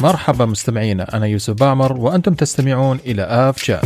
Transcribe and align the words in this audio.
مرحبا 0.00 0.44
مستمعينا 0.44 1.16
أنا 1.16 1.26
يوسف 1.26 1.54
باعمر 1.54 1.92
وأنتم 1.92 2.34
تستمعون 2.34 2.98
إلى 3.06 3.22
آف 3.22 3.62
شات 3.62 3.84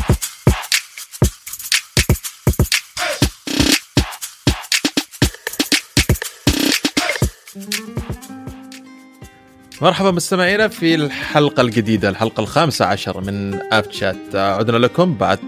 مرحبا 9.82 10.10
مستمعينا 10.10 10.68
في 10.68 10.94
الحلقة 10.94 11.60
الجديدة 11.60 12.08
الحلقة 12.08 12.40
الخامسة 12.40 12.84
عشر 12.84 13.20
من 13.20 13.60
آف 13.72 13.92
شات 13.92 14.34
عدنا 14.34 14.76
لكم 14.76 15.14
بعد 15.14 15.38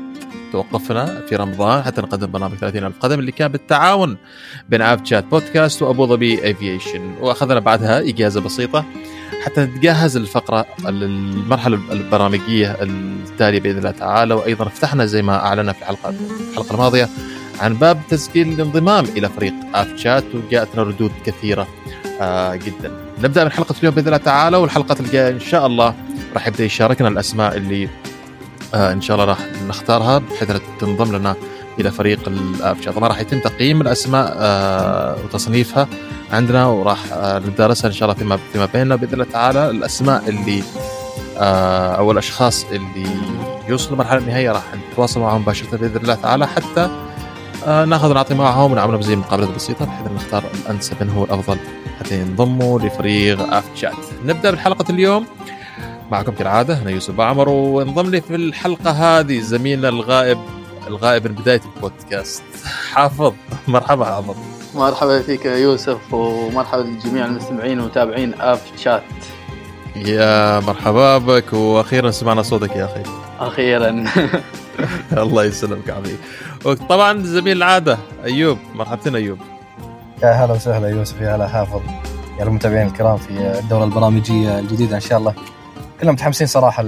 توقفنا 0.52 1.26
في 1.28 1.36
رمضان 1.36 1.82
حتى 1.82 2.00
نقدم 2.00 2.30
برنامج 2.30 2.56
30 2.56 2.84
ألف 2.84 2.98
قدم 3.00 3.18
اللي 3.18 3.32
كان 3.32 3.48
بالتعاون 3.52 4.16
بين 4.68 4.82
آف 4.82 5.00
شات 5.04 5.24
بودكاست 5.24 5.82
وأبو 5.82 6.06
ظبي 6.06 6.50
أفييشن 6.50 7.14
وأخذنا 7.20 7.60
بعدها 7.60 8.00
إجازة 8.00 8.40
بسيطة 8.40 8.84
حتى 9.44 9.60
نتجهز 9.60 10.18
للفقرة 10.18 10.66
المرحلة 10.86 11.80
البرامجية 11.92 12.76
التالية 12.82 13.60
بإذن 13.60 13.78
الله 13.78 13.90
تعالى. 13.90 14.34
وأيضا 14.34 14.64
فتحنا 14.68 15.06
زي 15.06 15.22
ما 15.22 15.36
أعلنا 15.46 15.72
في 15.72 15.78
الحلقة 15.82 16.14
الحلقة 16.50 16.72
الماضية 16.74 17.08
عن 17.60 17.74
باب 17.74 18.00
تسجيل 18.08 18.48
الانضمام 18.52 19.04
إلى 19.04 19.28
فريق 19.28 19.54
آف 19.74 19.96
شات 19.96 20.24
وجاءتنا 20.34 20.82
ردود 20.82 21.12
كثيرة 21.26 21.66
آه 22.20 22.54
جدا. 22.54 22.92
نبدأ 23.18 23.44
من 23.44 23.52
حلقة 23.52 23.74
اليوم 23.78 23.94
بإذن 23.94 24.06
الله 24.06 24.16
تعالى 24.16 24.56
والحلقة 24.56 24.96
الجاية 25.00 25.30
إن 25.32 25.40
شاء 25.40 25.66
الله 25.66 25.94
راح 26.34 26.46
يبدأ 26.48 26.64
يشاركنا 26.64 27.08
الأسماء 27.08 27.56
اللي 27.56 27.88
آه 28.74 28.92
إن 28.92 29.00
شاء 29.00 29.14
الله 29.16 29.26
راح 29.28 29.38
نختارها 29.68 30.18
بحيث 30.18 30.52
تنضم 30.80 31.16
لنا 31.16 31.36
إلى 31.80 31.90
فريق 31.90 32.20
الافشا 32.28 32.90
طبعا 32.90 33.08
راح 33.08 33.20
يتم 33.20 33.40
تقييم 33.40 33.80
الأسماء 33.80 34.34
آه 34.38 35.16
وتصنيفها 35.24 35.88
عندنا 36.32 36.66
وراح 36.66 36.98
آه 37.12 37.38
ندرسها 37.38 37.88
إن 37.88 37.92
شاء 37.92 38.08
الله 38.08 38.18
فيما 38.20 38.38
فيما 38.52 38.66
بيننا. 38.66 38.96
بإذن 38.96 39.12
الله 39.12 39.24
تعالى 39.32 39.70
الأسماء 39.70 40.28
اللي 40.28 40.62
آه 41.38 41.94
أو 41.94 42.12
الأشخاص 42.12 42.64
اللي 42.72 43.08
يوصلوا 43.68 43.92
للمرحله 43.92 44.18
النهائية 44.18 44.52
راح 44.52 44.62
نتواصل 44.92 45.20
معهم 45.20 45.40
مباشرة 45.40 45.76
بإذن 45.76 45.96
الله 45.96 46.14
تعالى 46.14 46.46
حتى 46.46 46.90
ناخذ 47.66 48.10
ونعطي 48.10 48.34
معهم 48.34 48.72
ونعمل 48.72 49.02
زي 49.02 49.16
مقابلات 49.16 49.48
بسيطة 49.48 49.84
بحيث 49.84 50.12
نختار 50.12 50.44
الأنسب 50.54 50.96
من 51.00 51.10
هو 51.10 51.24
الأفضل 51.24 51.56
حتى 52.00 52.20
ينضموا 52.20 52.78
لفريق 52.80 53.52
اف 53.54 53.64
شات 53.74 53.92
نبدأ 54.24 54.50
بحلقة 54.50 54.84
اليوم 54.90 55.26
معكم 56.10 56.32
كالعادة 56.32 56.82
أنا 56.82 56.90
يوسف 56.90 57.14
بعمر 57.14 57.48
وانضم 57.48 58.10
لي 58.10 58.20
في 58.20 58.34
الحلقة 58.34 58.90
هذه 58.90 59.40
زميلنا 59.40 59.88
الغائب 59.88 60.38
الغائب 60.86 61.26
من 61.26 61.34
بداية 61.34 61.60
البودكاست. 61.76 62.42
حافظ 62.92 63.32
مرحبا 63.68 64.04
حافظ. 64.04 64.36
مرحبا 64.74 65.22
فيك 65.22 65.44
يا 65.44 65.56
يوسف 65.56 66.14
ومرحبا 66.14 66.82
لجميع 66.82 67.24
المستمعين 67.24 67.80
ومتابعين 67.80 68.34
اف 68.40 68.60
شات 68.76 69.02
يا 69.96 70.60
مرحبا 70.60 71.18
بك 71.18 71.52
وأخيرا 71.52 72.10
سمعنا 72.10 72.42
صوتك 72.42 72.76
يا 72.76 72.84
أخي. 72.84 73.02
أخيرا. 73.40 74.04
الله 75.22 75.44
يسلمك 75.44 75.90
عمي. 75.90 76.16
وطبعا 76.64 77.22
زميل 77.22 77.56
العادة 77.56 77.98
أيوب. 78.24 78.58
مرحبتين 78.74 79.16
أيوب. 79.16 79.38
يا 80.22 80.30
هلا 80.30 80.52
وسهلا 80.52 80.88
يوسف 80.88 81.20
يا 81.20 81.36
هلا 81.36 81.48
حافظ. 81.48 81.80
يا 82.38 82.44
المتابعين 82.44 82.86
الكرام 82.86 83.16
في 83.16 83.30
الدورة 83.30 83.84
البرامجية 83.84 84.58
الجديدة 84.58 84.96
إن 84.96 85.00
شاء 85.00 85.18
الله. 85.18 85.34
كلنا 86.00 86.12
متحمسين 86.12 86.46
صراحة 86.46 86.84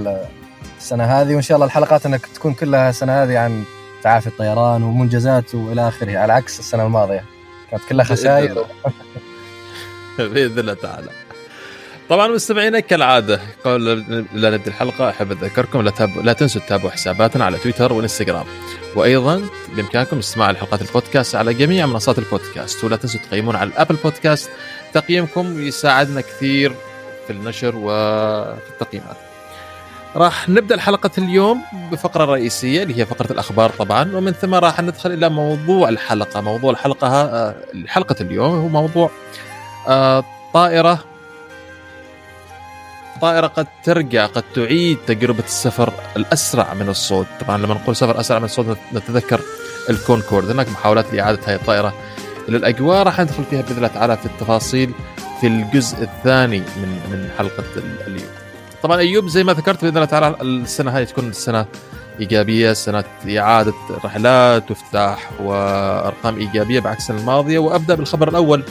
السنة 0.79 1.03
هذه 1.03 1.33
وإن 1.33 1.41
شاء 1.41 1.55
الله 1.55 1.65
الحلقات 1.65 2.05
إنك 2.05 2.25
تكون 2.25 2.53
كلها 2.53 2.89
السنة 2.89 3.23
هذه 3.23 3.37
عن 3.37 3.63
تعافي 4.05 4.27
الطيران 4.27 4.83
ومنجزات 4.83 5.55
وإلى 5.55 5.87
آخره 5.87 6.17
على 6.17 6.33
عكس 6.33 6.59
السنة 6.59 6.85
الماضية. 6.85 7.23
كانت 7.71 7.83
كلها 7.89 8.05
خسائر. 8.05 8.65
بإذن 10.17 10.59
الله 10.59 10.73
تعالى. 10.73 11.09
طبعا 12.09 12.27
مستمعينا 12.27 12.79
كالعادة 12.79 13.39
قبل 13.63 14.25
لا 14.33 14.49
نبدأ 14.49 14.67
الحلقة 14.67 15.09
أحب 15.09 15.31
أذكركم 15.31 15.81
لا, 15.81 15.91
تاب... 15.91 16.17
لا 16.17 16.33
تنسوا 16.33 16.61
تتابعوا 16.61 16.91
حساباتنا 16.91 17.45
على 17.45 17.57
تويتر 17.57 17.93
وإنستغرام. 17.93 18.45
وأيضا 18.95 19.41
بإمكانكم 19.75 20.17
استماع 20.17 20.51
لحلقات 20.51 20.81
البودكاست 20.81 21.35
على 21.35 21.53
جميع 21.53 21.85
منصات 21.85 22.19
البودكاست. 22.19 22.83
ولا 22.83 22.95
تنسوا 22.95 23.19
تقيمون 23.19 23.55
على 23.55 23.69
الأبل 23.69 23.95
بودكاست. 23.95 24.49
تقييمكم 24.93 25.67
يساعدنا 25.67 26.21
كثير 26.21 26.73
في 27.27 27.33
النشر 27.33 27.73
وفي 27.75 28.69
التقييمات. 28.69 29.24
راح 30.15 30.49
نبدأ 30.49 30.75
الحلقة 30.75 31.11
اليوم 31.17 31.61
بفقرة 31.91 32.25
رئيسية 32.25 32.83
اللي 32.83 32.99
هي 32.99 33.05
فقرة 33.05 33.31
الأخبار 33.31 33.69
طبعا. 33.69 34.15
ومن 34.15 34.31
ثم 34.31 34.53
راح 34.55 34.81
ندخل 34.81 35.11
إلى 35.11 35.29
موضوع 35.29 35.89
الحلقة. 35.89 36.41
موضوع 36.41 36.71
الحلقة 36.71 37.55
حلقه 37.87 38.15
اليوم 38.21 38.55
هو 38.55 38.67
موضوع 38.67 39.11
طائرة 40.53 40.99
طائرة 43.21 43.47
قد 43.47 43.67
ترجع 43.83 44.25
قد 44.25 44.43
تعيد 44.55 44.97
تجربة 45.07 45.43
السفر 45.43 45.93
الأسرع 46.17 46.73
من 46.73 46.89
الصوت. 46.89 47.27
طبعا 47.39 47.57
لما 47.57 47.73
نقول 47.73 47.95
سفر 47.95 48.19
أسرع 48.19 48.39
من 48.39 48.45
الصوت 48.45 48.77
نتذكر 48.93 49.41
الكونكورد. 49.89 50.49
هناك 50.49 50.69
محاولات 50.69 51.13
لإعادة 51.13 51.39
هذه 51.45 51.55
الطائرة 51.55 51.93
إلى 52.49 52.57
الأجواء. 52.57 53.03
راح 53.03 53.19
ندخل 53.19 53.43
فيها 53.43 53.61
بإذن 53.61 53.77
الله 53.77 53.87
تعالى 53.87 54.17
في 54.17 54.25
التفاصيل 54.25 54.93
في 55.41 55.47
الجزء 55.47 56.03
الثاني 56.03 56.59
من 56.59 56.89
من 57.11 57.29
حلقة 57.37 57.63
اليوم. 58.07 58.44
طبعا 58.85 58.99
أيوب 58.99 59.27
زي 59.27 59.43
ما 59.43 59.53
ذكرت 59.53 59.81
بإذن 59.81 59.95
الله 59.95 60.05
تعالى 60.05 60.35
السنة 60.41 60.91
هذه 60.91 61.03
تكون 61.03 61.33
سنة 61.33 61.65
إيجابية، 62.19 62.73
سنة 62.73 63.03
إعادة 63.37 63.73
رحلات 64.05 64.71
وافتتاح 64.71 65.29
وأرقام 65.41 66.37
إيجابية 66.37 66.79
بعكس 66.79 67.01
السنة 67.01 67.19
الماضية. 67.19 67.59
وأبدأ 67.59 67.95
بالخبر 67.95 68.27
الأول. 68.27 68.63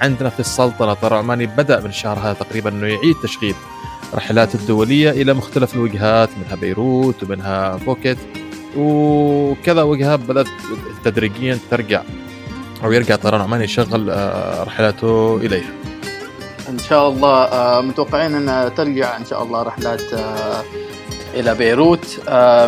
عندنا 0.00 0.28
في 0.28 0.40
السلطنة 0.40 0.94
طيران 0.94 1.18
عماني 1.18 1.46
بدأ 1.46 1.80
من 1.80 1.86
الشهر 1.86 2.18
هذا 2.18 2.32
تقريبا 2.32 2.70
إنه 2.70 2.86
يعيد 2.86 3.16
تشغيل 3.22 3.54
رحلات 4.14 4.54
الدولية 4.54 5.10
إلى 5.10 5.34
مختلف 5.34 5.74
الوجهات 5.74 6.30
منها 6.38 6.56
بيروت 6.56 7.22
ومنها 7.22 7.76
بوكيت. 7.76 8.18
وكذا 8.76 9.82
وجهة 9.82 10.16
بدأت 10.16 10.46
تدريجيا 11.04 11.58
ترجع 11.70 12.02
أو 12.84 12.92
يرجع 12.92 13.16
طيران 13.16 13.40
عماني 13.40 13.64
يشغل 13.64 14.08
رحلاته 14.66 15.36
إليها. 15.36 15.70
إن 16.70 16.78
شاء 16.78 17.08
الله 17.08 17.80
متوقعين 17.80 18.48
إن 18.48 18.74
ترجع 18.74 19.16
إن 19.16 19.24
شاء 19.24 19.42
الله 19.42 19.62
رحلات 19.62 20.02
إلى 21.34 21.54
بيروت 21.54 22.20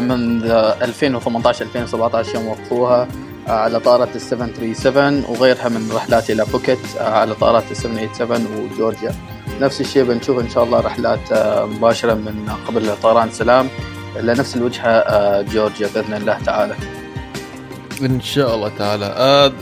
من 0.02 0.42
2018 0.42 1.64
2017 1.64 2.34
يوم 2.34 2.48
وقفوها 2.48 3.08
على 3.46 3.80
طائرة 3.80 4.08
ال 4.14 4.20
737 4.20 5.24
وغيرها 5.28 5.68
من 5.68 5.92
رحلات 5.94 6.30
إلى 6.30 6.44
بوكيت 6.44 6.78
على 7.00 7.34
طائرات 7.34 7.64
ال 7.70 7.76
787 7.76 8.46
وجورجيا. 8.72 9.14
نفس 9.60 9.80
الشيء 9.80 10.04
بنشوف 10.04 10.38
إن 10.38 10.50
شاء 10.50 10.64
الله 10.64 10.80
رحلات 10.80 11.32
مباشرة 11.76 12.14
من 12.14 12.48
قبل 12.69 12.96
طيران 13.02 13.30
سلام 13.30 13.69
إلى 14.16 14.32
نفس 14.32 14.56
الوجهة 14.56 15.42
جورجيا 15.42 15.88
بإذن 15.94 16.14
الله 16.14 16.38
تعالى. 16.46 16.74
إن 18.02 18.20
شاء 18.20 18.54
الله 18.54 18.70
تعالى. 18.78 19.06
آه 19.06 19.52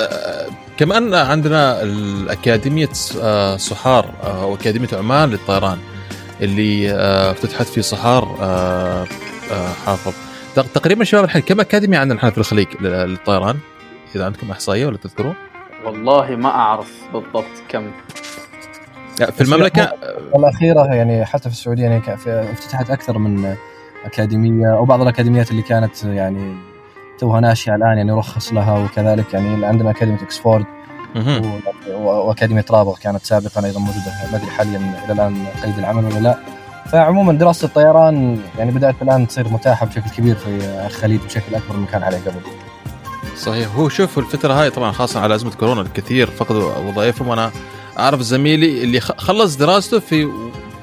آه 0.00 0.46
كمان 0.78 1.14
عندنا 1.14 1.82
الأكاديمية 1.82 2.92
صحار 3.56 4.10
أو 4.24 4.54
أكاديمية 4.54 4.88
عمان 4.92 5.30
للطيران 5.30 5.78
اللي 6.40 6.92
افتتحت 7.30 7.66
في 7.66 7.82
صحار 7.82 8.26
حافظ. 9.86 10.12
تقريبا 10.74 11.04
شباب 11.04 11.24
الحين 11.24 11.42
كم 11.42 11.60
أكاديمية 11.60 11.98
عندنا 11.98 12.14
الحين 12.14 12.30
في 12.30 12.38
الخليج 12.38 12.66
للطيران؟ 12.80 13.56
إذا 14.14 14.24
عندكم 14.24 14.50
إحصائية 14.50 14.86
ولا 14.86 14.96
تذكرون؟ 14.96 15.34
والله 15.84 16.36
ما 16.36 16.48
أعرف 16.48 16.92
بالضبط 17.12 17.44
كم. 17.68 17.90
في 19.16 19.40
المملكة 19.40 19.92
الأخيرة 20.36 20.94
يعني 20.94 21.24
حتى 21.24 21.42
في 21.42 21.54
السعودية 21.54 21.82
يعني 21.82 22.02
افتتحت 22.26 22.90
أكثر 22.90 23.18
من 23.18 23.54
أكاديمية 24.04 24.76
أو 24.76 24.84
بعض 24.84 25.00
الأكاديميات 25.00 25.50
اللي 25.50 25.62
كانت 25.62 26.04
يعني 26.04 26.67
توها 27.18 27.40
ناشئة 27.40 27.74
الآن 27.74 27.96
يعني 27.96 28.12
رخص 28.12 28.52
لها 28.52 28.78
وكذلك 28.78 29.34
يعني 29.34 29.66
عندنا 29.66 29.90
أكاديمية 29.90 30.22
أكسفورد 30.22 30.64
وأكاديمية 31.90 32.64
رابغ 32.70 32.98
كانت 32.98 33.24
سابقا 33.24 33.64
أيضا 33.64 33.80
موجودة. 33.80 34.12
ما 34.32 34.38
أدري 34.38 34.50
حاليا 34.50 34.78
إلى 35.04 35.12
الآن 35.12 35.46
قيد 35.64 35.78
العمل 35.78 36.04
ولا 36.04 36.18
لا. 36.18 36.38
فعموما 36.86 37.32
دراسة 37.32 37.66
الطيران 37.66 38.40
يعني 38.58 38.70
بدأت 38.70 38.94
الآن 39.02 39.26
تصير 39.26 39.48
متاحة 39.48 39.86
بشكل 39.86 40.10
كبير 40.10 40.34
في 40.34 40.48
الخليج 40.86 41.20
بشكل 41.20 41.54
أكبر 41.54 41.76
من 41.76 41.86
كان 41.86 42.02
عليه 42.02 42.18
قبل. 42.18 42.40
صحيح. 43.36 43.74
هو 43.74 43.88
شوف 43.88 44.18
الفترة 44.18 44.52
هاي 44.52 44.70
طبعا 44.70 44.92
خاصة 44.92 45.20
على 45.20 45.34
أزمة 45.34 45.50
كورونا 45.50 45.80
الكثير 45.80 46.30
فقدوا 46.30 46.76
وظائفهم. 46.76 47.28
وأنا 47.28 47.50
أعرف 47.98 48.20
زميلي 48.20 48.84
اللي 48.84 49.00
خلص 49.00 49.56
دراسته 49.56 49.98
في 49.98 50.28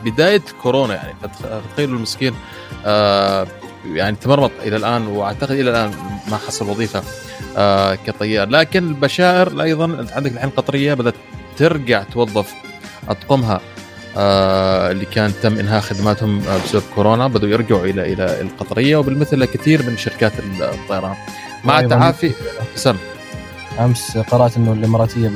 بداية 0.05 0.41
كورونا 0.63 0.95
يعني 0.95 1.13
فتخيلوا 1.23 1.97
المسكين 1.97 2.33
آه 2.85 3.47
يعني 3.93 4.15
تمرمط 4.15 4.51
إلى 4.63 4.75
الآن 4.75 5.07
وأعتقد 5.07 5.51
إلى 5.51 5.69
الآن 5.69 5.91
ما 6.31 6.37
حصل 6.37 6.69
وظيفة 6.69 7.03
آه 7.57 7.97
كطيار. 8.07 8.49
لكن 8.49 8.87
البشائر 8.87 9.61
أيضا 9.61 10.07
عندك 10.11 10.31
الحين 10.31 10.49
قطرية 10.49 10.93
بدأت 10.93 11.13
ترجع 11.57 12.03
توظف 12.03 12.53
أطقمها 13.09 13.61
آه 14.17 14.91
اللي 14.91 15.05
كان 15.05 15.31
تم 15.43 15.57
إنهاء 15.57 15.81
خدماتهم 15.81 16.41
بسبب 16.65 16.83
كورونا. 16.95 17.27
بدوا 17.27 17.49
يرجعوا 17.49 17.85
إلى 17.85 18.13
إلى 18.13 18.41
القطرية 18.41 18.97
وبالمثل 18.97 19.45
كثير 19.45 19.89
من 19.89 19.97
شركات 19.97 20.33
الطيران. 20.59 21.15
مع 21.63 21.79
التعافي 21.79 22.31
سم 22.75 22.95
أمس 23.79 24.17
قرأت 24.17 24.57
إنه 24.57 24.73
الإماراتية 24.73 25.31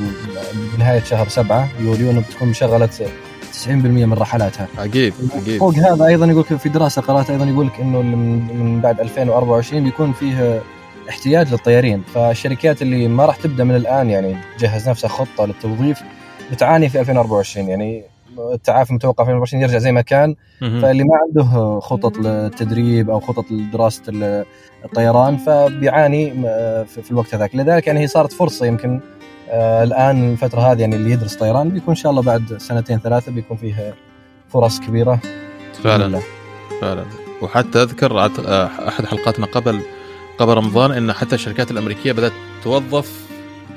بنهاية 0.76 1.02
شهر 1.02 1.28
سبعة 1.28 1.68
يوليو 1.80 2.20
بتكون 2.20 2.48
مشغلة 2.48 2.88
من 3.68 4.12
رحلاتها. 4.12 4.68
عجيب 4.78 5.14
عجيب. 5.36 5.60
فوق 5.60 5.74
هذا 5.74 6.04
أيضا 6.06 6.26
يقول 6.26 6.40
لك 6.50 6.56
في 6.56 6.68
دراسة 6.68 7.02
قراتها 7.02 7.32
أيضا 7.32 7.44
يقول 7.44 7.66
لك 7.66 7.80
إنه 7.80 8.02
من 8.02 8.56
من 8.56 8.80
بعد 8.80 9.00
2024 9.00 9.84
بيكون 9.84 10.12
فيه 10.12 10.62
احتياج 11.08 11.50
للطيارين. 11.52 12.02
فالشركات 12.14 12.82
اللي 12.82 13.08
ما 13.08 13.26
راح 13.26 13.36
تبدأ 13.36 13.64
من 13.64 13.76
الآن 13.76 14.10
يعني 14.10 14.36
تجهز 14.58 14.88
نفسها 14.88 15.08
خطة 15.08 15.46
للتوظيف 15.46 16.02
بتعاني 16.52 16.88
في 16.88 17.00
2024 17.00 17.68
يعني 17.68 18.02
التعافي 18.54 18.94
متوقع 18.94 19.24
في 19.24 19.30
2024 19.30 19.62
يرجع 19.62 19.78
زي 19.78 19.92
ما 19.92 20.00
كان. 20.00 20.34
فاللي 20.82 21.04
ما 21.04 21.18
عنده 21.26 21.80
خطط 21.80 22.18
للتدريب 22.18 23.10
أو 23.10 23.20
خطط 23.20 23.44
لدراسة 23.50 24.02
ال- 24.08 24.44
الطيران 24.84 25.36
فبيعاني 25.36 26.30
في 26.86 27.02
في 27.02 27.10
الوقت 27.10 27.34
هذاك. 27.34 27.54
لذلك 27.54 27.86
يعني 27.86 28.00
هي 28.00 28.06
صارت 28.06 28.32
فرصة 28.32 28.66
يمكن 28.66 29.00
آه، 29.50 29.82
الآن 29.82 30.32
الفترة 30.32 30.60
هذه 30.60 30.80
يعني 30.80 30.96
اللي 30.96 31.10
يدرس 31.10 31.34
طيران 31.34 31.68
بيكون 31.68 31.88
إن 31.88 31.94
شاء 31.94 32.10
الله 32.10 32.22
بعد 32.22 32.56
سنتين 32.58 32.98
ثلاثة 32.98 33.32
بيكون 33.32 33.56
فيه 33.56 33.94
فرص 34.48 34.80
كبيرة. 34.80 35.20
فعلا. 35.84 36.06
الله. 36.06 36.22
فعلا. 36.80 37.04
وحتى 37.42 37.82
أذكر 37.82 38.20
آه، 38.20 38.70
أحد 38.88 39.06
حلقاتنا 39.06 39.46
قبل 39.46 39.80
قبل 40.38 40.54
رمضان 40.54 40.92
إن 40.92 41.12
حتى 41.12 41.34
الشركات 41.34 41.70
الأمريكية 41.70 42.12
بدأت 42.12 42.32
توظف 42.64 43.30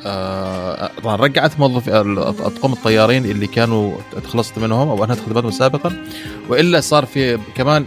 آه، 0.05 0.91
رجعت 1.05 1.59
موظف 1.59 1.89
اطقم 1.89 2.73
الطيارين 2.73 3.25
اللي 3.25 3.47
كانوا 3.47 3.95
تخلصت 4.23 4.59
منهم 4.59 4.89
أو 4.89 5.03
انهت 5.03 5.19
خدماتهم 5.19 5.51
سابقا 5.51 6.05
وإلا 6.49 6.79
صار 6.79 7.05
في 7.05 7.39
كمان 7.55 7.85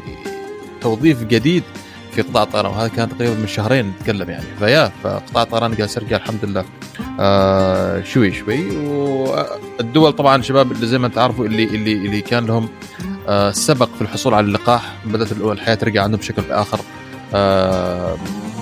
توظيف 0.80 1.24
جديد 1.24 1.62
في 2.16 2.22
قطاع 2.22 2.42
الطيران 2.42 2.70
وهذا 2.72 2.88
كان 2.88 3.08
تقريبا 3.08 3.34
من 3.34 3.46
شهرين 3.46 3.86
نتكلم 4.00 4.30
يعني. 4.30 4.44
فيا 4.58 4.92
فقطاع 5.04 5.42
الطيران 5.42 5.74
جالس 5.74 5.96
يرجع 5.96 6.16
الحمد 6.16 6.44
لله. 6.44 6.64
آه 7.20 8.02
شوي 8.02 8.32
شوي. 8.32 8.76
والدول 8.86 10.12
طبعا 10.12 10.42
شباب 10.42 10.72
اللي 10.72 10.86
زي 10.86 10.98
ما 10.98 11.06
أنت 11.06 11.18
عارفوا 11.18 11.44
اللي 11.46 11.64
اللي 11.64 11.92
اللي 11.92 12.20
كان 12.20 12.46
لهم 12.46 12.68
آه 13.28 13.50
سبق 13.50 13.88
في 13.94 14.02
الحصول 14.02 14.34
على 14.34 14.46
اللقاح 14.46 14.92
بدأت 15.04 15.32
الحياة 15.32 15.74
ترجع 15.74 16.02
عندهم 16.02 16.20
بشكل 16.20 16.42
اخر 16.52 16.80
آه 17.34 18.16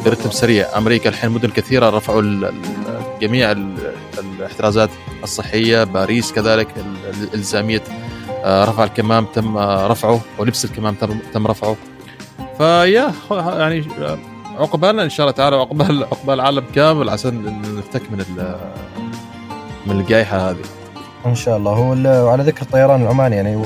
برتم 0.05 0.31
سريع. 0.31 0.79
أمريكا 0.79 1.09
الحين 1.11 1.31
مدن 1.31 1.49
كثيرة 1.49 1.91
رفعوا 1.91 2.51
جميع 3.21 3.51
ال- 3.53 3.93
الاحترازات 4.19 4.91
الصحية. 5.23 5.85
باريس 5.85 6.33
كذلك 6.33 6.69
ال- 6.77 7.25
الإلزامية 7.25 7.83
آه 8.45 8.65
رفع 8.65 8.85
الكمام 8.85 9.25
تم 9.35 9.57
آه 9.57 9.87
رفعه. 9.87 10.21
ولبس 10.39 10.65
الكمام 10.65 10.95
تم 11.35 11.47
رفعه. 11.47 11.77
فيا 12.59 13.13
يعني 13.31 13.85
عقبالنا 14.59 15.03
إن 15.03 15.11
شاء 15.11 15.27
الله 15.27 15.37
تعالى 15.37 15.57
عقبال 15.57 16.05
عقبال 16.05 16.35
العالم 16.35 16.65
كامل 16.75 17.09
عشان 17.09 17.63
نفتك 17.77 18.03
من 18.11 18.25
من 19.87 20.01
الجائحة 20.01 20.51
هذه. 20.51 20.65
إن 21.27 21.35
شاء 21.35 21.57
الله. 21.57 21.73
هو 21.73 22.25
وعلى 22.27 22.43
ذكر 22.43 22.63
الطيران 22.63 23.03
العماني 23.03 23.37
يعني 23.37 23.63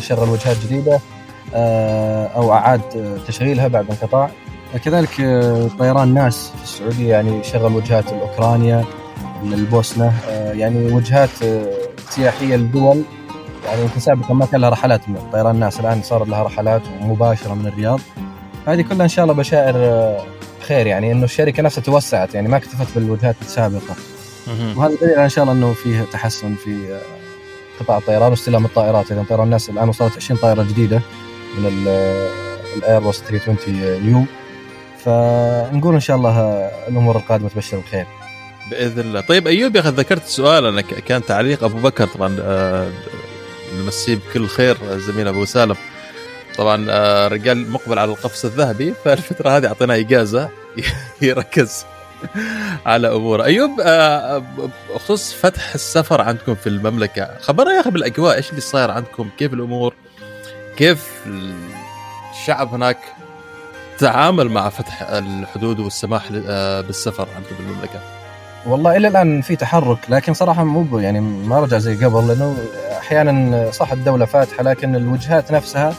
شغل 0.00 0.28
وجهات 0.28 0.56
جديدة 0.64 1.00
آه، 1.54 2.26
أو 2.26 2.52
أعاد 2.52 2.80
تشغيلها 3.28 3.68
بعد 3.68 3.90
انقطاع. 3.90 4.30
كذلك 4.84 5.20
آه، 5.20 5.68
طيران 5.78 6.14
ناس 6.14 6.52
في 6.56 6.62
السعودية 6.62 7.10
يعني 7.10 7.44
شغل 7.44 7.72
وجهات 7.76 8.12
لاوكرانيا 8.12 8.84
للبوسنه 9.44 10.12
آه، 10.28 10.52
يعني 10.52 10.92
وجهات 10.92 11.30
سياحية 12.08 12.56
لدول 12.56 13.02
يعني 13.66 13.88
سابقا 13.98 14.34
ما 14.34 14.46
كان 14.46 14.60
لها 14.60 14.70
رحلات 14.70 15.08
من 15.08 15.16
طيران 15.32 15.56
ناس. 15.56 15.80
الآن 15.80 16.02
صار 16.02 16.24
لها 16.24 16.42
رحلات 16.42 16.82
مباشرة 17.00 17.54
من 17.54 17.66
الرياض. 17.66 18.00
هذه 18.66 18.82
كلها 18.82 19.02
إن 19.04 19.08
شاء 19.08 19.24
الله 19.24 19.34
بشائر 19.34 19.74
آه، 19.76 20.24
خير 20.68 20.86
يعني 20.86 21.12
إنه 21.12 21.24
الشركة 21.24 21.62
نفسها 21.62 21.82
توسعت 21.82 22.34
يعني 22.34 22.48
ما 22.48 22.56
اكتفت 22.56 22.86
بالوجهات 22.94 23.36
السابقة. 23.42 23.96
وهذا 24.76 24.94
دليل 25.02 25.18
إن 25.18 25.28
شاء 25.28 25.44
الله 25.44 25.54
إنه 25.54 25.72
فيه 25.72 26.02
تحسن 26.12 26.54
في 26.54 26.92
آه، 26.92 27.00
قطاع 27.80 27.98
الطيران 27.98 28.30
واستلام 28.30 28.64
الطائرات. 28.64 29.12
إذا 29.12 29.24
طيران 29.28 29.44
الناس 29.44 29.70
الآن 29.70 29.88
وصلت 29.88 30.16
20 30.16 30.40
طائرة 30.40 30.62
جديدة 30.62 31.00
من 31.58 31.66
ال- 31.66 32.28
الايربوس 32.76 33.20
320 33.22 34.06
نيو 34.06 34.24
فنقول 35.04 35.94
إن 35.94 36.00
شاء 36.00 36.16
الله 36.16 36.38
آه، 36.40 36.88
الأمور 36.88 37.16
القادمة 37.16 37.48
تبشر 37.48 37.76
بالخير 37.76 38.06
بإذن 38.70 39.00
الله. 39.00 39.20
طيب 39.20 39.46
أيوب 39.46 39.76
يا 39.76 39.80
أخي 39.80 39.88
ذكرت 39.88 40.26
سؤال 40.26 40.66
أنا 40.66 40.80
كان 40.80 41.24
تعليق 41.24 41.64
أبو 41.64 41.78
بكر 41.78 42.06
طبعا 42.06 42.28
نمسيه 43.78 44.14
بكل 44.30 44.46
خير 44.48 44.76
زميل 44.98 45.28
أبو 45.28 45.44
سالم. 45.44 45.76
طبعا 46.58 46.86
آه، 46.90 47.28
رجال 47.28 47.70
مقبل 47.70 47.98
على 47.98 48.10
القفز 48.10 48.46
الذهبي 48.46 48.94
فالفترة 49.04 49.56
هذه 49.56 49.66
أعطيناه 49.66 49.96
إجازة 49.96 50.48
يركز 51.22 51.84
على 52.86 53.12
أموره. 53.14 53.44
أيوب 53.44 53.80
آه، 53.80 54.42
بخصوص 54.94 55.32
فتح 55.32 55.74
السفر 55.74 56.20
عندكم 56.20 56.54
في 56.54 56.66
المملكة 56.66 57.38
خبرنا 57.40 57.72
يا 57.72 57.80
أخي 57.80 57.90
بالأجواء 57.90 58.36
إيش 58.36 58.50
اللي 58.50 58.60
صاير 58.60 58.90
عندكم؟ 58.90 59.28
كيف 59.38 59.52
الأمور؟ 59.52 59.94
كيف 60.76 61.26
الشعب 62.32 62.74
هناك 62.74 62.98
تعامل 63.98 64.48
مع 64.48 64.68
فتح 64.68 65.02
الحدود 65.02 65.80
والسماح 65.80 66.28
آه، 66.48 66.80
بالسفر 66.80 67.28
عندكم 67.36 67.54
بالمملكه 67.58 68.00
والله 68.66 68.96
إلى 68.96 69.08
الآن 69.08 69.40
في 69.40 69.56
تحرك 69.56 69.98
لكن 70.08 70.34
صراحة 70.34 70.64
مو 70.64 70.98
يعني 70.98 71.20
ما 71.20 71.60
رجع 71.60 71.78
زي 71.78 72.04
قبل 72.04 72.28
لأنه 72.28 72.56
أحيانا 72.98 73.70
صح 73.70 73.92
الدولة 73.92 74.24
فاتحة 74.24 74.62
لكن 74.62 74.96
الوجهات 74.96 75.52
نفسها 75.52 75.94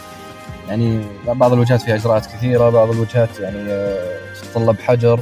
يعني 0.69 1.01
بعض 1.27 1.53
الوجهات 1.53 1.81
فيها 1.81 1.95
إجراءات 1.95 2.25
كثيرة 2.25 2.69
بعض 2.69 2.89
الوجهات 2.91 3.39
يعني 3.39 3.57
آه، 3.71 4.17
تتطلب 4.41 4.79
حجر. 4.79 5.19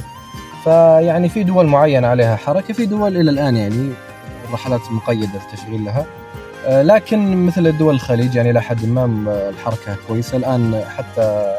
فيعني 0.64 1.28
في 1.28 1.42
دول 1.42 1.66
معينة 1.66 2.08
عليها 2.08 2.36
حركة 2.36 2.74
في 2.74 2.86
دول 2.86 3.16
إلى 3.16 3.30
الآن 3.30 3.56
يعني 3.56 3.90
الرحلات 4.48 4.80
مقيدة 4.90 5.40
التشغيل 5.46 5.84
لها. 5.84 6.06
آه، 6.66 6.82
لكن 6.82 7.46
مثل 7.46 7.78
دول 7.78 7.94
الخليج 7.94 8.34
يعني 8.34 8.50
إلى 8.50 8.62
حد 8.62 8.86
ما 8.86 9.04
الحركة 9.50 9.96
كويسة. 10.08 10.36
الآن 10.36 10.82
حتى 10.96 11.56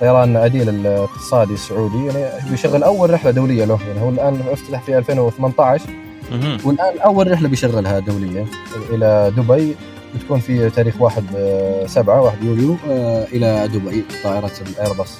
طيران 0.00 0.36
عديل 0.36 0.68
الاقتصادي 0.68 1.54
السعودي 1.54 2.06
يعني 2.06 2.50
بيشغل 2.50 2.82
أول 2.82 3.10
رحلة 3.10 3.30
دولية 3.30 3.64
له. 3.64 3.78
يعني 3.88 4.00
هو 4.00 4.08
الآن 4.08 4.40
افتتح 4.50 4.82
في 4.82 4.98
2018 4.98 5.84
مهم. 6.30 6.58
والآن 6.64 6.98
أول 6.98 7.30
رحلة 7.32 7.48
بيشغلها 7.48 7.98
دوليه 7.98 8.44
إلى 8.92 9.32
دبي. 9.36 9.76
بتكون 10.14 10.40
في 10.40 10.70
تاريخ 10.70 10.94
1 11.00 11.24
آه، 11.36 11.86
7 11.86 12.20
1 12.20 12.44
يوليو 12.44 12.76
آه، 12.90 13.24
إلى 13.32 13.68
دبي 13.68 14.04
طائرة 14.24 14.50
الايرباص 14.70 15.18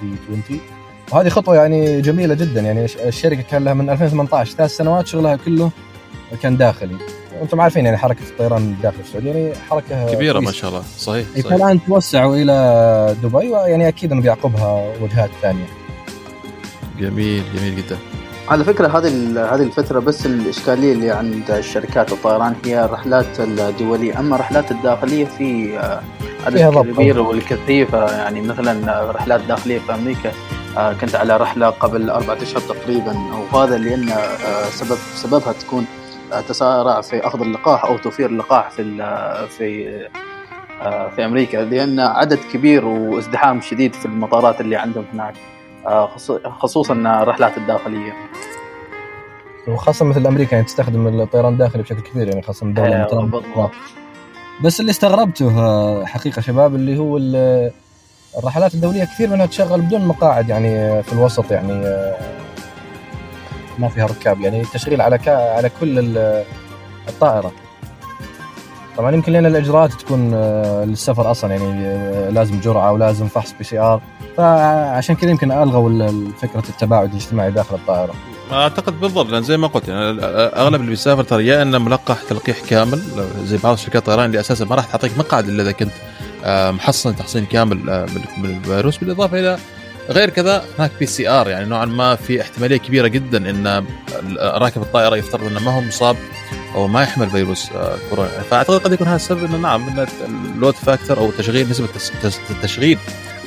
في 0.00 0.14
20 0.28 0.60
وهذه 1.12 1.28
خطوة 1.28 1.56
يعني 1.56 2.00
جميلة 2.00 2.34
جدا. 2.34 2.60
يعني 2.60 2.84
الش- 2.84 2.96
الشركة 2.96 3.42
كان 3.42 3.64
لها 3.64 3.74
من 3.74 3.90
2018 3.90 4.52
ثلاث 4.56 4.76
سنوات 4.76 5.06
شغلها 5.06 5.36
كله 5.36 5.70
كان 6.42 6.56
داخلي. 6.56 6.96
وأنتم 7.40 7.60
عارفين 7.60 7.84
يعني 7.84 7.96
حركة 7.96 8.22
الطيران 8.30 8.62
الداخلي 8.62 9.00
السعودي 9.00 9.28
يعني 9.28 9.52
حركة 9.70 10.14
كبيرة 10.14 10.38
ما 10.38 10.44
كويسة. 10.44 10.58
شاء 10.60 10.70
الله. 10.70 10.82
صحيح 10.98 11.26
صحيح. 11.30 11.46
فالان 11.46 11.80
توسعوا 11.86 12.36
إلى 12.36 13.16
دبي 13.22 13.36
ويعني 13.48 13.88
أكيد 13.88 14.12
إنه 14.12 14.20
بيعقبها 14.22 14.92
وجهات 15.02 15.30
ثانية. 15.42 15.66
جميل 17.00 17.42
جميل 17.56 17.76
جدا. 17.76 17.96
على 18.50 18.64
فكرة 18.64 18.86
هذه 18.98 19.08
هذه 19.54 19.62
الفترة 19.62 19.98
بس 19.98 20.26
الإشكالية 20.26 20.92
اللي 20.92 21.10
عند 21.10 21.50
الشركات 21.50 22.12
الطيران 22.12 22.54
هي 22.64 22.84
الرحلات 22.84 23.40
الدولية. 23.40 24.20
أما 24.20 24.34
الرحلات 24.36 24.70
الداخلية 24.70 25.24
في 25.24 25.78
آه، 25.78 26.02
عدد. 26.46 26.92
كبير 26.92 27.20
والكثيفة 27.20 28.18
يعني 28.18 28.40
مثلا 28.40 29.10
رحلات 29.10 29.40
داخلية 29.40 29.78
في 29.78 29.94
أمريكا 29.94 30.32
آه، 30.76 30.92
كنت 30.92 31.14
على 31.14 31.36
رحلة 31.36 31.70
قبل 31.70 32.10
أربعة 32.10 32.38
أشهر 32.42 32.60
تقريبا. 32.60 33.16
وهذا 33.52 33.78
لأن 33.78 34.08
آه، 34.08 34.64
سبب 34.70 34.98
سببها 35.14 35.52
تكون 35.52 35.86
آه، 36.32 36.40
تسارع 36.40 37.00
في 37.00 37.26
أخذ 37.26 37.40
اللقاح 37.40 37.84
أو 37.84 37.98
توفير 37.98 38.30
اللقاح 38.30 38.70
في 38.70 38.82
في 39.58 39.98
آه، 40.82 41.08
في 41.08 41.24
أمريكا 41.24 41.56
لأن 41.56 42.00
عدد 42.00 42.38
كبير 42.52 42.84
وازدحام 42.84 43.60
شديد 43.60 43.94
في 43.94 44.06
المطارات 44.06 44.60
اللي 44.60 44.76
عندهم 44.76 45.04
هناك. 45.12 45.34
آه، 45.34 45.57
خصوصا 46.58 46.94
الرحلات 46.94 47.58
الداخلية. 47.58 48.12
وخاصة 49.68 50.04
مثل 50.04 50.26
أمريكا 50.26 50.54
يعني 50.54 50.66
تستخدم 50.66 51.20
الطيران 51.20 51.52
الداخلي 51.52 51.82
بشكل 51.82 52.00
كبير 52.00 52.28
يعني 52.28 52.42
خاصة 52.42 52.66
دوله 52.66 52.88
آه، 53.02 53.06
مثلاً- 53.08 53.14
بالضبط. 53.14 53.70
بس 54.64 54.80
اللي 54.80 54.90
استغربته 54.90 55.58
آه، 55.60 56.04
حقيقة 56.04 56.42
شباب 56.42 56.74
اللي 56.74 56.98
هو 56.98 57.16
ال- 57.16 57.70
الرحلات 58.38 58.74
الدولية 58.74 59.04
كثير 59.04 59.30
منها 59.30 59.46
تشغل 59.46 59.80
بدون 59.80 60.04
مقاعد 60.06 60.48
يعني 60.48 60.78
آه، 60.78 61.00
في 61.00 61.12
الوسط 61.12 61.50
يعني 61.52 61.72
آه، 61.72 62.16
ما 63.78 63.88
فيها 63.88 64.06
ركاب 64.06 64.40
يعني 64.40 64.64
تشغيل 64.64 65.00
على 65.00 65.18
على 65.30 65.70
كل 65.80 65.98
ال- 65.98 66.44
الطائرة. 67.08 67.52
طبعا 68.96 69.12
يمكن 69.12 69.32
لأن 69.32 69.46
الإجراءات 69.46 69.92
تكون 69.92 70.30
آه، 70.34 70.84
للسفر 70.84 71.30
أصلا 71.30 71.50
يعني 71.54 71.86
آه، 71.86 72.30
لازم 72.30 72.60
جرعة 72.60 72.92
ولازم 72.92 73.26
فحص 73.26 73.52
PCR. 73.58 74.00
فعشان 74.38 75.14
كذا 75.16 75.30
يمكن 75.30 75.52
ألغوا 75.52 75.90
ال- 75.90 76.30
فكرة 76.42 76.62
التباعد 76.68 77.10
الاجتماعي 77.10 77.50
داخل 77.50 77.74
الطائرة. 77.76 78.14
أعتقد 78.52 79.00
بالضبط 79.00 79.30
لأن 79.30 79.42
زي 79.42 79.56
ما 79.56 79.66
قلت 79.66 79.88
يعني 79.88 80.20
أغلب 80.56 80.74
اللي 80.80 80.90
بيسافر 80.90 81.22
ترى 81.22 81.46
يا 81.46 81.62
إنه 81.62 81.78
ملقح 81.78 82.16
تلقيح 82.28 82.60
كامل 82.60 83.02
زي 83.44 83.56
بعض 83.56 83.76
شركات 83.76 84.02
الطيران 84.02 84.24
اللي 84.24 84.40
أساسا 84.40 84.64
ما 84.64 84.74
راح 84.74 84.84
تعطيك 84.86 85.18
مقعد 85.18 85.48
إلا 85.48 85.62
إذا 85.62 85.72
كنت 85.72 85.92
آه، 86.44 86.70
محصن 86.70 87.16
تحصين 87.16 87.46
كامل 87.46 87.90
آه، 87.90 88.04
من 88.06 88.22
من 88.42 88.56
الفيروس 88.56 88.96
بالإضافة 88.96 89.38
إلى 89.40 89.58
غير 90.10 90.30
كذا 90.30 90.64
هناك 90.78 90.90
PCR 91.00 91.48
يعني 91.48 91.64
نوعا 91.68 91.84
ما 91.84 92.14
في 92.14 92.40
احتمالية 92.40 92.76
كبيرة 92.76 93.06
جدا 93.08 93.50
إن 93.50 93.84
راكب 94.38 94.82
الطائرة 94.82 95.16
يفترض 95.16 95.44
إنه 95.44 95.60
ما 95.60 95.70
هو 95.76 95.80
مصاب 95.80 96.16
أو 96.74 96.88
ما 96.88 97.02
يحمل 97.02 97.30
فيروس 97.30 97.72
آه، 97.72 97.96
كورونا. 98.10 98.28
فأعتقد 98.28 98.80
قد 98.80 98.92
يكون 98.92 99.06
هذا 99.06 99.16
السبب 99.16 99.44
إنه 99.44 99.56
نعم 99.56 99.88
ان 99.88 100.06
ال 100.54 100.58
load 100.58 100.74
factor 100.74 101.18
أو 101.18 101.30
تشغيل 101.30 101.70
نسبة 101.70 101.86
تس- 101.86 102.12
تس- 102.22 102.40
تشغيل 102.62 102.98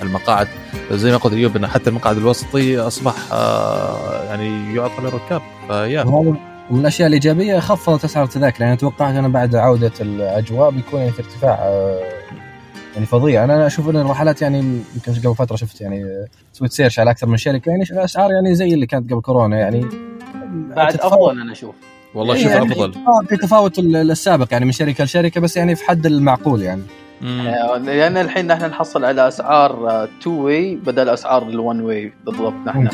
المقاعد 0.01 0.47
زي 0.91 1.11
ما 1.11 1.17
قلت 1.17 1.33
ايوب 1.33 1.55
إن 1.55 1.67
حتى 1.67 1.89
المقعد 1.89 2.17
الوسطي 2.17 2.79
أصبح 2.79 3.15
آه، 3.31 4.23
يعني 4.23 4.75
يعطى 4.75 5.01
للركاب 5.01 5.41
فيا. 5.67 6.03
وهذا 6.03 6.35
من 6.71 6.79
الأشياء 6.79 7.07
الإيجابية 7.07 7.59
خفضت 7.59 8.03
اسعار 8.05 8.25
التذاكر. 8.25 8.63
يعني 8.63 8.77
توقعت 8.77 9.15
أنا 9.15 9.27
بعد 9.27 9.55
عودة 9.55 9.91
الأجواء 10.01 10.71
بيكون 10.71 10.99
يعني 10.99 11.11
في 11.11 11.19
ارتفاع 11.19 11.59
آه، 11.61 11.99
يعني 12.93 13.05
فظيع. 13.05 13.43
أنا 13.43 13.67
أشوف 13.67 13.89
إن 13.89 13.95
الرحلات 13.97 14.41
يعني 14.41 14.59
يمكن 14.95 15.21
قبل 15.23 15.35
فترة 15.35 15.55
شفت 15.55 15.81
يعني 15.81 16.03
آه، 16.03 16.25
سويت 16.53 16.71
search 16.71 16.99
على 16.99 17.11
أكثر 17.11 17.27
من 17.27 17.37
شركه 17.37 17.69
يعني 17.69 17.83
الأسعار 17.91 18.31
يعني 18.31 18.55
زي 18.55 18.73
اللي 18.73 18.85
كانت 18.85 19.11
قبل 19.11 19.21
كورونا 19.21 19.57
يعني. 19.57 19.85
بعد 20.75 20.95
أفضل 20.95 21.41
أنا 21.41 21.51
أشوف. 21.51 21.75
والله 22.13 22.35
إيه 22.35 22.43
شوف 22.43 22.51
يعني 22.51 22.71
أفضل. 22.71 22.93
في 23.29 23.37
تفاوت 23.37 23.79
ال- 23.79 24.11
السابق 24.11 24.47
يعني 24.51 24.65
من 24.65 24.71
شركة 24.71 25.03
لشركة 25.03 25.41
بس 25.41 25.57
يعني 25.57 25.75
في 25.75 25.83
حد 25.85 26.05
المعقول 26.05 26.61
يعني. 26.61 26.81
لأن 27.77 28.17
الحين 28.17 28.47
نحن 28.47 28.65
نحصل 28.65 29.05
على 29.05 29.27
أسعار 29.27 29.73
2 30.21 30.35
way 30.37 30.75
بدل 30.75 31.09
أسعار 31.09 31.43
ال 31.43 31.59
1 31.59 31.81
way 31.81 32.13
بالضبط 32.25 32.53
نحن. 32.65 32.87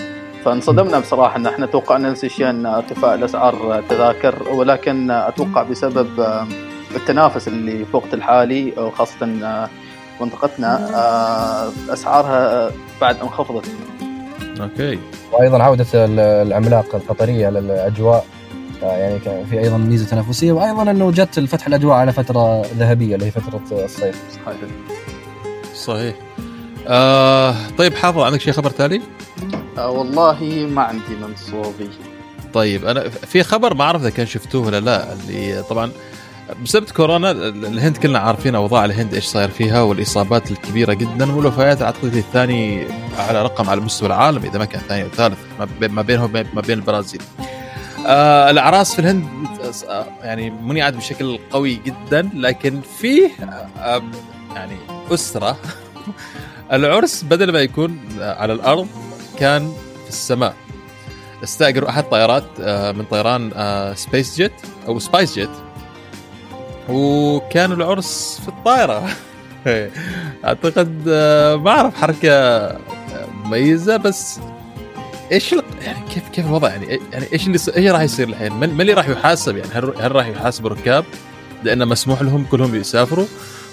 فانصدمنا 0.45 0.99
بصراحة 0.99 1.35
إن 1.37 1.47
إحنا 1.47 1.65
توقعنا 1.65 2.09
نفس 2.09 2.23
الشيء 2.25 2.49
إن 2.49 2.65
ارتفاع 2.65 3.13
الأسعار 3.13 3.83
تذاكر 3.89 4.49
ولكن 4.53 5.11
أتوقع 5.11 5.63
بسبب 5.63 6.19
آه، 6.19 6.47
التنافس 6.95 7.47
اللي 7.47 7.85
في 7.85 7.91
الوقت 7.91 8.13
الحالي 8.13 8.73
وخاصه 8.77 9.25
آه، 9.43 9.69
منطقتنا 10.21 10.89
آه، 10.95 11.93
أسعارها 11.93 12.71
بعد 13.01 13.17
انخفضت. 13.23 13.65
أوكي. 14.61 14.99
وأيضا 15.33 15.63
عودة 15.63 15.85
ال- 15.93 16.19
العملاق 16.47 16.95
القطرية 16.95 17.49
للأجواء. 17.49 18.25
يعني 18.81 19.19
كان 19.19 19.45
في 19.49 19.59
أيضا 19.59 19.77
ميزة 19.77 20.05
تنافسية 20.05 20.51
وأيضا 20.51 20.81
إنه 20.91 21.11
جت 21.11 21.37
الفتح 21.37 21.67
الأجواء 21.67 21.95
على 21.95 22.13
فترة 22.13 22.61
ذهبية 22.61 23.15
اللي 23.15 23.25
هي 23.25 23.31
فترة 23.31 23.61
الصيف 23.85 24.15
صحيح 24.45 24.55
صحيح 25.75 26.15
آه 26.87 27.55
طيب 27.77 27.93
حافظ 27.95 28.19
عندك 28.19 28.41
شيء 28.41 28.53
خبر 28.53 28.69
تالي؟ 28.69 29.01
آه، 29.77 29.89
والله 29.89 30.67
ما 30.71 30.81
عندي 30.81 31.15
من 31.21 31.33
صوبي 31.51 31.89
طيب 32.53 32.85
أنا 32.85 33.09
في 33.09 33.43
خبر 33.43 33.73
ما 33.73 33.83
أعرف 33.83 34.01
إذا 34.01 34.09
كان 34.09 34.25
شفتوه 34.25 34.65
ولا 34.67 34.79
لا 34.79 35.13
اللي 35.13 35.63
طبعا 35.69 35.91
بسبب 36.63 36.89
كورونا 36.89 37.31
الهند 37.31 37.97
كلنا 37.97 38.19
عارفين 38.19 38.55
أوضاع 38.55 38.85
الهند 38.85 39.13
إيش 39.13 39.25
صاير 39.25 39.49
فيها 39.49 39.81
والإصابات 39.81 40.51
الكبيرة 40.51 40.93
جدا 40.93 41.35
والوفيات 41.35 41.81
اعتقد 41.81 42.13
هي 42.13 42.19
الثاني 42.19 42.85
على 43.17 43.43
رقم 43.43 43.69
على 43.69 43.81
مستوى 43.81 44.07
العالم 44.07 44.43
إذا 44.43 44.59
ما 44.59 44.65
كان 44.65 44.81
ثاني 44.89 45.03
أو 45.03 45.09
ثالث 45.09 45.37
ما 45.59 45.67
بين- 45.79 45.91
ما 45.91 46.01
بينهم 46.01 46.31
ما 46.33 46.61
بين 46.61 46.77
البرازيل. 46.77 47.21
آه 48.07 48.49
الأعراس 48.49 48.93
في 48.93 48.99
الهند 48.99 49.27
آه، 49.89 50.05
يعني 50.23 50.49
منعت 50.49 50.93
بشكل 50.93 51.39
قوي 51.51 51.79
جدا 51.85 52.29
لكن 52.33 52.81
فيه 52.81 53.29
آه 53.79 54.03
يعني 54.55 54.75
أسرة. 55.11 55.57
العرس 56.73 57.23
بدل 57.23 57.51
ما 57.53 57.59
يكون 57.59 57.99
على 58.19 58.53
الأرض 58.53 58.87
كان 59.39 59.73
في 60.03 60.09
السماء. 60.09 60.55
استاجروا 61.43 61.89
أحد 61.89 62.03
طائرات 62.03 62.43
آه، 62.61 62.91
من 62.91 63.05
طيران 63.05 63.51
آه، 63.55 63.93
سبيس 63.93 64.35
جيت 64.37 64.51
أو 64.87 64.99
SpiceJet. 64.99 65.49
وكان 66.89 67.71
العرس 67.71 68.39
في 68.43 68.47
الطائرة. 68.47 69.09
أعتقد 70.45 71.03
آه، 71.07 71.55
ما 71.55 71.71
أعرف 71.71 71.95
حركة 71.95 72.31
آه، 72.31 72.77
مميزة 73.45 73.97
بس 73.97 74.39
إيش 75.31 75.53
ال- 75.53 75.63
يعني 75.81 75.99
كيف 76.13 76.29
كيف 76.29 76.45
الوضع؟ 76.45 76.69
يعني 76.69 76.99
يعني 77.11 77.25
إيش 77.33 77.47
اللي 77.47 77.57
س- 77.57 77.69
إيش 77.69 77.91
راح 77.91 78.01
يصير 78.01 78.27
الحين؟ 78.27 78.53
من, 78.53 78.81
اللي 78.81 78.93
راح 78.93 79.09
يحاسب 79.09 79.57
يعني؟ 79.57 79.69
هل 79.73 79.93
هل 79.99 80.15
راح 80.15 80.27
يحاسب 80.27 80.65
الركاب 80.67 81.05
لأنه 81.63 81.85
مسموح 81.85 82.21
لهم 82.21 82.45
كلهم 82.51 82.75
يسافروا؟ 82.75 83.25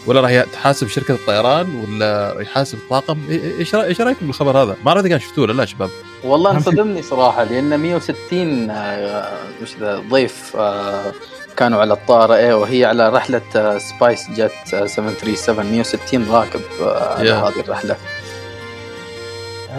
ولا 0.06 0.20
راح 0.20 0.44
تحاسب 0.52 0.88
شركة 0.88 1.14
الطيران؟ 1.14 1.84
ولا 1.84 2.36
يحاسب 2.40 2.78
الطاقم 2.78 3.18
إيش 3.30 3.74
إيش 3.74 4.00
رأيكم 4.00 4.26
بالخبر 4.26 4.62
هذا؟ 4.62 4.76
ما 4.84 4.88
أعرف 4.88 5.00
إذا 5.00 5.08
كان 5.08 5.20
شفتوه 5.20 5.44
ولا 5.44 5.52
لا 5.52 5.64
شباب. 5.64 5.90
والله 6.24 6.50
انصدمني 6.50 7.02
صراحة 7.02 7.44
لأن 7.44 7.80
160 7.80 8.70
آه، 8.70 9.32
مش 9.62 9.70
ذا 9.80 10.02
ضيف 10.10 10.56
آه، 10.56 11.12
كانوا 11.56 11.80
على 11.80 11.92
الطائرة 11.94 12.34
إيه 12.34 12.54
وهي 12.54 12.84
على 12.84 13.08
رحلة 13.08 13.42
آه، 13.56 13.78
سبايس 13.78 14.26
آه، 14.40 14.86
737 14.86 15.66
160 15.72 16.30
راكب 16.30 16.60
آه، 16.82 17.14
على. 17.18 17.30
هذه 17.30 17.60
الرحلة. 17.60 17.92
ال- 17.92 17.96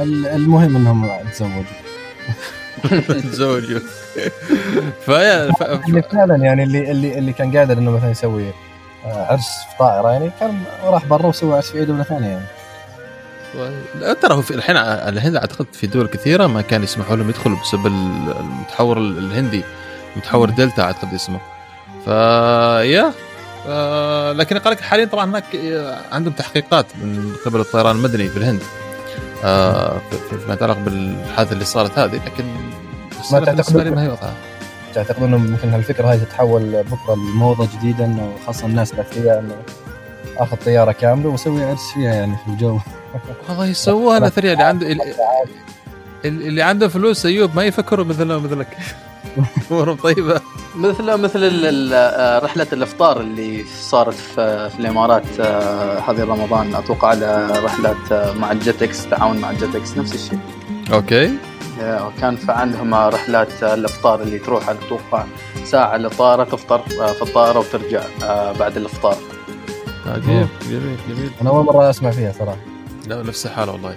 المهم 0.04 0.76
إنهم 0.76 1.10
تزوجوا 1.32 1.64
تزوجوا 3.32 3.80
فيا 5.06 5.52
ف... 5.52 5.62
يعني 5.62 6.02
ف... 6.02 6.08
فعلا 6.08 6.36
يعني 6.36 6.64
اللي 6.64 6.92
اللي 6.92 7.18
اللي 7.18 7.34
كان 7.34 7.58
قادر 7.58 7.78
إنه 7.78 7.92
مثلا 7.92 8.12
يسوي 8.12 8.52
آه، 9.06 9.26
عرس 9.32 9.48
في 9.70 9.78
طائرة 9.80 10.12
يعني 10.12 10.32
كان 10.40 10.64
راح 10.84 11.06
برا 11.06 11.26
وسوى 11.26 11.56
عرس 11.56 11.70
في 11.70 11.80
أي 11.80 11.86
دولة 11.86 12.04
ثانية 12.04 12.28
يعني. 12.28 12.46
لا 14.00 14.14
ترى 14.14 14.34
هو 14.34 14.42
في 14.42 14.54
الحين 14.54 14.78
الهند 14.78 15.36
أعتقد 15.36 15.66
في 15.74 15.88
دول 15.88 16.08
كثيرة 16.08 16.48
ما 16.48 16.62
كان 16.62 16.84
يسمحوا 16.84 17.16
لهم 17.16 17.30
يدخلوا 17.30 17.58
بسبب 17.62 17.88
المتحور 17.88 18.98
الهندي 18.98 19.64
متحور 20.16 20.50
دلتا 20.50 20.82
أعتقد 20.84 21.14
اسمه. 21.14 21.40
فيا 22.06 23.14
آه 23.68 24.32
لكن 24.32 24.58
قال 24.58 24.74
لك 24.74 24.82
حاليا 24.82 25.06
طبعا 25.06 25.26
هناك 25.26 25.44
عندهم 26.12 26.34
تحقيقات 26.34 26.86
من 26.96 27.36
قبل 27.46 27.60
الطيران 27.60 27.96
المدني 27.96 28.28
في 28.28 28.38
الهند 28.38 28.62
فيما 30.30 30.54
يتعلق 30.54 30.78
بالحادثة 30.78 31.54
اللي 31.54 31.66
صارت 31.66 32.00
هذه 32.00 32.16
لكن 32.26 32.44
ما 33.32 33.40
تعتقد- 33.46 33.74
ما 33.96 34.04
هي 34.04 34.08
وضعها 34.08 34.34
تعتقد 34.94 35.24
إنه 35.24 35.38
ممكن 35.38 35.70
هالفكرة 35.74 36.12
هاي 36.12 36.18
تتحول 36.20 36.84
بكرة 36.84 37.16
لموضة 37.16 37.68
جديدة 37.78 38.06
إنه 38.06 38.32
خاصة 38.48 38.66
الناس 38.66 38.94
الاثرياء 38.94 39.40
إنه 39.40 39.56
آخذ 40.38 40.58
طيارة 40.66 40.92
كاملة 40.92 41.30
واسوي 41.30 41.64
عرس 41.64 41.92
فيها 41.94 42.14
يعني 42.14 42.36
في 42.46 42.52
الجو. 42.52 42.80
والله 43.50 43.66
يسووها 43.66 44.18
الاثرياء 44.18 44.54
اللي 44.54 44.64
عنده 44.64 44.88
اللي, 44.92 45.04
اللي 46.48 46.62
عنده 46.62 46.88
فلوس 46.88 47.26
أيوب 47.26 47.56
ما 47.56 47.64
يفكروا 47.64 48.06
مثلنا 48.06 48.38
مثلك. 48.38 48.68
امورهم 49.72 49.96
طيبة. 49.96 50.42
مثل 50.76 51.18
مثل 51.18 51.90
آه، 51.94 52.40
رحلة 52.40 52.68
الإفطار 52.74 53.22
اللي 53.22 53.66
صارت 53.80 54.14
في, 54.14 54.70
في 54.70 54.80
الإمارات 54.80 55.40
آه، 55.40 56.00
هذه 56.00 56.24
رمضان. 56.24 56.76
أتوقع 56.76 57.08
على 57.08 57.60
رحلة 57.64 57.96
آه، 58.12 58.34
مع 58.34 58.52
ال 58.52 58.84
Jetex 58.84 59.10
تعاون 59.10 59.38
مع 59.38 59.52
ال 59.52 59.76
Jetex 59.76 59.98
نفس 59.98 60.14
الشيء. 60.16 60.40
أوكي. 60.94 61.38
كان 62.22 62.36
في 62.36 62.52
عندهم 62.52 62.94
رحلات 62.94 63.64
الإفطار 63.64 64.22
اللي 64.22 64.40
تروح 64.40 64.70
أتوقع 64.70 65.24
ساعة 65.64 65.98
للطائره 65.98 66.44
تفطر 66.44 66.80
في 66.90 67.22
الطائرة 67.22 67.60
وترجع 67.60 68.04
بعد 68.60 68.78
الإفطار. 68.78 69.18
عجيب 70.06 70.48
جميل 70.70 70.98
جميل. 71.10 71.30
أنا 71.42 71.50
أول 71.50 71.66
مرة 71.66 71.90
أسمع 71.90 72.12
فيها 72.12 72.32
صراحة. 72.40 72.58
لا 73.08 73.24
نفس 73.24 73.46
الحالة 73.46 73.72
والله. 73.72 73.96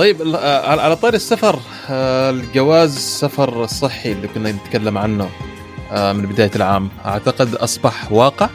طيب 0.00 0.22
آه، 0.22 0.80
على 0.80 0.96
طاري 0.96 1.16
السفر 1.16 1.58
آه، 1.90 2.30
الجواز 2.30 2.96
السفر 2.96 3.64
الصحي 3.64 4.12
اللي 4.12 4.28
كنا 4.28 4.52
نتكلم 4.52 4.98
عنه 4.98 5.28
آه، 5.92 6.12
من 6.12 6.26
بداية 6.26 6.50
العام. 6.56 6.88
أعتقد 7.06 7.54
أصبح 7.54 8.12
واقع 8.12 8.48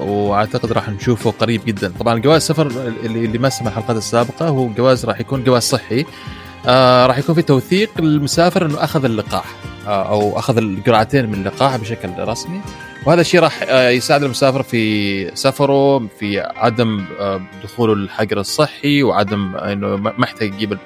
وأعتقد 0.00 0.72
راح 0.72 0.88
نشوفه 0.88 1.30
قريب 1.30 1.64
جدا. 1.64 1.92
طبعا 2.00 2.18
جواز 2.18 2.36
السفر 2.36 2.66
اللي 3.04 3.38
ما 3.38 3.48
سمع 3.48 3.68
الحلقات 3.68 3.96
السابقة 3.96 4.48
هو 4.48 4.68
جواز 4.68 5.04
راح 5.04 5.20
يكون 5.20 5.44
جواز 5.44 5.62
صحي 5.62 6.04
راح 7.06 7.18
يكون 7.18 7.34
في 7.34 7.42
توثيق 7.42 8.00
للمسافر 8.00 8.66
إنه 8.66 8.84
أخذ 8.84 9.04
اللقاح 9.04 9.44
أو 9.86 10.38
أخذ 10.38 10.56
الجرعتين 10.56 11.26
من 11.26 11.34
اللقاح 11.34 11.76
بشكل 11.76 12.10
رسمي. 12.18 12.60
وهذا 13.06 13.20
الشيء 13.20 13.40
راح 13.40 13.60
آه، 13.62 13.88
يساعد 13.88 14.22
المسافر 14.22 14.62
في 14.62 15.36
سفره 15.36 15.98
في 15.98 16.40
عدم 16.40 17.04
آه، 17.20 17.40
دخوله 17.62 17.92
الحجر 17.92 18.40
الصحي 18.40 19.02
وعدم 19.02 19.56
آه، 19.56 19.72
إنه 19.72 19.96
ما 19.96 20.14
يحتاج 20.22 20.54
يجيب 20.54 20.78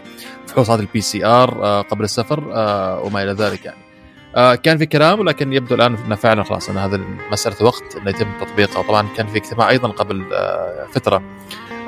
فحوصات 0.47 0.81
ال 0.81 1.01
PCR 1.01 1.83
قبل 1.83 2.05
السفر 2.05 2.41
وما 3.05 3.23
إلى 3.23 3.33
ذلك 3.33 3.65
يعني. 3.65 3.79
كان 4.57 4.79
في 4.79 4.87
كلام 4.87 5.21
ولكن 5.21 5.53
يبدو 5.53 5.75
الآن 5.75 5.95
انه 5.95 6.15
فعلا 6.15 6.43
خلاص 6.43 6.69
إن 6.69 6.77
هذا 6.77 7.01
مسألة 7.33 7.57
وقت 7.61 7.97
إنه 7.97 8.11
يتم 8.11 8.27
تطبيقها 8.41 8.83
طبعا 8.83 9.09
كان 9.17 9.27
في 9.27 9.39
اجتماع 9.39 9.71
أيضا 9.71 9.89
قبل 9.89 10.25
فترة 10.93 11.23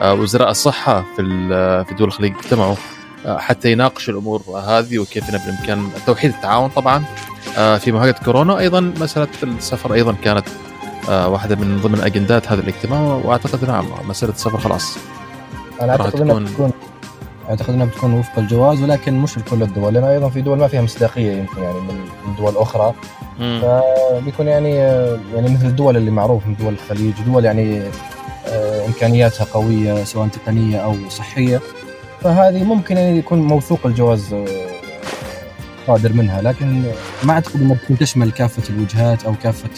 وزراء 0.03 0.51
الصحة 0.51 1.05
في 1.17 1.23
في 1.89 1.95
دول 1.95 2.09
الخليج 2.09 2.33
اجتمعوا 2.37 2.77
حتى 3.27 3.73
يناقشوا 3.73 4.12
الأمور 4.15 4.43
هذه 4.67 4.99
وكيف 4.99 5.31
إنه 5.31 5.39
بالامكان 5.45 5.89
توحيد 6.07 6.31
التعاون 6.35 6.69
طبعا. 6.71 7.05
آه، 7.59 7.77
في 7.79 7.93
مواجهة 7.93 8.25
كورونا 8.25 8.59
أيضا 8.59 8.81
مسألة 8.81 9.29
السفر 9.43 9.95
أيضا 9.95 10.15
كانت 10.25 10.45
آه، 11.09 11.29
واحدة 11.29 11.57
من 11.57 11.81
ضمن 11.81 12.00
أجندات 12.00 12.49
هذا 12.53 12.61
الاجتماع 12.61 13.00
وأعتقد 13.00 13.65
نعم 13.69 13.87
مسألة 14.09 14.33
السفر 14.33 14.59
خلاص. 14.59 14.97
أنا 15.83 15.93
أعتقد 15.93 16.21
إنها 16.21 16.35
تكون- 16.35 16.45
بتكون 16.45 16.71
أعتقد 17.50 17.71
إنها 17.75 17.87
بتكون 17.87 18.12
وفق 18.15 18.39
الجواز 18.39 18.83
ولكن 18.83 19.15
مش 19.19 19.39
لكل 19.39 19.62
الدول 19.62 19.95
لأن 19.95 20.05
أيضا 20.05 20.29
في 20.29 20.41
دول 20.41 20.59
ما 20.59 20.69
فيها 20.69 20.83
مصداقية 20.83 21.33
يمكن 21.33 21.62
يعني 21.62 21.79
من 21.81 22.35
دول 22.39 22.57
أخرى. 22.57 22.95
مم. 23.41 23.62
بيكون 24.25 24.49
يعني 24.49 24.75
يعني 25.35 25.55
مثل 25.55 25.67
الدول 25.67 25.97
اللي 25.97 26.11
معروف 26.11 26.47
من 26.47 26.55
دول 26.57 26.73
الخليج 26.75 27.15
دول 27.27 27.45
يعني 27.45 27.83
آه، 28.47 28.87
إمكانياتها 28.87 29.45
قوية 29.45 30.05
سواء 30.05 30.29
تقنية 30.29 30.79
أو 30.79 30.97
صحية. 31.09 31.61
فهذه 32.21 32.65
ممكن 32.65 32.97
يعني 32.97 33.19
يكون 33.19 33.39
موثوق 33.43 33.87
الجواز 33.87 34.33
آه، 34.33 34.47
صادر 35.87 36.12
منها 36.12 36.43
لكن 36.43 36.83
ما 37.25 37.33
أعتقد 37.33 37.61
أنها 37.61 37.75
بتكون 37.75 37.99
تشمل 37.99 38.31
كافة 38.33 38.75
الوجهات 38.75 39.25
أو 39.25 39.35
كافة 39.43 39.69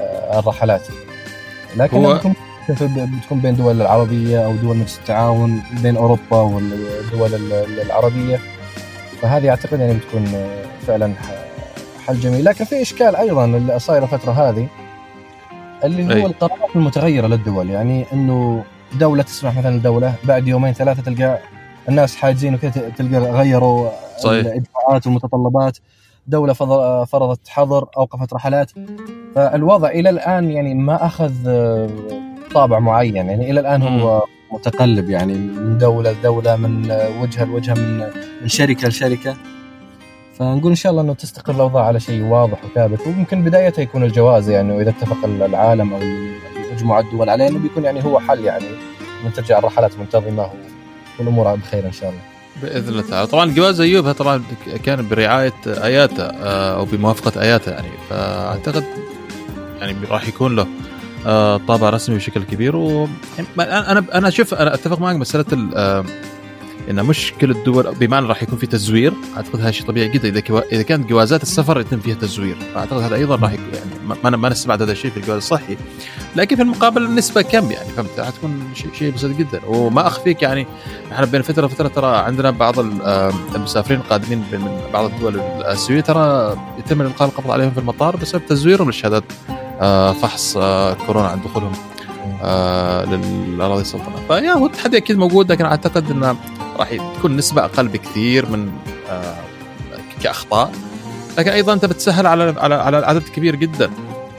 آه، 0.00 0.38
الرحلات. 0.38 0.82
لكن 1.76 2.04
هو- 2.04 2.20
بتكون 3.20 3.40
بين 3.40 3.56
دول 3.56 3.80
العربية 3.80 4.44
أو 4.46 4.52
دول 4.52 4.76
مجلس 4.76 4.98
التعاون 4.98 5.62
بين 5.82 5.96
أوروبا 5.96 6.36
والدول 6.36 7.34
ال- 7.34 7.52
ال- 7.52 7.80
العربية. 7.80 8.38
فهذه 9.22 9.50
أعتقد 9.50 9.80
يعني 9.80 9.94
بتكون 9.94 10.26
آه، 10.34 10.64
فعلا 10.86 11.12
حل 12.06 12.20
جميل. 12.20 12.44
لكن 12.44 12.64
في 12.64 12.82
إشكال 12.82 13.16
أيضا 13.16 13.44
اللي 13.44 13.78
صايره 13.78 14.04
الفترة 14.04 14.32
هذه 14.32 14.66
اللي 15.84 16.14
أي. 16.14 16.22
هو 16.22 16.26
القرارات 16.26 16.76
المتغيرة 16.76 17.26
للدول 17.26 17.70
يعني 17.70 18.04
إنه 18.12 18.64
دولة 18.98 19.22
تسمح 19.22 19.58
مثلا 19.58 19.78
دوله 19.78 20.14
بعد 20.24 20.48
يومين 20.48 20.72
ثلاثة 20.72 21.02
تلقى 21.02 21.38
الناس 21.88 22.16
حاجزين 22.16 22.54
وكذا 22.54 22.88
تلقى 22.96 23.18
غيروا 23.18 23.90
صحيح. 24.18 24.46
الاجراءات 24.46 25.06
والمتطلبات. 25.06 25.78
دولة 26.26 26.52
فرضت 27.04 27.48
حظر 27.48 27.86
أوقفت 27.96 28.32
رحلات. 28.32 28.70
فالوضع 29.34 29.88
إلى 29.88 30.10
الآن 30.10 30.50
يعني 30.50 30.74
ما 30.74 31.06
أخذ 31.06 31.32
آه، 31.46 31.88
طابع 32.54 32.78
معين. 32.78 33.16
يعني 33.16 33.50
إلى 33.50 33.60
الآن 33.60 33.82
هو 33.82 34.22
متقلب 34.52 35.10
يعني 35.10 35.34
من 35.34 35.78
دولة 35.78 36.12
لدولة 36.12 36.56
من 36.56 36.90
وجهة 37.22 37.44
لوجهة 37.44 37.74
من 37.74 37.98
من 38.42 38.48
شركة 38.48 38.88
لشركة. 38.88 39.36
فنقول 40.34 40.70
إن 40.70 40.76
شاء 40.76 40.92
الله 40.92 41.02
إنه 41.02 41.14
تستقر 41.14 41.54
الأوضاع 41.54 41.84
على 41.84 42.00
شيء 42.00 42.22
واضح 42.22 42.64
وثابت. 42.64 43.06
ويمكن 43.06 43.44
بدايتها 43.44 43.82
يكون 43.82 44.02
الجواز 44.02 44.48
يعني 44.48 44.82
اذا 44.82 44.90
اتفق 44.90 45.24
العالم 45.24 45.92
أو 45.92 46.00
مجموعه 46.80 47.00
الدول 47.00 47.28
عليه 47.30 47.48
إنه 47.48 47.58
بيكون 47.58 47.84
يعني 47.84 48.04
هو 48.04 48.20
حل 48.20 48.44
يعني 48.44 48.64
من 49.24 49.32
ترجع 49.32 49.58
الرحلات 49.58 49.98
منتظمه 49.98 50.50
والأمور 51.18 51.54
بخير 51.54 51.86
إن 51.86 51.92
شاء 51.92 52.10
الله. 52.10 52.20
بإذن 52.62 52.88
الله 52.88 53.02
تعالى. 53.02 53.26
طبعا 53.26 53.50
جواز 53.54 53.80
أيوب 53.80 54.12
طبعا 54.12 54.42
كان 54.84 55.08
برعاية 55.08 55.52
اياتا 55.66 56.32
آه، 56.42 56.76
أو 56.76 56.84
بموافقة 56.84 57.42
اياتا 57.42 57.70
يعني. 57.70 57.88
فأعتقد 58.10 58.84
يعني 59.80 59.96
راح 60.10 60.28
يكون 60.28 60.56
له 60.56 60.66
آه، 61.26 61.56
طابع 61.68 61.90
رسمي 61.90 62.16
بشكل 62.16 62.42
كبير. 62.42 62.76
و 62.76 63.08
أنا 63.58 64.04
أنا 64.14 64.30
شوف 64.30 64.54
أنا 64.54 64.74
أتفق 64.74 64.98
معك 65.00 65.16
مسألة 65.16 65.44
ال- 65.52 65.74
آه، 65.76 66.04
إن 66.90 67.04
مش 67.04 67.32
كل 67.40 67.50
الدول 67.50 67.94
بمعنى 67.94 68.26
راح 68.26 68.42
يكون 68.42 68.58
في 68.58 68.66
تزوير. 68.66 69.12
أعتقد 69.36 69.60
هذا 69.60 69.70
شيء 69.70 69.86
طبيعي 69.86 70.08
جدا. 70.08 70.28
إذا 70.28 70.40
كوا- 70.40 70.72
إذا 70.72 70.82
كانت 70.82 71.08
جوازات 71.08 71.42
السفر 71.42 71.80
يتم 71.80 72.00
فيها 72.00 72.14
تزوير. 72.14 72.56
فاعتقد 72.74 73.02
هذا 73.02 73.14
أيضا 73.16 73.36
راح 73.36 73.52
يكون 73.52 73.64
يعني 73.74 74.18
ما- 74.24 74.36
ما 74.36 74.48
نستبعد 74.48 74.82
هذا 74.82 74.92
الشيء 74.92 75.10
في 75.10 75.16
الجواز 75.16 75.36
الصحي. 75.36 75.76
لكن 76.36 76.56
في 76.56 76.62
المقابل 76.62 77.02
النسبة 77.02 77.42
كم 77.42 77.70
يعني؟ 77.70 77.88
فهمت؟ 77.96 78.10
راح 78.18 78.30
تكون 78.30 78.60
شيء 78.74 78.90
شيء 78.98 79.12
بسيط 79.14 79.36
جدا. 79.36 79.60
وما 79.66 80.06
أخفيك 80.06 80.42
يعني 80.42 80.66
إحنا 81.12 81.26
بين 81.26 81.42
فترة 81.42 81.64
وفترة 81.64 81.88
ترى 81.88 82.16
عندنا 82.16 82.50
بعض 82.50 82.78
ال- 82.78 83.02
المسافرين 83.56 84.00
القادمين 84.00 84.38
من 84.52 84.80
بعض 84.92 85.04
الدول 85.04 85.34
الاسيويه 85.40 86.00
ترى 86.00 86.56
يتم 86.78 87.00
القاء 87.00 87.28
القبض 87.28 87.50
عليهم 87.50 87.70
في 87.70 87.78
المطار 87.80 88.16
بسبب 88.16 88.46
تزويرهم 88.46 88.90
لشهادات 88.90 89.24
آه، 89.80 90.12
فحص 90.12 90.56
آه، 90.56 90.92
كورونا 90.94 91.28
عند 91.28 91.42
دخولهم 91.42 91.72
آه، 92.42 93.04
للأراضي 93.04 93.80
السلطنة. 93.80 94.16
فيا 94.28 94.52
هو 94.52 94.66
التحدي 94.66 94.96
أكيد 94.96 95.18
موجود. 95.18 95.52
لكن 95.52 95.64
أعتقد 95.64 96.10
انه 96.10 96.36
راح 96.76 96.88
تكون 97.18 97.36
نسبة 97.36 97.64
أقل 97.64 97.88
بكثير 97.88 98.50
من 98.50 98.72
آه، 99.10 99.34
كأخطاء. 100.22 100.72
لكن 101.38 101.50
أيضا 101.50 101.72
أنت 101.72 101.84
بتسهل 101.84 102.26
على 102.26 102.54
على 102.58 102.74
على 102.74 102.96
عدد 102.96 103.22
كبير 103.22 103.56
جدا 103.56 103.90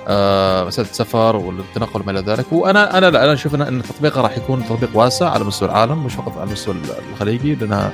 آه، 0.08 0.66
مسألة 0.66 0.90
السفر 0.90 1.36
والتنقل 1.36 2.02
وما 2.02 2.12
إلى 2.12 2.20
ذلك. 2.20 2.46
وأنا 2.52 2.98
أنا 2.98 3.10
لا 3.10 3.24
أنا 3.24 3.34
أشوف 3.34 3.56
إن 3.56 3.82
تطبيقها 3.84 4.22
راح 4.22 4.38
يكون 4.38 4.66
تطبيق 4.66 4.90
واسع 4.94 5.30
على 5.30 5.44
مستوى 5.44 5.70
العالم 5.70 6.06
مش 6.06 6.14
فقط 6.14 6.38
على 6.38 6.48
المستوى 6.48 6.76
الخليجي 7.14 7.56
لأنها 7.56 7.92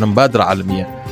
مبادرة 0.00 0.42
عالمية. 0.42 1.04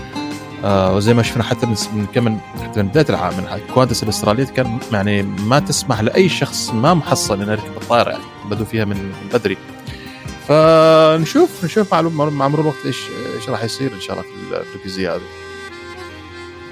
آه 0.64 0.96
وزي 0.96 1.14
ما 1.14 1.22
شفنا 1.22 1.42
حتى 1.42 1.66
من 1.66 2.06
كم 2.14 2.38
حتى 2.62 2.82
من 2.82 2.88
بداية 2.88 3.06
العام 3.10 3.32
من 3.36 3.44
كوانتس 3.74 4.02
الاسترالية 4.02 4.44
كان 4.44 4.78
يعني 4.92 5.22
ما 5.22 5.58
تسمح 5.58 6.00
لأي 6.00 6.28
شخص 6.28 6.70
ما 6.70 6.94
محصل 6.94 7.42
إنه 7.42 7.52
يركب 7.52 7.76
الطائرة 7.82 8.10
يعني 8.10 8.22
بدوا 8.50 8.66
فيها 8.66 8.84
من 8.84 9.12
بدري. 9.34 9.56
فنشوف 10.48 11.64
نشوف 11.64 11.94
مع 11.94 12.48
مرور 12.48 12.60
الوقت 12.60 12.86
إيش 12.86 12.98
إيش 13.36 13.48
راح 13.48 13.64
يصير 13.64 13.92
إن 13.92 14.00
شاء 14.00 14.12
الله 14.12 14.22
في 14.22 14.64
في 14.64 14.76
الجزئيه 14.76 15.14
هذه. 15.14 15.20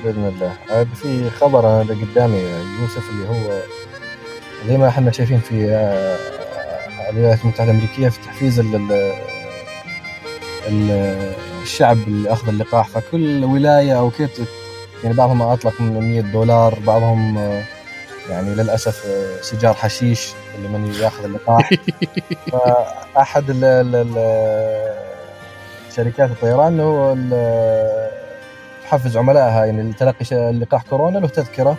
بإذن 0.05 0.25
الله. 0.37 0.57
عاد 0.71 0.89
في 0.95 1.31
خبر 1.31 1.83
اللي 1.83 1.95
قدامي 1.95 2.39
يوسف 2.83 3.11
اللي 3.11 3.29
هو 3.29 3.61
زي 4.69 4.77
ما 4.77 4.89
إحنا 4.89 5.11
شايفين 5.13 5.41
في 5.41 5.67
آه، 5.71 6.19
الولايات 7.11 7.43
المتحدة 7.43 7.71
الأمريكية 7.71 8.09
في 8.09 8.19
تحفيز 8.21 8.59
ال- 8.61 8.75
ال- 8.77 9.13
ال- 10.69 11.33
الشعب 11.63 11.99
اللي 12.09 12.33
اخذ 12.33 12.49
اللقاح. 12.49 12.89
فكل 12.89 13.45
ولاية 13.45 13.99
أو 13.99 14.11
كيف 14.11 14.31
يعني 15.05 15.17
بعضهم 15.17 15.43
أطلق 15.43 15.81
من 15.81 16.01
100 16.01 16.21
دولار 16.21 16.79
بعضهم 16.87 17.39
آه، 17.39 17.65
يعني 18.31 18.55
للأسف 18.55 19.07
آه، 19.07 19.43
سيجار 19.43 19.75
حشيش. 19.75 20.29
اللي 20.57 20.69
من 20.69 20.95
ياخذ 21.01 21.25
اللقاح 21.25 21.71
فأحد 23.15 23.51
ال- 23.51 23.65
ال- 23.65 23.95
ال- 24.17 24.97
شركات 25.97 26.31
الطيران 26.31 26.67
انه 26.73 26.83
هو 26.83 27.13
تحفز 28.85 29.17
عملائها 29.17 29.65
يعني 29.65 29.83
لتلقي 29.83 30.53
لقاح 30.53 30.83
كورونا 30.83 31.19
له 31.19 31.29
تذكرة 31.29 31.77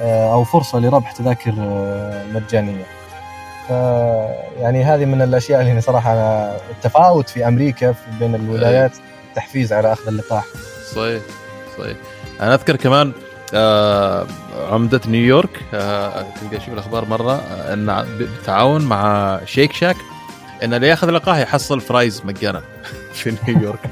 آه، 0.00 0.32
أو 0.32 0.44
فرصة 0.44 0.78
لربح 0.78 1.12
تذاكر 1.12 1.54
آه، 1.58 2.24
مجانية. 2.34 2.84
ف 3.68 3.70
يعني 4.60 4.84
هذه 4.84 5.04
من 5.04 5.22
الأشياء 5.22 5.60
اللي 5.60 5.80
صراحة 5.80 6.12
أنا 6.12 6.56
التفاوت 6.70 7.28
في 7.28 7.48
أمريكا 7.48 7.92
في- 7.92 8.00
بين 8.20 8.34
الولايات 8.34 8.92
التحفيز 9.30 9.72
على 9.72 9.92
أخذ 9.92 10.08
اللقاح. 10.08 10.44
صحيح 10.94 11.22
صحيح 11.78 11.96
أنا 12.40 12.54
أذكر 12.54 12.76
كمان 12.76 13.12
آه 13.54 14.26
عمدة 14.70 15.00
نيويورك. 15.08 15.60
آه 15.74 16.22
كنت 16.40 16.54
أشوف 16.54 16.68
الأخبار 16.74 17.04
مرة 17.04 17.32
آه 17.32 17.72
إن 17.74 18.04
بالتعاون 18.18 18.82
مع 18.84 19.38
Shake 19.44 19.72
Shack 19.72 19.96
إن 20.62 20.74
اللي 20.74 20.88
ياخذ 20.88 21.10
لقاح 21.10 21.36
يحصل 21.38 21.80
fries 21.80 22.22
مجانا 22.24 22.62
في 23.14 23.36
نيويورك. 23.48 23.78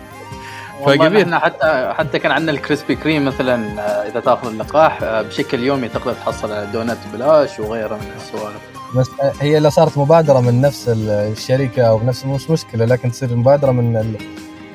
والله 0.81 1.05
فجميل. 1.09 1.23
إحنا 1.23 1.39
حتى 1.39 1.93
حتى 1.99 2.19
كان 2.19 2.33
عندنا 2.33 2.53
ال 2.53 2.59
Krispy 2.59 2.97
Kreme 2.97 3.25
مثلا 3.25 3.81
آه، 3.81 4.09
إذا 4.11 4.21
تأخذ 4.21 4.49
اللقاح 4.49 5.03
آه، 5.03 5.23
بشكل 5.23 5.63
يومي 5.63 5.89
تقدر 5.89 6.13
تحصل 6.13 6.73
دونات 6.73 6.99
ببلاش 7.13 7.59
وغيره 7.61 7.95
من 7.95 8.11
السوالف. 8.17 8.57
بس 8.97 9.07
هي 9.41 9.59
اللي 9.59 9.71
صارت 9.71 9.99
مبادرة 9.99 10.41
من 10.41 10.61
نفس 10.61 10.89
ال- 10.89 11.11
الشركة 11.11 11.83
أو 11.83 12.03
نفس 12.03 12.25
مش 12.27 12.51
مشكلة 12.51 12.85
لكن 12.85 13.11
تصير 13.13 13.37
مبادرة 13.37 13.71
من 13.71 13.97
ال- 13.97 14.17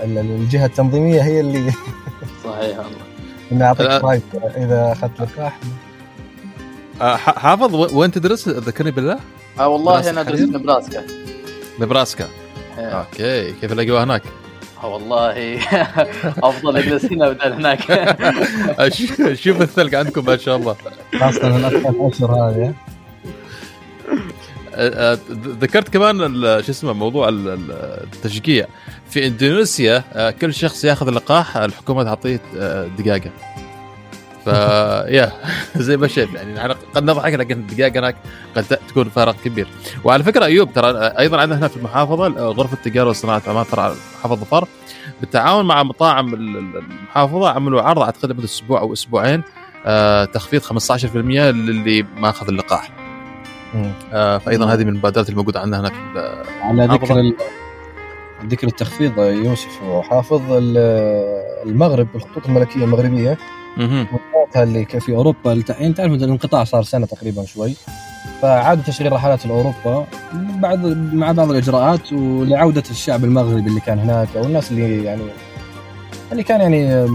ال- 0.03 0.17
الجهة 0.17 0.65
التنظيمية 0.65 1.21
هي 1.21 1.39
اللي 1.39 1.71
صحيح 2.43 2.77
والله. 2.77 3.08
انها 3.51 3.67
اعطيك. 3.67 3.91
fries 3.91 4.21
اذا 4.57 4.91
أخذت 4.91 5.21
لقاح 5.37 5.59
آه 7.01 7.15
ح- 7.15 7.39
حافظ 7.39 7.75
وين 7.95 8.11
تدرس؟ 8.11 8.49
ذكرني 8.49 8.91
بالله. 8.91 9.19
آه 9.59 9.67
والله 9.67 10.09
أنا 10.09 10.21
أدرس 10.21 10.39
نبراسكا 10.39 11.03
نبراسكا. 11.79 12.27
آه. 12.77 12.81
أوكي 12.81 13.51
كيف 13.51 13.71
الأجواء 13.71 14.03
هناك؟ 14.03 14.21
آه 14.83 14.87
والله 14.87 15.59
أفضل 16.49 16.77
أجلس 16.77 17.05
هنا 17.05 17.29
بدل 17.29 17.53
هناك. 17.53 17.79
شوف 19.43 19.61
الثلج 19.61 19.95
عندكم 19.95 20.25
ما 20.25 20.37
شاء 20.37 20.55
الله. 20.55 20.75
خاصة 21.19 21.47
الاكثر 21.57 22.07
اشهر 22.07 22.31
هذه 22.49 22.73
ذكرت 25.61 25.89
كمان 25.89 26.17
شو 26.63 26.71
اسمه 26.71 26.93
موضوع 26.93 27.29
ال- 27.29 27.47
ال- 27.49 27.71
التشجيع. 28.13 28.65
في 29.09 29.27
إندونيسيا 29.27 30.03
آه، 30.13 30.31
كل 30.31 30.53
شخص 30.53 30.83
ياخذ 30.85 31.09
لقاح 31.09 31.57
الحكومة 31.57 32.03
تعطيه 32.03 32.41
آه، 32.57 32.87
دقاقة. 32.97 33.31
ف 34.45 34.47
يا 35.17 35.31
زي 35.75 35.97
ما 35.97 36.07
شايف 36.07 36.33
يعني 36.33 36.53
نحن 36.53 36.71
قد 36.95 37.03
نضحك 37.03 37.33
لكن 37.33 37.59
الدقائق 37.59 37.97
هناك 37.97 38.15
قد 38.55 38.63
تكون 38.63 39.09
فارق 39.09 39.35
كبير. 39.45 39.67
وعلى 40.03 40.23
فكرة 40.23 40.45
أيوب 40.45 40.73
ترى 40.73 40.97
أيضا 40.97 41.37
عندنا 41.41 41.59
هنا 41.59 41.67
في 41.67 41.77
المحافظة 41.77 42.27
غرفة 42.27 42.73
التجاره 42.73 43.09
وصناعة 43.09 43.41
عمان 43.47 43.63
فرع 43.63 43.93
محافظة 44.19 44.35
ظفر 44.35 44.67
بالتعاون 45.21 45.65
مع 45.65 45.83
مطاعم 45.83 46.33
ال- 46.33 46.57
ال- 46.57 46.77
المحافظة 46.77 47.49
عملوا 47.49 47.81
عرض 47.81 48.01
أعتقد 48.01 48.31
لمدة 48.31 48.45
أسبوع 48.45 48.79
أو 48.79 48.93
أسبوعين 48.93 49.43
آه، 49.85 50.25
تخفيض 50.25 50.61
15% 50.61 51.15
للي 51.51 52.05
ما 52.17 52.29
أخذ 52.29 52.47
اللقاح. 52.47 52.91
آه، 54.13 54.37
فايضا 54.37 54.73
هذه 54.73 54.83
من 54.83 54.89
المبادرات 54.89 55.29
الموجودة 55.29 55.59
عندنا 55.59 55.79
هنا 55.79 55.89
في 55.89 56.43
على 56.61 56.83
ذكر 56.85 56.99
حافظة. 56.99 57.19
ال... 57.19 57.33
ذكر 58.47 58.67
التخفيض 58.67 59.17
يوسف 59.19 59.83
وحافظ 59.83 60.41
ال- 60.51 60.77
المغرب 61.69 62.07
الخطوط 62.15 62.45
الملكية 62.47 62.83
المغربية. 62.83 63.37
مطاراتها 63.77 64.63
اللي 64.63 64.85
في 64.85 65.11
أوروبا 65.15 65.53
الت- 65.53 65.69
يعني 65.69 65.93
تعرف 65.93 66.11
الانقطاع 66.11 66.63
صار 66.63 66.83
سنة 66.83 67.05
تقريبا 67.05 67.45
شوي 67.45 67.73
فعادوا 68.41 68.83
تشغيل 68.83 69.11
رحلات 69.13 69.45
لأوروبا 69.45 70.05
بعد 70.33 70.85
مع 71.13 71.31
بعض 71.31 71.51
الإجراءات 71.51 72.13
ولعودة 72.13 72.83
الشعب 72.91 73.23
المغربي 73.23 73.69
اللي 73.69 73.79
كان 73.79 73.99
هناك 73.99 74.27
أو 74.37 74.43
الناس 74.43 74.71
اللي 74.71 75.03
يعني 75.03 75.21
اللي 76.31 76.43
كان 76.43 76.61
يعني 76.61 77.07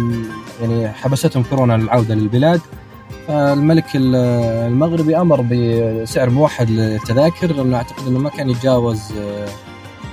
يعني 0.60 0.88
حبستهم 0.88 1.42
كورونا 1.42 1.74
العودة 1.74 2.14
للبلاد 2.14 2.60
فالملك 3.28 3.96
ال- 3.96 4.14
المغربي 4.66 5.16
أمر 5.16 5.40
بسعر 5.40 6.30
موحد 6.30 6.70
للتذاكر 6.70 7.52
لأنه 7.52 7.76
أعتقد 7.76 8.06
إنه 8.06 8.18
ما 8.18 8.30
كان 8.30 8.50
يتجاوز 8.50 9.00
آه، 9.18 9.46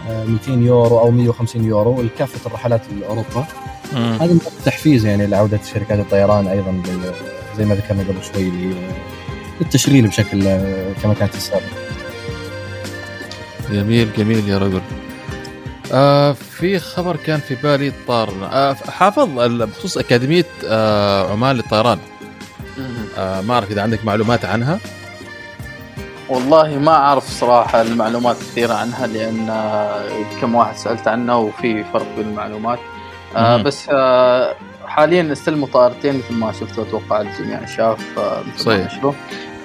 آه، 0.09 0.23
200 0.25 0.51
يورو 0.63 0.99
أو 0.99 1.11
150 1.11 1.65
يورو 1.65 2.01
لكافه 2.01 2.47
الرحلات 2.47 2.81
لأوروبا. 2.99 3.45
هذه 3.93 4.37
تحفيز 4.65 5.05
يعني 5.05 5.27
لعودة 5.27 5.59
شركات 5.73 5.99
الطيران 5.99 6.47
أيضا 6.47 6.81
زي 7.57 7.65
ما 7.65 7.75
ذكرنا 7.75 8.03
قبل 8.03 8.23
شوي 8.33 8.51
للتشغيل 9.61 10.07
بشكل 10.07 10.43
كما 11.03 11.13
كانت 11.19 11.35
السابق. 11.35 11.61
جميل 13.71 14.09
جميل 14.17 14.49
يا 14.49 14.57
رجل. 14.57 14.81
آه 15.93 16.31
في 16.31 16.79
خبر 16.79 17.15
كان 17.15 17.39
في 17.39 17.55
بالي 17.55 17.91
طار 18.07 18.29
آه 18.51 18.73
حافظ 18.73 19.29
بخصوص 19.63 19.97
أكاديمية 19.97 20.45
آه 20.67 21.31
عمان 21.31 21.55
للطيران 21.55 21.97
آه 23.17 23.41
ما 23.41 23.53
أعرف 23.53 23.71
إذا 23.71 23.81
عندك 23.81 24.05
معلومات 24.05 24.45
عنها. 24.45 24.79
والله 26.29 26.77
ما 26.77 26.91
أعرف 26.91 27.29
صراحة 27.29 27.81
المعلومات 27.81 28.35
كثيرة 28.35 28.73
عنها 28.73 29.07
لأن 29.07 29.47
كم 30.41 30.55
واحد 30.55 30.75
سألت 30.75 31.07
عنه 31.07 31.39
وفي 31.39 31.83
فرق 31.83 32.15
بين 32.17 32.27
المعلومات. 32.27 32.79
آه 33.35 33.57
بس 33.57 33.87
آه 33.91 34.55
حاليا 34.85 35.31
استلموا 35.31 35.67
طائرتين 35.67 36.17
مثل 36.17 36.33
ما 36.33 36.51
شفتوا 36.51 36.83
أتوقع 36.83 37.21
الجميع 37.21 37.65
شاف 37.65 38.19
آه 38.19 38.43
صحيح. 38.57 39.01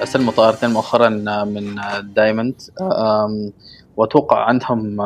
استلموا 0.03 0.33
طائرتين 0.33 0.71
مؤخرا 0.71 1.09
من 1.45 1.75
دايموند. 2.03 2.55
آه 2.81 3.51
وأتوقع 3.97 4.45
عندهم 4.45 5.01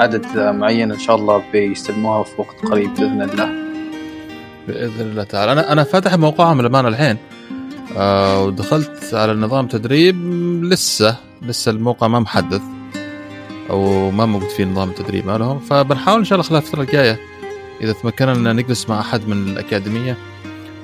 عدد 0.00 0.26
معين 0.38 0.92
إن 0.92 0.98
شاء 0.98 1.16
الله 1.16 1.42
بيستلموها 1.52 2.22
في 2.22 2.32
وقت 2.38 2.66
قريب 2.70 2.94
بإذن 2.94 3.22
الله. 3.22 3.48
بإذن 4.68 5.00
الله 5.00 5.24
تعالى. 5.24 5.52
أنا 5.52 5.72
أنا 5.72 5.84
فاتح 5.84 6.14
موقعهم 6.14 6.60
للأمانة 6.60 6.88
الحين. 6.88 7.16
آه 7.96 8.44
ودخلت 8.44 9.14
على 9.14 9.34
نظام 9.34 9.66
تدريب 9.66 10.16
لسه 10.64 11.16
لسه 11.42 11.70
الموقع 11.70 12.08
ما 12.08 12.20
محدث 12.20 12.62
أو 13.70 14.10
ما 14.10 14.26
موجود 14.26 14.48
فيه 14.48 14.64
نظام 14.64 14.88
التدريب 14.88 15.26
مالهم 15.26 15.58
فبنحاول 15.58 16.18
إن 16.18 16.24
شاء 16.24 16.38
الله 16.38 16.48
خلال 16.48 16.62
الفترة 16.62 16.82
الجاية 16.82 17.20
إذا 17.80 17.92
تمكنا 17.92 18.32
إن 18.32 18.56
نجلس 18.56 18.88
مع 18.88 19.00
أحد 19.00 19.28
من 19.28 19.48
الأكاديمية 19.48 20.16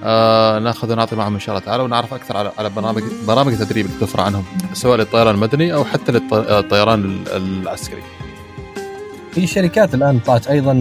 آه 0.04 0.58
ناخذ 0.58 0.92
ونعطي 0.92 1.16
معهم 1.16 1.34
إن 1.34 1.40
شاء 1.40 1.56
الله 1.56 1.66
تعالى 1.66 1.82
ونعرف 1.82 2.14
أكثر 2.14 2.36
على 2.36 2.52
على 2.58 2.70
برامج 2.70 3.02
برامج 3.26 3.52
التدريب 3.52 3.86
اللي 3.86 3.98
توفر 4.00 4.20
عنهم 4.20 4.44
سواء 4.72 4.98
للطيران 4.98 5.34
المدني 5.34 5.74
أو 5.74 5.84
حتى 5.84 6.12
للطيران 6.12 7.24
العسكري. 7.26 8.02
في 9.32 9.46
شركات 9.46 9.94
الآن 9.94 10.18
طلعت 10.18 10.46
أيضا 10.46 10.72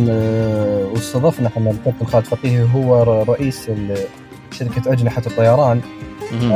واستضفنا 0.94 1.48
إحنا 1.48 1.72
الكابتن 1.72 2.06
خالد 2.06 2.26
فقيه 2.26 2.64
هو 2.64 3.04
رئيس 3.24 3.72
شركة 4.52 4.94
أجنحة 4.94 5.22
الطيران 5.28 5.82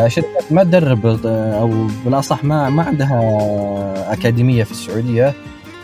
شركات 0.08 0.52
ما 0.52 0.64
تدرب 0.64 1.06
أو 1.26 1.88
بالأصح 2.06 2.44
ما 2.44 2.70
ما 2.70 2.84
عندها 2.84 3.20
أكاديمية 4.14 4.64
في 4.64 4.72
السعودية 4.72 5.34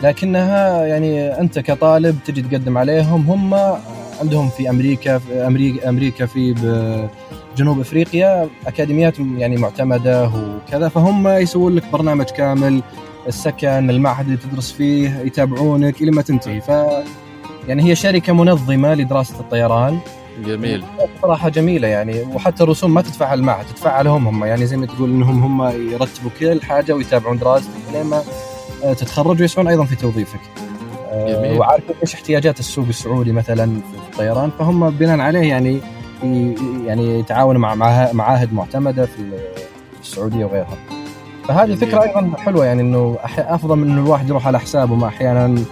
لكنها 0.02 0.86
يعني 0.86 1.40
أنت 1.40 1.58
كطالب 1.58 2.18
تجي 2.26 2.42
تقدم 2.42 2.78
عليهم 2.78 3.30
هم 3.30 3.54
عندهم 4.20 4.48
في 4.48 4.70
أمريكا 4.70 5.18
في 5.18 5.46
أمريكا 5.46 5.88
أمريكا 5.88 6.26
في 6.26 6.54
جنوب 7.56 7.80
أفريقيا 7.80 8.48
أكاديميات 8.66 9.18
يعني 9.18 9.56
معتمدة 9.56 10.30
وكذا 10.34 10.88
فهم 10.88 11.28
يسوون 11.28 11.74
لك 11.74 11.82
برنامج 11.92 12.24
كامل 12.24 12.82
السكن 13.28 13.90
المعهد 13.90 14.24
اللي 14.24 14.36
تدرس 14.36 14.72
فيه 14.72 15.18
يتابعونك 15.24 16.02
إلى 16.02 16.10
ما 16.10 16.22
تنتهي. 16.22 16.60
ف 16.60 16.68
يعني 17.68 17.84
هي 17.84 17.94
شركة 17.94 18.32
منظمة 18.32 18.94
لدراسة 18.94 19.40
الطيران. 19.40 19.98
جميل 20.44 20.84
صراحة 21.22 21.48
جميلة 21.48 21.88
يعني 21.88 22.22
وحتى 22.22 22.62
الرسوم 22.62 22.94
ما 22.94 23.02
تدفعها 23.02 23.34
المعهد 23.34 23.66
تدفعها 23.66 24.02
لهم 24.02 24.28
هم 24.28 24.44
يعني 24.44 24.66
زي 24.66 24.76
ما 24.76 24.86
تقول 24.86 25.10
إنهم 25.10 25.42
هم 25.42 25.90
يرتبوا 25.92 26.30
كل 26.40 26.62
حاجة 26.62 26.92
ويتابعون 26.92 27.38
دراستك 27.38 27.70
لين 27.92 28.06
ما 28.06 28.22
تتخرج 28.82 29.40
ويسعون 29.40 29.68
أيضا 29.68 29.84
في 29.84 29.96
توظيفك. 29.96 30.40
جميل. 31.12 31.58
وعارفين 31.58 31.96
إيش 32.02 32.14
احتياجات 32.14 32.60
السوق 32.60 32.86
السعودي 32.88 33.32
مثلا 33.32 33.66
في 33.66 34.12
الطيران 34.12 34.50
فهم 34.58 34.90
بناء 34.90 35.20
عليه 35.20 35.48
يعني 35.48 35.80
يعني 36.86 37.18
يتعاونوا 37.18 37.60
مع 37.60 37.74
معاهد 38.12 38.54
معتمدة 38.54 39.06
في 39.06 39.32
السعودية 40.00 40.44
وغيرها. 40.44 40.76
فهذه 41.48 41.74
فكرة 41.74 42.02
أيضا 42.02 42.32
حلوة 42.38 42.64
يعني 42.64 42.82
إنه 42.82 43.18
أفضل 43.38 43.76
من 43.76 43.90
إنه 43.90 44.00
الواحد 44.00 44.28
يروح 44.28 44.46
على 44.46 44.60
حسابه 44.60 44.94
ما 44.94 45.06
أحيانا 45.06 45.64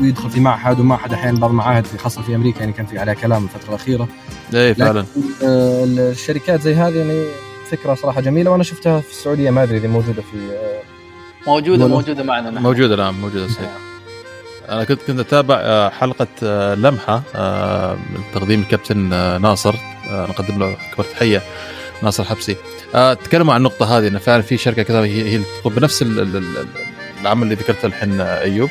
ويدخل 0.00 0.30
في 0.30 0.40
معهد 0.40 0.80
ومعهد 0.80 1.12
أحيانا 1.12 1.38
بعض 1.38 1.50
المعاهد 1.50 1.86
خاصة 1.86 2.22
في 2.22 2.34
أمريكا 2.34 2.60
يعني 2.60 2.72
كان 2.72 2.86
في 2.86 2.98
عليها 2.98 3.14
كلام 3.14 3.44
الفترة 3.44 3.68
الأخيرة. 3.68 4.08
اي 4.54 4.74
فعلا. 4.74 5.04
الشركات 5.42 6.60
زي 6.60 6.74
هذه 6.74 6.96
يعني 6.96 7.24
فكرة 7.70 7.94
صراحة 7.94 8.20
جميلة 8.20 8.50
وأنا 8.50 8.62
شفتها 8.62 9.00
في 9.00 9.10
السعودية 9.10 9.50
ما 9.50 9.62
أدري 9.62 9.76
إذا 9.76 9.88
موجودة 9.88 10.22
في 10.22 10.58
موجودة 11.46 11.86
موجودة 11.86 12.22
معنا 12.22 12.50
نحن. 12.50 12.62
موجودة 12.62 12.94
الان 12.94 13.14
موجودة 13.14 13.48
صحيح. 13.48 13.70
أنا 14.68 14.84
كنت 14.84 15.02
كنت 15.02 15.20
أتابع 15.20 15.88
حلقة 15.88 16.26
لمحة 16.74 17.22
من 17.96 18.20
تقديم 18.34 18.60
الكابتن 18.60 18.98
ناصر 19.42 19.74
نقدم 20.10 20.58
له 20.58 20.76
اكبر 20.90 21.04
تحيه 21.04 21.42
ناصر 22.02 22.24
حبسي 22.24 22.56
تكلموا 23.24 23.54
عن 23.54 23.60
النقطة 23.60 23.98
هذه 23.98 24.08
إنه 24.08 24.18
فعلا 24.18 24.42
في 24.42 24.56
شركة 24.56 24.82
كذا 24.82 25.04
هي 25.04 25.40
تقوم 25.60 25.74
بنفس 25.74 26.02
العمل 27.22 27.42
اللي 27.42 27.54
ذكرته 27.54 27.86
الحين 27.86 28.20
أيوب 28.20 28.70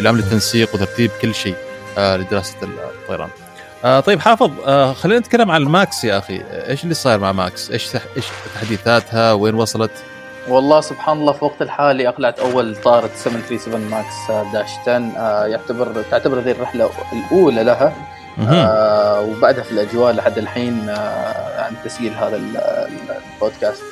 العمل 0.00 0.18
التنسيق 0.18 0.74
وترتيب 0.74 1.10
كل 1.22 1.34
شيء 1.34 1.56
لدراسة 1.98 2.56
الطيران. 2.62 3.28
طيب 4.00 4.20
حافظ 4.20 4.50
خلينا 4.94 5.20
نتكلم 5.20 5.50
عن 5.50 5.62
ال 5.62 5.73
MAX 5.73 6.04
يا 6.04 6.18
أخي 6.18 6.42
إيش 6.68 6.84
اللي 6.84 6.94
صاير 6.94 7.18
مع 7.18 7.32
MAX؟ 7.32 7.70
إيش 7.70 7.96
إيش 8.16 8.24
تحديثاتها؟ 8.54 9.32
وين 9.32 9.54
وصلت؟ 9.54 9.90
والله 10.48 10.80
سبحان 10.80 11.16
الله 11.16 11.32
في 11.32 11.44
وقت 11.44 11.62
الحالي 11.62 12.08
أقلعت 12.08 12.38
أول 12.38 12.76
طائره 12.76 13.10
737 13.16 13.80
MAX 13.90 14.14
dash 14.52 14.70
10 14.82 15.46
يعتبر 15.46 16.02
تعتبر 16.10 16.38
ذي 16.38 16.50
الرحلة 16.50 16.90
الأولى 17.12 17.62
لها 17.62 17.92
آه 18.48 19.20
وبعدها 19.20 19.64
في 19.64 19.72
الأجواء 19.72 20.12
لحد 20.12 20.38
الحين 20.38 20.88
آه 20.88 21.62
عن 21.62 21.74
تسجيل 21.84 22.14
هذا 22.14 22.40
البودكاست 23.36 23.82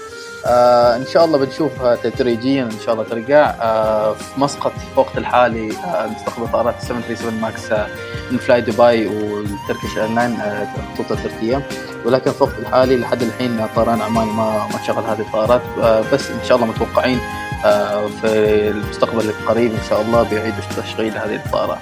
آه 0.47 0.97
إن 0.97 1.07
شاء 1.07 1.25
الله 1.25 1.39
بنشوفها 1.39 1.97
تدريجيا 1.97 2.63
إن 2.63 2.81
شاء 2.87 2.95
الله 2.95 3.05
ترجع 3.05 3.55
آه 3.61 4.13
في 4.15 4.41
مسقط 4.41 4.73
في 4.73 5.01
وقت 5.01 5.19
الحالي 5.19 5.73
آه 5.73 6.07
نستقبل 6.07 6.49
طائرات 6.53 6.75
737 6.83 7.41
MAX 7.41 7.73
آه 7.73 7.87
من 8.31 8.39
فلاي 8.39 8.61
دبي 8.61 9.07
وال 9.07 9.27
Turkish 9.27 9.99
Airline 9.99 10.41
آه 10.41 10.69
خطوط 10.95 11.13
التركيه 11.13 11.63
ولكن 12.05 12.31
في 12.33 12.43
وقت 12.45 12.59
الحالي 12.59 12.97
لحد 12.97 13.23
الحين 13.23 13.67
طيران 13.77 14.01
عماني 14.03 14.31
ما 14.33 14.67
ما 14.73 14.83
شغل 14.87 15.05
هذه 15.05 15.21
الطائرات 15.21 15.63
آه 15.83 16.05
بس 16.13 16.31
إن 16.31 16.45
شاء 16.49 16.57
الله 16.57 16.67
متوقعين 16.69 17.19
آه 17.65 18.07
في 18.23 18.29
المستقبل 18.71 19.29
القريب 19.29 19.73
إن 19.73 19.83
شاء 19.91 20.01
الله 20.03 20.23
بيعيدوا 20.23 20.59
تشغيل 20.77 21.13
هذه 21.19 21.35
الطائرات. 21.47 21.79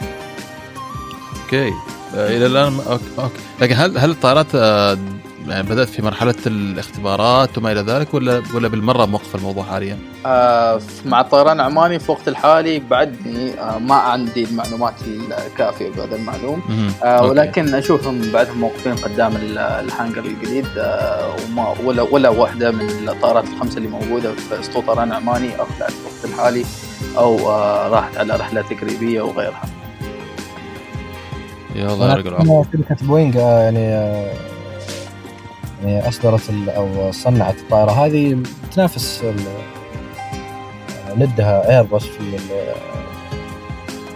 أوكي 1.44 1.72
إلى 2.14 2.46
الآن 2.46 2.80
أوكي, 2.90 3.04
أوكي. 3.18 3.40
لكن 3.60 3.74
هل 3.74 3.98
هل 3.98 4.10
الطائرات 4.10 4.46
آه 4.54 4.98
يعني 5.48 5.62
بدأت 5.68 5.88
في 5.88 6.02
مرحلة 6.02 6.34
الاختبارات 6.46 7.58
وما 7.58 7.72
إلى 7.72 7.80
ذلك 7.80 8.14
ولا 8.14 8.42
ولا 8.54 8.68
بالمرة 8.68 9.06
موقف 9.06 9.34
الموضوع 9.34 9.64
حاليا؟ 9.64 9.98
آه 10.26 10.80
مع 11.06 11.20
الطيران 11.20 11.60
العماني 11.60 11.98
في 11.98 12.12
وقت 12.12 12.28
الحالي 12.28 12.78
بعدني 12.90 13.60
آه 13.60 13.78
ما 13.78 13.94
عندي 13.94 14.44
المعلومات 14.44 14.94
الكافية 15.46 15.90
بهذا 15.90 16.16
المعلوم 16.16 16.62
آه 17.04 17.22
ولكن 17.26 17.74
أشوفهم 17.74 18.32
بعدهم 18.32 18.58
موقفين 18.60 18.94
قدام 18.94 19.32
الهانجر 19.56 20.24
الجديد 20.24 20.66
آه 20.78 21.36
وما 21.48 21.74
ولا 21.84 22.02
ولا 22.02 22.28
واحدة 22.28 22.70
من 22.70 23.08
الطائرات 23.08 23.44
الخمسة 23.44 23.78
اللي 23.78 23.88
موجودة 23.88 24.32
في 24.32 24.60
اسطول 24.60 24.86
طيران 24.86 25.12
عماني 25.12 25.54
أقلعت 25.54 25.90
في 25.90 26.00
الوقت 26.00 26.24
الحالي 26.24 26.64
أو 27.16 27.50
آه 27.50 27.88
راحت 27.88 28.16
على 28.16 28.36
رحلة 28.36 28.62
تجريبيه 28.62 29.20
وغيرها. 29.20 29.62
يا 31.74 31.86
الله 31.92 32.10
يا 32.10 32.14
رجل 32.14 32.64
شركة 32.72 33.06
بوينغ 33.06 33.36
يعني 33.36 33.88
يعني 35.84 36.08
اصدرت 36.08 36.50
أو 36.68 37.12
صنعت 37.12 37.58
الطائره 37.58 37.90
هذه 37.90 38.42
تنافس 38.74 39.24
ندها 41.16 41.70
ايرباص 41.76 42.06
في 42.06 42.38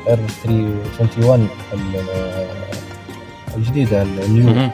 ايرباص 0.08 0.32
321 0.44 1.48
الجديدة 3.56 4.02
ال 4.02 4.19
neo 4.19 4.70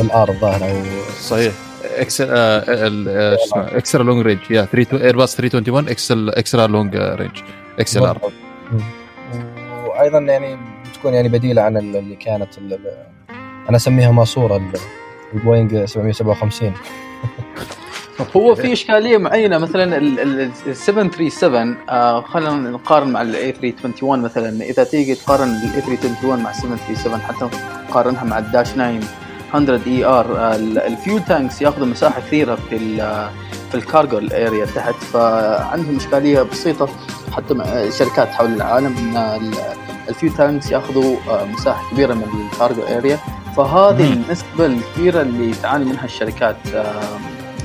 LR 0.00 0.28
الظاهر 0.28 0.70
أو 0.70 0.82
صحيح. 1.20 1.52
XL 1.96 2.24
اسمه 2.30 3.76
extra 3.76 4.02
long 4.02 4.26
range 4.26 4.40
يا 4.50 4.64
3 4.64 5.00
ايرباص 5.04 5.36
321 5.36 5.88
XL 5.88 6.28
extra 6.28 6.66
long 6.66 6.96
range 6.96 7.36
XLR 7.78 8.18
وأيضا 9.86 10.18
يعني 10.18 10.58
بتكون 10.90 11.14
يعني 11.14 11.28
بديلة 11.28 11.62
عن 11.62 11.76
اللي 11.76 12.16
كانت 12.16 12.48
أنا 13.68 13.76
أسميها 13.76 14.10
ماسورة 14.10 14.56
البوينغ 15.34 15.84
757 15.86 16.72
هو 18.36 18.54
في 18.54 18.72
إشكالية 18.72 19.18
معينة 19.18 19.58
مثلا 19.58 19.96
ال 19.96 20.50
737 20.76 21.76
آه 21.88 22.20
خلينا 22.20 22.70
نقارن 22.70 23.08
مع 23.12 23.22
ال 23.22 23.52
A321 23.52 24.22
مثلا. 24.22 24.64
إذا 24.64 24.84
تيجي 24.84 25.14
تقارن 25.14 25.48
ال 25.48 25.80
A321 25.80 26.42
مع 26.42 26.52
737 26.52 27.20
حتى 27.20 27.48
نقارنها 27.88 28.24
مع 28.24 28.38
ال 28.38 28.44
dash 28.44 28.70
9 28.72 29.00
100 29.54 29.80
ER 29.86 30.04
ال 30.04 30.54
fuel 30.86 31.22
tanks 31.24 31.62
ياخذوا 31.62 31.86
مساحة 31.86 32.20
كثيرة 32.20 32.54
في 32.54 32.96
في 33.70 33.74
ال 33.74 33.81
cargo 33.81 34.18
ال 34.18 34.27
area 34.27 34.64
تحت. 34.66 34.94
فعندهم 34.94 35.96
إشكالية 35.96 36.42
بسيطة 36.42 36.88
حتى 37.32 37.54
مع 37.54 37.90
شركات 37.90 38.28
حول 38.28 38.52
العالم 38.54 38.96
إن 39.16 39.52
ال 40.08 40.13
fuel 40.13 40.32
tanks 40.34 40.70
ياخذوا 40.70 41.16
مساحة 41.52 41.90
كبيرة 41.92 42.14
من 42.14 42.24
ال 42.52 42.57
cargo 42.57 42.82
area 42.82 43.18
فهذه 43.56 44.06
مم. 44.06 44.12
النسبة 44.12 44.66
الكبيرة 44.66 45.22
اللي 45.22 45.54
تعاني 45.54 45.84
منها 45.84 46.04
الشركات 46.04 46.56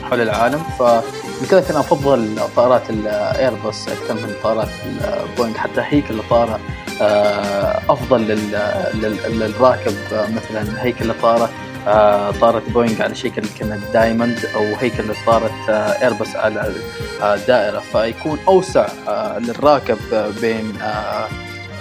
حول 0.10 0.21
العالم. 0.21 0.63
فلكذا 0.80 1.62
كان 1.62 1.76
أفضل 1.78 2.36
طائرات 2.56 2.89
الايرباص 2.89 3.88
أكثر 3.88 4.13
من 4.13 4.34
طائرات 4.43 4.67
البوينغ 4.86 5.58
حتى 5.58 5.82
هيكل 5.84 6.19
الطائرة 6.19 6.60
آه، 7.02 7.82
لل- 8.93 9.39
للراكب. 9.39 9.93
مثلا 10.12 10.84
هيكل 10.84 11.10
الطائرة 11.10 11.50
آه، 11.88 12.32
طائرة 12.32 12.62
بوينغ 12.67 13.02
على 13.02 13.15
شكل 13.15 13.41
كنا 13.60 13.80
diamond 13.93 14.39
أو 14.56 14.76
هيكل 14.80 15.10
آه، 15.69 16.04
ايرباص 16.04 16.36
على 16.36 16.71
آه، 17.21 17.36
دائرة. 17.47 17.80
فيكون 17.80 18.39
أوسع 18.47 18.86
للراكب 19.38 19.97
بين 20.41 20.73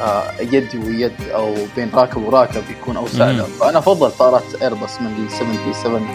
آه، 0.01 0.33
يد 0.41 0.69
ويد 0.87 1.13
أو 1.35 1.55
بين 1.77 1.91
راكب 1.95 2.23
وراكب 2.23 2.63
يكون 2.71 2.97
اوسع. 2.97 3.31
له 3.31 3.43
فأنا 3.45 3.79
أفضل 3.79 4.11
طائرات 4.11 4.55
ايرباص 4.63 5.01
من 5.01 5.07
ال 5.27 5.31
737 5.31 6.09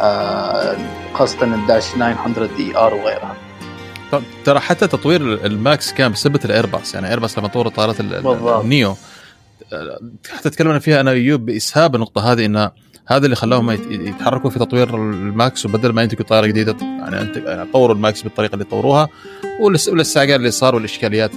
آه، 0.00 0.76
خاصة 1.14 1.42
ال 1.44 1.52
dash 1.52 1.84
900 1.92 2.48
ER 2.56 2.94
وغيرها 2.94 3.36
طب 4.12 4.22
ترى 4.44 4.60
حتى 4.60 4.86
تطوير 4.86 5.46
ال 5.46 5.58
MAX 5.58 5.92
كان 5.92 6.12
بسبة 6.12 6.40
الايرباص 6.44 6.94
يعني 6.94 7.08
ايرباص 7.10 7.38
لما 7.38 7.48
طوروا 7.48 7.72
طائرات. 7.72 8.00
ال 8.64 8.72
neo 8.72 8.96
آه، 9.72 9.98
حتى 10.36 10.50
تكلمنا 10.50 10.78
فيها 10.78 11.00
أنا 11.00 11.10
وإيوب 11.10 11.46
بإسهاب 11.46 11.94
النقطة 11.94 12.32
هذه 12.32 12.46
إن 12.46 12.70
هذا 13.08 13.24
اللي 13.24 13.36
خلاهم 13.36 13.70
يت- 13.70 13.90
يتحركوا 13.90 14.50
في 14.50 14.58
تطوير 14.58 14.94
ال 14.94 15.12
MAX 15.12 15.66
وبدل 15.66 15.92
ما 15.92 16.02
ينتجوا 16.02 16.24
طائره 16.24 16.46
جديدة 16.46 16.76
يعني 16.80 17.32
يعني 17.46 17.68
طوروا 17.72 17.94
ال 17.94 18.01
MAX 18.01 18.22
بالطريقة 18.22 18.52
اللي 18.54 18.64
طوروها 18.64 19.08
والاستعجال 19.60 20.34
اللي 20.34 20.50
صار 20.50 20.74
والإشكاليات 20.74 21.30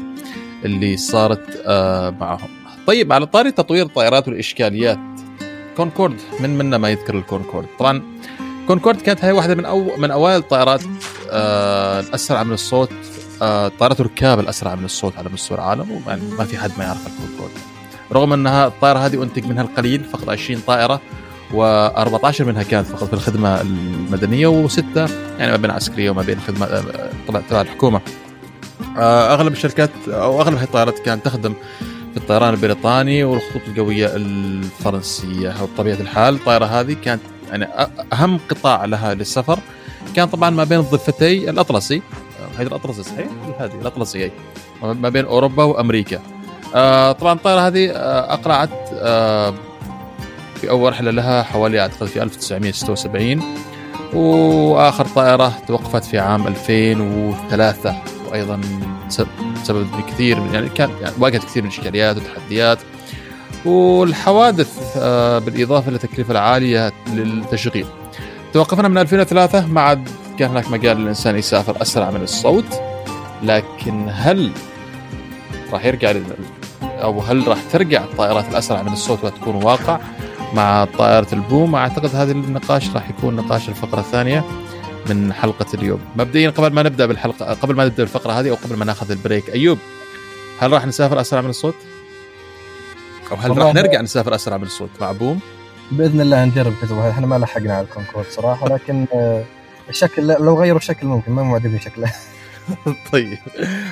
اللي 0.66 0.98
صارت 0.98 1.62
آه 1.66 2.10
معهم. 2.10 2.50
طيب 2.88 3.14
على 3.14 3.26
طاري 3.26 3.52
تطوير 3.52 3.86
الطائرات 3.86 4.28
والإشكاليات 4.28 5.00
كونكورد 5.78 6.16
من 6.40 6.58
منا 6.58 6.78
ما 6.78 6.90
يذكر 6.90 7.18
الكونكورد 7.18 7.68
طبعا 7.80 8.02
كونكورد 8.68 9.02
كانت 9.02 9.26
هي 9.26 9.32
واحدة 9.32 9.56
من 9.56 9.66
أو 9.66 9.98
من 9.98 10.12
أوائل 10.12 10.38
الطائرات 10.40 10.82
آه 11.32 12.00
الأسرع 12.00 12.44
من 12.44 12.54
الصوت 12.54 12.90
آه 13.42 13.72
طائرات 13.80 14.00
الركاب 14.00 14.40
الأسرع 14.40 14.76
من 14.76 14.86
الصوت 14.86 15.18
على 15.18 15.30
مستوى 15.30 15.58
العالم 15.58 15.92
وما 15.92 16.20
ما 16.38 16.46
في 16.46 16.58
حد 16.58 16.72
ما 16.78 16.84
يعرف 16.84 17.08
الكونكورد 17.08 17.52
رغم 18.14 18.34
أنها 18.34 18.68
الطائرة 18.68 19.00
هذه 19.00 19.24
أنتج 19.24 19.46
منها 19.46 19.64
القليل 19.64 20.04
فقط 20.04 20.30
20 20.30 20.62
طائرة 20.68 21.02
و14 21.52 22.42
منها 22.42 22.64
كانت 22.64 22.88
فقط 22.88 23.04
في 23.08 23.14
الخدمة 23.14 23.62
المدنية 23.62 24.48
وستة 24.48 25.06
يعني 25.40 25.52
ما 25.52 25.58
بين 25.58 25.72
عسكرية 25.72 26.10
وما 26.10 26.22
بين 26.22 26.40
خدمة 26.40 26.84
تبع 27.50 27.62
الحكومة. 27.62 28.02
آه، 28.98 29.34
أغلب 29.34 29.54
الشركات 29.54 29.90
أو 30.08 30.42
أغلب 30.42 30.64
الطائرات 30.64 31.00
كانت 31.00 31.26
تخدم 31.26 31.54
في 32.12 32.18
الطيران 32.18 32.54
البريطاني 32.54 33.24
والخطوط 33.24 33.62
الجويه 33.68 34.16
الفرنسية 34.16 35.54
وبطبيعه 35.64 35.96
الحال 35.96 36.36
الطائرة 36.36 36.66
هذه 36.66 36.94
كانت 36.94 37.22
يعني 37.50 37.68
أهم 38.14 38.40
قطاع 38.50 38.86
لها 38.86 39.14
للسفر 39.14 39.60
كان 40.16 40.28
طبعا 40.28 40.50
ما 40.50 40.64
بين 40.64 40.80
الضفتي 40.80 41.50
الأطلسي 41.50 42.02
آه، 42.42 42.62
هذه 42.62 42.68
الأطلسي 42.68 43.04
صحيح؟ 43.04 43.28
هذه 43.60 43.82
الأطلسي 43.82 44.24
أي. 44.24 44.32
ما 44.84 45.10
بين 45.10 45.26
أوروبا 45.26 45.64
وأمريكا. 45.64 46.20
آه، 46.76 47.12
طبعا 47.12 47.34
الطائرة 47.34 47.60
هذه 47.68 47.90
آه، 47.90 48.34
اقلعت 48.34 48.70
آه، 48.94 49.54
في 50.56 50.70
أول 50.70 50.92
رحلة 50.92 51.12
لها 51.12 51.44
حوالي 51.44 51.80
أعتقد 51.80 52.08
في 52.08 52.24
1976 52.24 53.44
وآخر 54.14 55.06
طائرة 55.06 55.54
توقفت 55.68 56.04
في 56.04 56.20
عام 56.20 56.48
2003 56.48 57.96
وأيضا 58.30 58.62
سب- 59.10 59.28
سبب 59.64 59.88
كثير 60.08 60.40
من 60.40 60.54
يعني 60.54 60.70
كان 60.70 60.90
يعني 61.02 61.16
واجهت 61.20 61.44
كثير 61.44 61.64
من 61.64 61.70
الإشكاليات 61.70 62.16
والتحديات. 62.18 62.80
والحوادث 63.66 64.94
آه، 64.98 65.40
بالإضافة 65.40 65.92
للتكلفه 65.92 66.32
العالية 66.32 66.94
للتشغيل. 67.14 67.86
توقفنا 68.54 68.88
من 68.88 68.98
2003 68.98 69.66
ما 69.68 69.82
عاد 69.82 70.10
كان 70.40 70.50
هناك 70.50 70.72
مجال 70.72 70.98
للإنسان 70.98 71.38
يسافر 71.38 71.82
أسرع 71.82 72.12
من 72.12 72.22
الصوت. 72.22 72.66
لكن 73.44 74.08
هل 74.14 74.52
راح 75.74 75.86
يرجع 75.86 76.14
أو 76.82 77.22
هل 77.22 77.48
راح 77.48 77.58
ترجع 77.72 78.04
الطائرات 78.04 78.46
الأسرع 78.52 78.82
من 78.82 78.94
الصوت 78.94 79.24
وتكون 79.24 79.56
واقع 79.64 80.00
مع 80.54 80.86
طائرة 80.98 81.28
البوم؟ 81.34 81.76
أعتقد 81.76 82.16
هذا 82.16 82.32
النقاش 82.32 82.90
راح 82.96 83.10
يكون 83.10 83.36
نقاش 83.36 83.70
الفقرة 83.70 84.00
الثانية. 84.00 84.44
من 85.10 85.34
حلقة 85.34 85.66
اليوم. 85.74 86.00
مبدئيا 86.16 86.50
قبل 86.50 86.74
ما 86.74 86.84
نبدأ 86.84 87.06
بالحلقة 87.06 87.54
قبل 87.54 87.76
ما 87.76 87.86
نبدأ 87.86 88.04
بالفقرة 88.04 88.32
هذه 88.32 88.50
أو 88.50 88.56
قبل 88.56 88.76
ما 88.76 88.86
ناخذ 88.86 89.12
البريك 89.12 89.50
أيوب 89.50 89.78
هل 90.60 90.72
راح 90.72 90.86
نسافر 90.86 91.22
أسرع 91.22 91.42
من 91.42 91.50
الصوت؟ 91.50 91.76
أو 93.32 93.36
هل 93.36 93.58
راح 93.58 93.74
نرجع 93.74 94.02
نسافر 94.02 94.36
أسرع 94.36 94.58
من 94.58 94.64
الصوت 94.64 94.90
مع 95.02 95.12
بوم؟ 95.12 95.40
بإذن 95.92 96.22
الله 96.22 96.46
نجرب 96.46 96.74
كذا 96.82 97.10
إحنا 97.10 97.28
ما 97.28 97.36
لحقنا 97.36 97.74
على 97.74 97.88
الكونكورد 97.88 98.26
صراحة 98.30 98.68
لكن 98.68 99.06
آه، 99.14 99.44
الشكل 99.90 100.28
لو 100.28 100.62
غيروا 100.62 100.80
الشكل 100.80 101.08
ممكن 101.08 101.32
ما 101.32 101.44
معجبني 101.44 101.80
شكله. 101.80 102.12
طيب. 103.12 103.38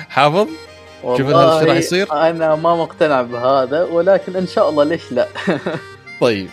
حافظ 0.08 0.48
شوف 1.02 1.20
هذا 1.20 1.56
الشيء 1.56 1.68
راح 1.68 1.76
يصير؟ 1.76 2.12
أنا 2.12 2.54
ما 2.54 2.76
مقتنع 2.76 3.22
بهذا 3.22 3.84
ولكن 3.84 4.36
إن 4.36 4.46
شاء 4.46 4.70
الله 4.70 4.84
ليش 4.84 5.12
لا؟ 5.12 5.28
طيب. 6.20 6.48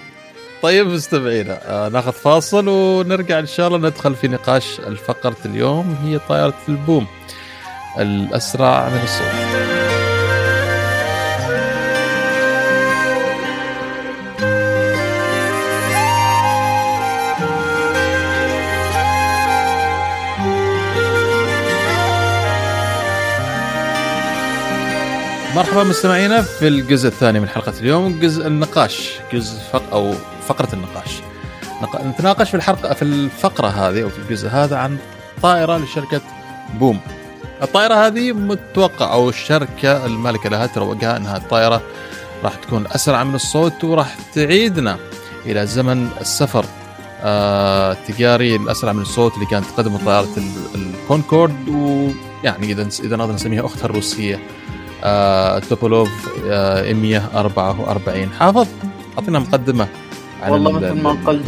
طيب 0.61 0.87
مستمعينا 0.87 1.59
آه 1.65 1.89
ناخذ 1.89 2.11
فاصل 2.11 2.67
ونرجع 2.67 3.39
إن 3.39 3.45
شاء 3.45 3.67
الله 3.67 3.77
ندخل 3.77 4.15
في 4.15 4.27
نقاش 4.27 4.79
الفقرة 4.79 5.37
اليوم 5.45 5.97
هي 6.03 6.19
طائرة 6.29 6.53
البوم 6.69 7.07
الأسرع 7.99 8.89
من 8.89 8.99
الصوت. 9.03 9.55
مرحبا 25.55 25.83
مستمعينا 25.83 26.41
في 26.41 26.67
الجزء 26.67 27.07
الثاني 27.07 27.39
من 27.39 27.47
حلقة 27.49 27.73
اليوم 27.79 28.19
جزء 28.19 28.47
النقاش 28.47 29.09
جزء 29.33 29.59
فق 29.73 29.93
أو 29.93 30.13
فقرة 30.47 30.67
النقاش. 30.73 31.19
نق... 31.81 32.01
نتناقش 32.01 32.49
في 32.49 32.57
الحلقة 32.57 32.93
في 32.93 33.01
الفقرة 33.01 33.67
هذه 33.67 34.03
أو 34.03 34.09
في 34.09 34.19
الجزء 34.19 34.49
هذا 34.49 34.77
عن 34.77 34.97
طائرة 35.41 35.77
لشركة 35.77 36.21
بوم. 36.79 36.99
الطائرة 37.61 37.93
هذه 38.07 38.31
متوقع 38.31 39.13
أو 39.13 39.29
الشركة 39.29 40.05
المالكة 40.05 40.49
لها 40.49 40.65
تروجها 40.65 41.17
إنها 41.17 41.37
الطائرة 41.37 41.81
راح 42.43 42.55
تكون 42.55 42.85
أسرع 42.87 43.23
من 43.23 43.35
الصوت 43.35 43.83
وراح 43.83 44.15
تعيدنا 44.33 44.97
إلى 45.45 45.67
زمن 45.67 46.09
السفر 46.21 46.65
آه 47.23 47.91
التجاري 47.91 48.55
الأسرع 48.55 48.91
من 48.93 49.01
الصوت 49.01 49.33
اللي 49.35 49.45
كانت 49.45 49.65
تقدمه 49.65 49.99
طائرة 50.05 50.29
ال- 50.37 50.75
الكونكورد 51.03 51.69
ويعني 51.69 52.71
إذا 52.71 52.87
إذا 53.03 53.15
نقدر 53.15 53.33
نسميها 53.33 53.65
اختها 53.65 53.85
الروسية 53.85 54.39
آه 55.03 55.59
توبولوف 55.59 56.09
آه 56.49 56.93
144 56.93 58.29
حافظ 58.39 58.67
أعطينا 59.19 59.39
مقدمة. 59.39 59.87
والله 60.51 60.69
ال- 60.69 60.75
مثل 60.75 61.01
ما 61.01 61.09
قلت 61.25 61.47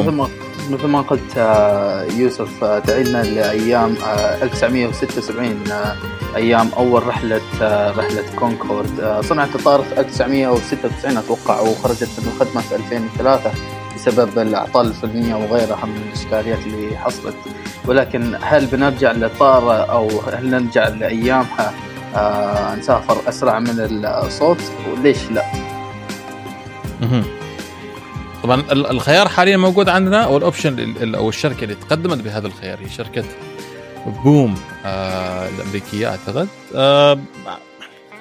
مثل 0.00 0.10
ما 0.10 0.28
مثل 0.70 0.86
ما 0.86 1.00
قلت 1.00 1.36
آه، 1.38 2.02
يوسف 2.04 2.64
تعيدنا 2.64 3.22
لايام 3.22 3.94
آه، 4.06 4.42
1976 4.42 5.70
آه، 5.72 5.96
أيام 6.36 6.68
أول 6.76 7.06
رحلة 7.06 7.40
آه، 7.62 7.90
رحلة 7.90 8.24
كونكورد 8.38 9.00
آه، 9.00 9.20
صنعت 9.20 9.54
الطائره 9.54 9.82
في 9.82 10.00
1996 10.00 11.16
أتوقع 11.16 11.60
وخرجت 11.60 12.08
من 12.18 12.32
الخدمه 12.34 12.60
في 12.62 12.74
2003 12.76 13.50
بسبب 13.96 14.38
الأعطال 14.38 14.86
الفنية 14.86 15.34
وغيرها 15.34 15.86
من 15.86 16.02
الإشكاليات 16.08 16.58
اللي 16.66 16.96
حصلت. 16.98 17.34
ولكن 17.86 18.38
هل 18.42 18.66
بنرجع 18.66 19.12
للطائره 19.12 19.72
أو 19.72 20.08
هل 20.32 20.50
نرجع 20.50 20.88
لأيامها؟ 20.88 21.72
نسافر 22.78 23.28
أسرع 23.28 23.58
من 23.58 23.74
الصوت 24.04 24.58
وليش 24.92 25.30
لا؟ 25.30 25.42
طبعا 28.42 28.60
ال- 28.60 28.86
الخيار 28.90 29.28
حاليا 29.28 29.56
موجود 29.56 29.88
عندنا 29.88 30.24
أو 30.24 30.36
الأوبشن 30.36 30.78
ال- 30.78 31.02
ال- 31.02 31.14
أو 31.14 31.28
الشركة 31.28 31.64
اللي 31.64 31.74
تقدمت 31.74 32.18
بهذا 32.18 32.46
الخيار 32.46 32.78
هي 32.80 32.88
شركة 32.88 33.24
بوم 34.06 34.54
آه 34.84 35.48
الأمريكية 35.48 36.08
أعتقد. 36.10 36.48
آه 36.74 37.18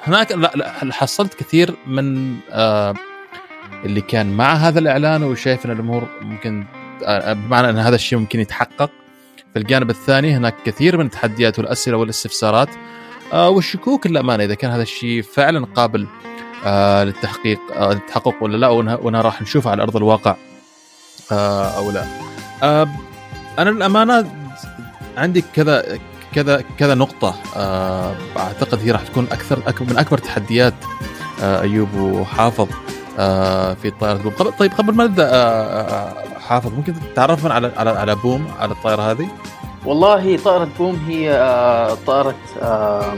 هناك 0.03 0.31
لا, 0.31 0.51
لا 0.55 0.93
حصلت 0.93 1.34
كثير 1.34 1.75
من 1.88 2.36
آه 2.51 2.93
اللي 3.86 4.01
كان 4.01 4.38
مع 4.38 4.53
هذا 4.53 4.79
الإعلان 4.79 5.23
وشايف 5.23 5.65
إن 5.65 5.71
الأمور 5.71 6.07
ممكن 6.21 6.65
آه 7.05 7.34
بمعنى 7.34 7.69
إن 7.69 7.77
هذا 7.77 7.95
الشيء 7.95 8.19
ممكن 8.19 8.39
يتحقق؟ 8.39 8.89
في 9.53 9.60
الجانب 9.60 9.89
الثاني 9.89 10.34
هناك 10.38 10.55
كثير 10.65 10.97
من 10.97 11.05
التحديات 11.05 11.60
والأسئلة 11.60 11.97
والإستفسارات. 11.97 12.69
آه 13.34 13.49
والشكوك 13.49 14.07
للأمانة 14.07 14.43
إذا 14.43 14.53
كان 14.55 14.71
هذا 14.71 14.81
الشيء 14.81 15.21
فعلا 15.21 15.65
قابل 15.65 16.07
آه 16.65 17.04
للتحقيق 17.04 17.60
آه 17.74 17.93
للتحقق 17.93 18.36
ولا 18.41 18.58
لا 18.58 18.67
وأنا 18.67 18.95
وأنا 18.95 19.21
راح 19.21 19.41
نشوفه 19.41 19.71
على 19.71 19.84
أرض 19.84 19.95
الواقع 19.95 20.36
آه 21.32 21.78
أو 21.78 21.91
لا 21.91 22.06
أنا 23.60 23.69
للأمانة 23.69 24.32
عندي 25.17 25.43
كذا 25.54 26.00
كذا 26.36 26.63
كذا 26.78 26.95
نقطة 26.95 27.36
أعتقد 28.38 28.80
هي 28.80 28.91
راح 28.91 29.02
تكون 29.04 29.28
أكثر 29.32 29.60
من 29.82 29.97
أكبر 29.97 30.17
تحديات 30.17 30.74
أيوب 31.41 31.93
وحافظ 31.95 32.67
في 33.82 33.91
طائرة 34.00 34.17
Boom 34.17 34.34
طيب 34.60 34.71
قبل 34.71 34.93
ما 34.93 35.04
نبدأ 35.04 35.30
حافظ 36.39 36.74
ممكن 36.74 36.93
تعرفنا 37.15 37.54
على 37.54 37.71
على 37.78 37.89
على 37.89 38.15
Boom 38.15 38.47
على 38.60 38.71
الطائرة 38.71 39.12
هذه؟ 39.12 39.28
والله 39.85 40.37
طائرة 40.37 40.67
Boom 40.77 40.95
هي 41.07 41.31
آه، 41.31 41.97
طائرة 42.07 42.35
آه، 42.61 43.13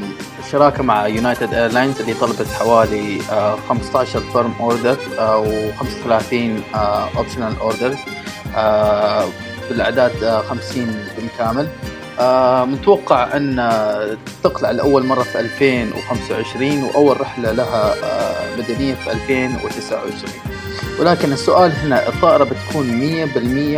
شراكة 0.52 0.84
مع 0.84 1.08
United 1.08 1.54
Airlines 1.54 2.00
اللي 2.02 2.14
طلبت 2.14 2.48
حوالي 2.60 3.20
آه، 3.32 3.56
15 3.70 4.20
firm 4.20 4.54
order 4.60 4.98
و35 5.18 6.34
optional 7.18 7.54
orders 7.62 7.98
بالأعداد 9.70 10.24
آه، 10.24 10.42
50 10.42 11.06
بالكامل. 11.18 11.68
آه، 12.20 12.66
متوقع 12.66 13.38
أن 13.38 13.70
تقلع 14.44 14.72
لأول 14.72 15.06
مرة 15.06 15.24
في 15.24 15.40
2025 15.40 16.84
وأول 16.84 17.22
رحلة 17.22 17.52
لها 17.52 17.94
مدنية 18.58 18.94
في 18.96 19.12
2029 19.12 20.53
ولكن 21.00 21.34
السؤال 21.34 21.72
هنا 21.72 22.08
الطائرة 22.10 22.44
بتكون 22.44 22.86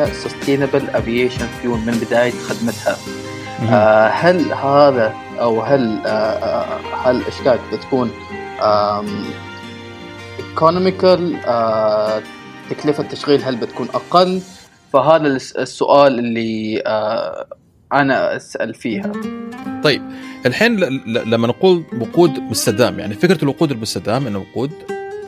100% 0.08 0.12
sustainable 0.14 0.90
aviation 0.90 1.48
fuel 1.62 1.80
من 1.80 1.94
بداية 2.08 2.32
خدمتها. 2.32 2.98
آه، 3.70 4.08
هل 4.08 4.54
هذا 4.54 5.14
أو 5.40 5.62
هل 5.62 6.00
آه، 6.06 6.10
آه، 6.10 6.80
هل 7.10 7.16
الاشكال 7.16 7.60
بتكون 7.74 8.12
economical 10.40 11.38
تكلفة 12.70 13.04
التشغيل 13.04 13.44
هل 13.44 13.56
بتكون 13.56 13.88
أقل؟ 13.94 14.42
فهذا 14.94 15.28
الس- 15.28 15.52
السؤال 15.56 16.20
اللي 16.20 16.84
آه، 16.86 17.46
أنا 17.94 18.36
أسأل 18.36 18.74
فيها. 18.74 19.12
طيب 19.84 20.02
الحين 20.46 20.76
لما 21.06 21.48
نقول 21.48 21.84
وقود 22.02 22.40
مستدام 22.40 23.00
يعني 23.00 23.14
فكرة 23.14 23.44
الوقود 23.44 23.72
المستدام 23.72 24.28
إنه 24.28 24.40
وقود 24.40 24.72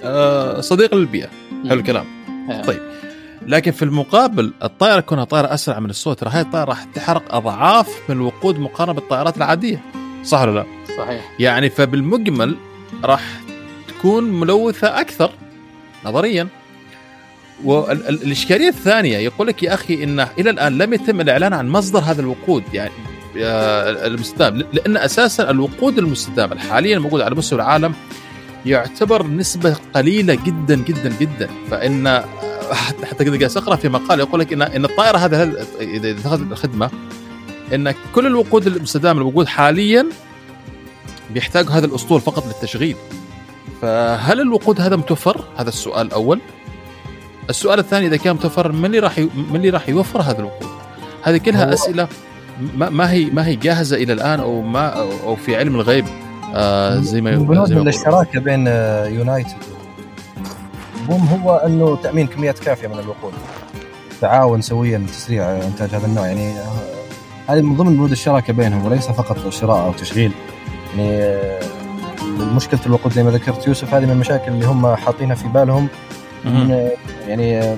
آه 0.03 0.61
صديق 0.61 0.95
للبيئة. 0.95 1.27
حلو 1.69 1.79
الكلام. 1.79 2.05
طيب. 2.67 2.79
لكن 3.47 3.71
في 3.71 3.85
المقابل 3.85 4.53
الطائرة 4.63 4.99
كونها 4.99 5.23
طائرة 5.23 5.53
أسرع 5.53 5.79
من 5.79 5.89
الصوت 5.89 6.19
ترى 6.19 6.29
هاي 6.29 6.41
الطائرة 6.41 6.65
راح 6.65 6.83
تحرق 6.83 7.35
أضعاف 7.35 8.01
من 8.09 8.15
الوقود 8.15 8.59
مقارنة 8.59 8.93
بالطائرات 8.93 9.37
العادية. 9.37 9.81
صح 10.23 10.41
ولا 10.41 10.51
لا؟ 10.51 10.65
صحيح. 10.97 11.31
يعني 11.39 11.69
فبالمجمل 11.69 12.57
راح 13.03 13.23
تكون 13.87 14.23
ملوثة 14.23 15.01
أكثر 15.01 15.31
نظريا. 16.05 16.47
والاشكاليه 17.63 18.67
الثانية 18.67 19.17
يقول 19.17 19.47
لك 19.47 19.63
يا 19.63 19.73
أخي 19.73 20.03
انه 20.03 20.29
إلى 20.39 20.49
الآن 20.49 20.77
لم 20.77 20.93
يتم 20.93 21.21
الإعلان 21.21 21.53
عن 21.53 21.69
مصدر 21.69 21.99
هذا 21.99 22.21
الوقود 22.21 22.63
يعني 22.73 22.91
آه، 23.37 24.07
المستدام 24.07 24.63
لأن 24.73 24.97
أساسا 24.97 25.49
الوقود 25.49 25.97
المستدام 25.97 26.51
الحاليا 26.51 26.97
الموجود 26.97 27.21
على 27.21 27.35
مستوى 27.35 27.59
العالم 27.59 27.93
يعتبر 28.69 29.27
نسبة 29.27 29.75
قليلة 29.93 30.33
جدا 30.33 30.75
جدا 30.75 31.13
جدا 31.19 31.49
آه، 31.73 32.25
حتى 32.73 33.05
حتى 33.05 33.25
كذا 33.25 33.37
قاعد 33.37 33.57
أقرأ 33.57 33.75
في 33.75 33.89
مقال 33.89 34.19
يقول 34.19 34.39
لك 34.39 34.53
إن 34.53 34.61
إن 34.61 34.85
الطائرة 34.85 35.17
هذا 35.17 35.43
إذا 35.79 36.09
إذا 36.11 36.27
اخذت 36.27 36.51
الخدمة 36.51 36.89
إن 37.73 37.93
كل 38.15 38.25
الوقود 38.25 38.67
المستدام 38.67 39.17
الموجود 39.17 39.47
حاليا 39.47 40.05
بيحتاج 41.33 41.65
هذا 41.69 41.85
الأسطول 41.85 42.21
فقط 42.21 42.47
للتشغيل 42.47 42.95
فهل 43.81 44.41
الوقود 44.41 44.81
هذا 44.81 44.95
متوفر؟ 44.95 45.43
هذا 45.57 45.69
السؤال 45.69 46.07
الأول. 46.07 46.39
السؤال 47.49 47.79
الثاني 47.79 48.07
إذا 48.07 48.17
كان 48.17 48.33
متوفر 48.33 48.71
من 48.71 48.85
اللي 48.85 48.99
راح. 48.99 49.19
من 49.19 49.55
اللي 49.55 49.69
راح 49.69 49.89
يوفر 49.89 50.21
هذا 50.21 50.39
الوقود؟ 50.39 50.69
هذه 51.23 51.37
كلها 51.37 51.73
أسئلة 51.73 52.07
ما, 52.75 52.89
ما 52.89 53.11
هي 53.11 53.25
ما 53.25 53.47
هي 53.47 53.55
جاهزة 53.55 53.95
إلى 53.95 54.13
الآن 54.13 54.39
أو 54.39 54.61
ما 54.61 54.87
أو, 54.87 55.11
أو 55.23 55.35
في 55.35 55.55
علم 55.55 55.75
الغيب 55.75 56.05
آه 56.55 56.95
زي 56.95 57.21
ما 57.21 57.31
بنود. 57.31 57.71
الاشتراك 57.71 58.37
بين 58.37 58.65
آه، 58.67 59.05
يونايتد 59.07 59.57
بوم 61.07 61.27
هو 61.27 61.55
إنه 61.55 61.95
تأمين 62.03 62.27
كميات 62.27 62.59
كافية 62.59 62.87
من 62.87 62.99
الوقود. 62.99 63.33
تعاون 64.21 64.61
سويا 64.61 64.97
لتسريع 64.97 65.51
إنتاج 65.51 65.89
هذا 65.89 66.05
النوع. 66.07 66.27
يعني 66.27 66.51
آه، 66.51 66.63
هذه 67.47 67.61
من 67.61 67.75
ضمن 67.75 67.95
بنود 67.95 68.11
الشراكه 68.11 68.53
بينهم 68.53 68.85
وليس 68.85 69.07
فقط 69.07 69.49
شراء 69.49 69.85
أو 69.85 69.91
تشغيل. 69.91 70.31
يعني 70.97 71.09
آه، 71.13 71.59
مشكلة 72.55 72.79
الوقود 72.85 73.13
زي 73.13 73.23
ما 73.23 73.31
ذكرت 73.31 73.67
يوسف 73.67 73.93
هذه 73.93 74.05
من 74.05 74.11
المشاكل 74.11 74.51
اللي 74.51 74.65
هم 74.65 74.95
حاطينها 74.95 75.35
في 75.35 75.47
بالهم. 75.47 75.87
يعني 77.27 77.77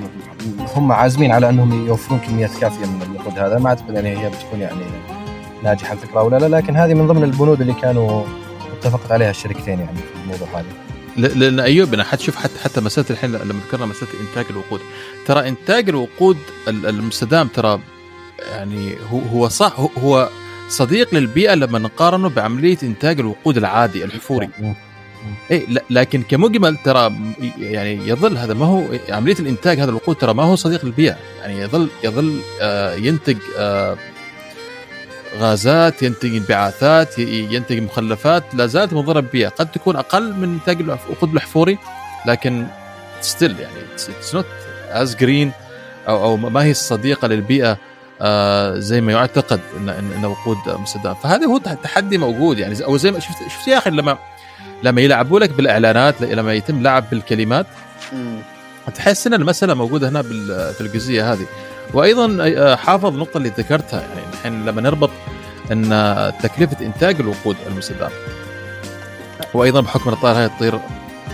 هم 0.76 0.92
عازمين 0.92 1.32
على 1.32 1.50
أنهم 1.50 1.88
يوفرون 1.88 2.20
كميات 2.20 2.52
كافية 2.62 2.86
من 2.86 3.02
الوقود 3.02 3.40
هذا. 3.40 3.60
ما 3.60 3.70
أعتقد 3.70 3.94
يعني 3.94 4.18
هي 4.18 4.30
بتكون 4.30 4.60
يعني 4.60 4.82
ناجحة 5.64 5.94
الفكرة 5.94 6.24
ولا 6.24 6.40
لا 6.40 6.56
لكن 6.56 6.76
هذه 6.76 6.94
من 6.94 7.08
ضمن 7.08 7.24
البنود 7.24 7.62
اللي 7.62 7.74
كانوا 7.74 8.24
اتفقت 8.80 9.12
عليها 9.12 9.30
الشركتين 9.30 9.80
يعني 9.80 9.98
في 9.98 10.22
الموضوع 10.24 10.48
هذا. 10.60 10.66
لأن 11.36 11.60
أيوب 11.60 11.94
أنا 11.94 12.04
حتشوف 12.04 12.36
حتى 12.36 12.60
حتى 12.64 12.82
مسألة 12.82 13.06
الحين 13.10 13.32
لما 13.32 13.60
ذكرنا 13.68 13.86
مسألة 13.86 14.10
إنتاج 14.30 14.46
الوقود. 14.50 14.80
ترى 15.26 15.48
إنتاج 15.50 15.90
الوقود 15.90 16.38
ال- 16.68 16.86
المستدام 16.86 17.48
ترى 17.48 17.80
يعني 18.52 18.96
هو 19.12 19.20
هو 19.20 19.48
صح 19.50 19.74
هو- 19.98 20.30
صديق 20.70 21.16
للبيئة 21.16 21.54
لما 21.54 21.80
نقارنه 21.80 22.30
بعملية 22.30 22.78
إنتاج 22.84 23.20
الوقود 23.20 23.58
العادي 23.58 24.04
الحفوري. 24.06 24.50
اي 25.52 25.68
لكن 25.90 26.24
كمجمل 26.24 26.78
ترى 26.78 27.14
يعني 27.60 28.08
يظل 28.08 28.38
هذا 28.38 28.54
ما 28.54 28.66
هو 28.66 28.84
عملية 29.10 29.36
الإنتاج 29.40 29.80
هذا 29.80 29.90
الوقود 29.90 30.16
ترى 30.16 30.34
ما 30.34 30.44
هو 30.44 30.56
صديق 30.56 30.86
للبيئة. 30.86 31.18
يعني 31.42 31.60
يظل 31.62 31.90
يظل 32.04 32.40
آه، 32.62 32.96
ينتج 32.96 33.38
آه، 33.58 33.98
غازات 35.38 36.04
ينتج 36.04 36.36
انبعاثات 36.36 37.20
ينتج 37.20 37.80
مخلفات. 37.80 38.44
لا 38.54 38.66
زالت 38.66 38.94
مضره 38.94 39.20
بالبيئه 39.20 39.50
قد 39.50 39.72
تكون 39.72 39.96
أقل 39.96 40.34
من 40.34 40.54
انتاج 40.54 40.82
الوقود 40.82 41.32
الأحفوري 41.32 41.78
لكن 42.26 42.68
still 43.22 43.60
يعني 43.60 43.76
it's 43.96 44.36
not 44.36 44.46
as 44.90 45.16
green 45.16 45.52
أو 46.08 46.24
أو 46.24 46.38
ما 46.38 46.64
هي 46.64 46.72
الصديقة 46.72 47.28
للبيئة 47.28 47.78
آه 48.22 48.80
زي 48.80 49.02
ما 49.02 49.12
يعتقد 49.12 49.60
ان 49.78 49.90
ان 49.90 50.26
وقود 50.26 50.58
مستدام 50.68 51.16
فهذا 51.16 51.46
هو 51.46 51.58
تحدي 51.58 52.18
موجود 52.18 52.60
يعني. 52.60 52.86
أو 52.86 52.98
زي 52.98 53.12
ما 53.12 53.20
شفت 53.20 53.38
شفت 53.48 53.68
يا 53.68 53.78
أخي 53.78 53.90
لما 53.90 54.18
لما 54.84 55.02
يلعبوا 55.02 55.40
لك 55.40 55.50
بالإعلانات 55.50 56.22
لما 56.22 56.54
يتم 56.54 56.84
لعب 56.84 57.10
بالكلمات. 57.10 57.66
تحس 58.96 59.28
إن 59.28 59.34
المسألة 59.34 59.74
موجودة 59.74 60.10
هنا 60.10 60.22
في 60.72 60.82
الجزئية 60.82 61.34
هذه. 61.34 61.46
وأيضا 61.94 62.38
آه، 62.42 62.76
حافظ 62.76 63.06
النقطه 63.06 63.38
اللي 63.38 63.50
ذكرتها 63.58 64.00
يعني 64.02 64.22
الحين 64.34 64.66
لما 64.66 64.82
نربط 64.82 65.10
أن 65.72 65.84
تكلفة 66.44 66.86
إنتاج 66.86 67.16
الوقود 67.20 67.56
المستدام 67.68 68.12
وأيضا 69.54 69.82
بحكم 69.82 70.10
الطائرة 70.10 70.38
هي 70.38 70.50
تطير 70.50 70.80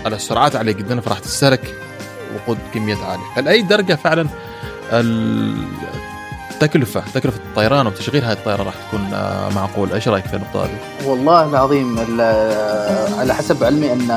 على 0.04 0.18
سرعات 0.18 0.56
عالية 0.56 0.72
جدا 0.72 1.00
فراح 1.00 1.18
تستهلك 1.18 1.74
وقود 2.34 2.58
كميات 2.74 2.98
عالية. 2.98 3.24
فلاي 3.36 3.62
درجة 3.62 3.94
فعلا 3.94 4.26
التكلفة 6.52 7.02
تكلفة 7.14 7.36
الطيران 7.50 7.86
وتشغيل 7.86 8.24
هذه 8.24 8.32
الطائره 8.32 8.62
راح 8.62 8.74
تكون 8.88 9.14
آه، 9.14 9.48
معقول؟ 9.48 9.92
إيش 9.92 10.08
رأيك 10.08 10.26
في 10.26 10.36
النقطة 10.36 10.64
هذه؟ 10.64 10.78
والله 11.08 11.44
العظيم 11.48 11.98
ال- 11.98 12.20
على 13.18 13.34
حسب 13.34 13.64
علمي 13.64 13.92
أن 13.92 14.10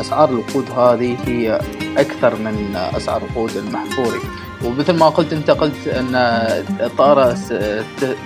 أسعار 0.00 0.28
الوقود 0.28 0.70
هذه 0.70 1.16
هي 1.26 1.60
أكثر 1.98 2.34
من 2.36 2.76
أسعار 2.76 3.22
الوقود 3.24 3.56
المحفوري 3.56 4.20
ومثل 4.64 4.92
ما 4.92 5.08
قلت 5.08 5.32
أنت 5.32 5.50
قلت 5.50 5.88
أن 5.88 6.14
الطائرة 6.80 7.36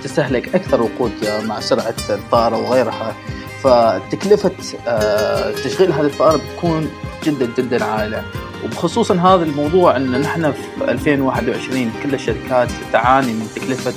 تستهلك 0.03 0.55
أكثر 0.55 0.83
وقود 0.83 1.13
مع 1.45 1.61
سرعة 1.61 1.95
الطائرة 2.11 2.57
وغيرها. 2.57 3.15
فتكلفة 3.63 4.53
آه، 4.87 5.51
تشغيل 5.51 5.93
هذه 5.93 6.07
الطائرة 6.07 6.37
بتكون 6.37 6.91
جدا 7.25 7.49
جدا 7.59 7.85
عالية. 7.85 8.23
وبخصوصا 8.65 9.15
هذا 9.15 9.45
الموضوع 9.45 9.97
إن 9.97 10.21
نحن 10.21 10.53
في 10.53 10.61
2021 10.81 11.93
كل 12.03 12.15
الشركات 12.15 12.69
تعاني 12.93 13.33
من 13.33 13.49
تكلفة 13.57 13.95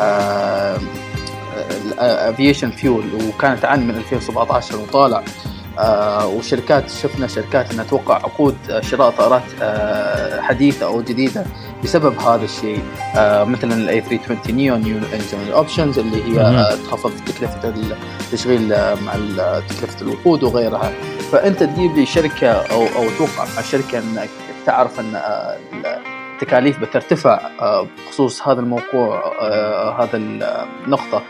آه، 0.00 0.78
ال 2.00 2.08
aviation 2.08 2.70
fuel 2.70 3.04
وكانت 3.14 3.62
تعاني 3.62 3.84
من 3.84 3.94
2017 3.94 4.76
وطالع. 4.76 5.18
آه 5.18 5.55
وشركات 6.26 6.90
شفنا 6.90 7.26
شركات 7.26 7.72
إنها 7.72 7.84
توقع 7.84 8.14
عقود 8.14 8.56
آه، 8.70 8.80
شراء 8.80 9.10
طائرات 9.10 9.42
آه 9.62 10.40
حديثة 10.40 10.86
أو 10.86 11.02
جديدة 11.02 11.44
بسبب 11.84 12.18
هذا 12.20 12.44
الشيء. 12.44 12.82
آه 13.16 13.44
مثلا 13.44 13.74
ال 13.74 14.00
A320neo 14.00 14.76
new 14.76 14.96
engine 14.96 15.52
options 15.52 15.98
اللي 15.98 16.24
هي. 16.24 16.40
آه 16.40 16.74
تخفض 16.74 17.12
تكلفة 17.26 17.74
التشغيل 18.20 18.72
آه، 18.72 18.94
مع 18.94 19.12
تكلفة 19.68 20.02
الوقود 20.02 20.42
وغيرها. 20.42 20.92
فأنت 21.32 21.62
تجيب 21.62 21.94
لي 21.96 22.06
شركة 22.06 22.48
أو 22.52 22.82
أو 22.82 23.04
توقع 23.18 23.44
مع 23.56 23.62
شركة 23.62 23.98
إنك 23.98 24.28
تعرف 24.66 25.00
إن 25.00 25.14
آه، 25.16 25.56
التكاليف 26.34 26.78
بترتفع 26.78 27.40
آه، 27.60 27.86
بخصوص 28.06 28.48
هذا 28.48 28.60
الموضوع 28.60 29.32
آه، 29.40 30.02
هذا 30.02 30.16
النقطه 30.16 31.22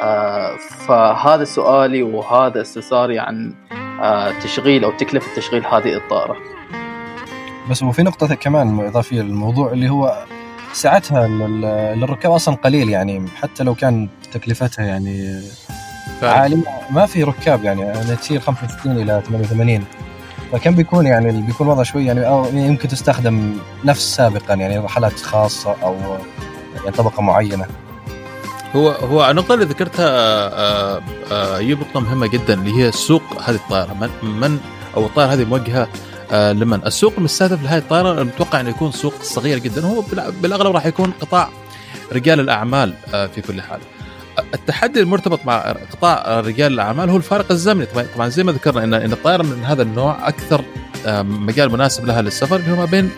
آه، 0.00 0.56
فهذا 0.88 1.44
سؤالي 1.44 2.02
وهذا 2.02 2.60
استفساري 2.60 3.18
عن 3.18 3.54
آه، 3.72 3.79
تشغيل 4.42 4.84
أو 4.84 4.90
تكلفة 4.90 5.26
تشغيل 5.36 5.66
هذه 5.66 5.96
الطائرة. 5.96 6.36
بس 7.70 7.82
وفي 7.82 8.02
نقطة 8.02 8.34
كمان 8.34 8.80
إضافية 8.80 9.20
للموضوع 9.22 9.72
اللي 9.72 9.88
هو 9.90 10.24
سعتها 10.72 11.26
لل- 11.26 11.98
للركاب 12.00 12.32
أصلا 12.32 12.54
قليل 12.54 12.88
يعني 12.88 13.24
حتى 13.42 13.64
لو 13.64 13.74
كان 13.74 14.08
تكلفتها 14.32 14.84
يعني 14.84 15.40
عالية. 16.22 16.56
ما 16.90 17.06
في 17.06 17.22
ركاب 17.22 17.64
يعني 17.64 18.16
تشيل 18.16 18.42
65 18.42 18.92
إلى 18.92 19.22
88 19.26 19.84
فكم 20.52 20.74
بيكون 20.74 21.06
يعني 21.06 21.42
بيكون 21.42 21.66
الوضع 21.66 21.82
شوي 21.82 22.06
يعني 22.06 22.26
أو 22.28 22.44
يمكن 22.52 22.88
تستخدم 22.88 23.58
نفس 23.84 24.16
سابقا 24.16 24.54
يعني 24.54 24.78
رحلات 24.78 25.12
خاصة 25.20 25.76
أو 25.82 25.96
يعني 26.76 26.90
طبقة 26.96 27.22
معينة. 27.22 27.66
هو 28.76 28.88
هو 28.88 29.30
النقطة 29.30 29.54
اللي 29.54 29.64
ذكرتها 29.64 30.06
آه، 30.08 31.02
آه، 31.32 31.56
ايوب 31.56 31.80
نقطة 31.80 32.00
مهمة 32.00 32.26
جدا 32.26 32.54
اللي 32.54 32.82
هي 32.82 32.92
سوق 32.92 33.22
هذه 33.42 33.54
الطائرة. 33.54 33.94
من 33.94 34.30
من 34.40 34.58
أو 34.96 35.06
الطائرة 35.06 35.32
هذه 35.32 35.44
موجهة 35.44 35.88
آه، 36.32 36.52
لمن؟ 36.52 36.86
السوق 36.86 37.12
المستهدف 37.18 37.62
لهذه 37.62 37.78
الطائرة 37.78 38.22
المتوقع 38.22 38.60
انه 38.60 38.70
يكون 38.70 38.92
سوق 38.92 39.14
صغير 39.22 39.58
جدا. 39.58 39.86
هو 39.86 40.04
بالأغلب 40.42 40.74
راح 40.74 40.86
يكون 40.86 41.12
قطاع 41.20 41.48
رجال 42.12 42.40
الأعمال 42.40 42.94
في 43.10 43.40
كل 43.40 43.62
حال. 43.62 43.80
التحدي 44.54 45.00
المرتبط 45.00 45.46
مع 45.46 45.74
قطاع 45.92 46.40
رجال 46.40 46.72
الأعمال 46.72 47.10
هو 47.10 47.16
الفارق 47.16 47.50
الزمني. 47.50 47.86
طبعا 48.14 48.28
زي 48.28 48.44
ما 48.44 48.52
ذكرنا 48.52 48.84
ان 48.84 48.94
إن 48.94 49.12
الطائرة 49.12 49.42
من 49.42 49.64
هذا 49.64 49.82
النوع 49.82 50.28
أكثر 50.28 50.64
مجال 51.22 51.72
مناسب 51.72 52.06
لها 52.06 52.22
للسفر 52.22 52.56
اللي 52.56 52.72
هو 52.72 52.76
ما 52.76 52.84
بين 52.84 53.10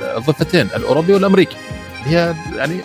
الضفتين 0.00 0.68
الأوروبي 0.76 1.14
والأمريكي. 1.14 1.56
هي 2.04 2.34
يعني 2.56 2.80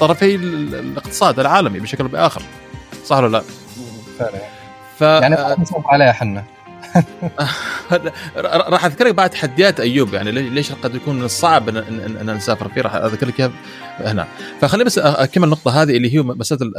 طرفي 0.00 0.34
الاقتصاد 0.34 1.40
العالمي 1.40 1.80
بشكل 1.80 2.04
أو 2.04 2.08
بآخر. 2.08 2.42
صح 3.04 3.16
ولا 3.16 3.28
لا؟ 3.28 3.42
ف... 4.98 5.00
يعني 5.00 5.36
عليها 5.86 6.12
حنا 6.12 6.44
راح 8.72 8.84
أذكرك 8.84 9.14
بعد 9.14 9.30
تحديات 9.30 9.80
أيوب 9.80 10.14
يعني 10.14 10.30
ليش 10.30 10.72
قد 10.72 10.94
يكون 10.94 11.16
من 11.18 11.24
الصعب 11.24 11.68
ان, 11.68 11.76
إن, 11.76 12.16
إن 12.28 12.36
نسافر 12.36 12.68
فيه؟ 12.68 12.80
راح 12.80 12.94
اذكر 12.94 13.26
لك 13.26 13.52
هنا. 13.98 14.26
فخليني 14.60 14.84
بس 14.84 14.98
أكمل 14.98 15.44
النقطه 15.44 15.82
هذه 15.82 15.96
اللي 15.96 16.14
هي 16.14 16.22
مسألة 16.22 16.72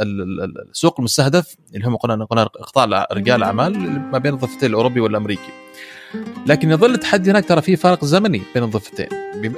السوق 0.70 0.94
المستهدف 0.98 1.56
اللي 1.74 1.86
هم 1.86 1.96
قلنا 1.96 2.24
قلنا 2.24 2.44
قطاع 2.44 3.06
رجال 3.12 3.36
الأعمال 3.36 4.00
ما 4.00 4.18
بين 4.18 4.34
الضفتين 4.34 4.70
الأوروبي 4.70 5.00
والأمريكي. 5.00 5.50
لكن 6.46 6.70
يظل 6.70 6.94
التحدي 6.94 7.30
هناك 7.30 7.44
ترى 7.44 7.62
في 7.62 7.76
فارق 7.76 8.04
زمني 8.04 8.42
بين 8.54 8.62
الضفتين 8.62 9.08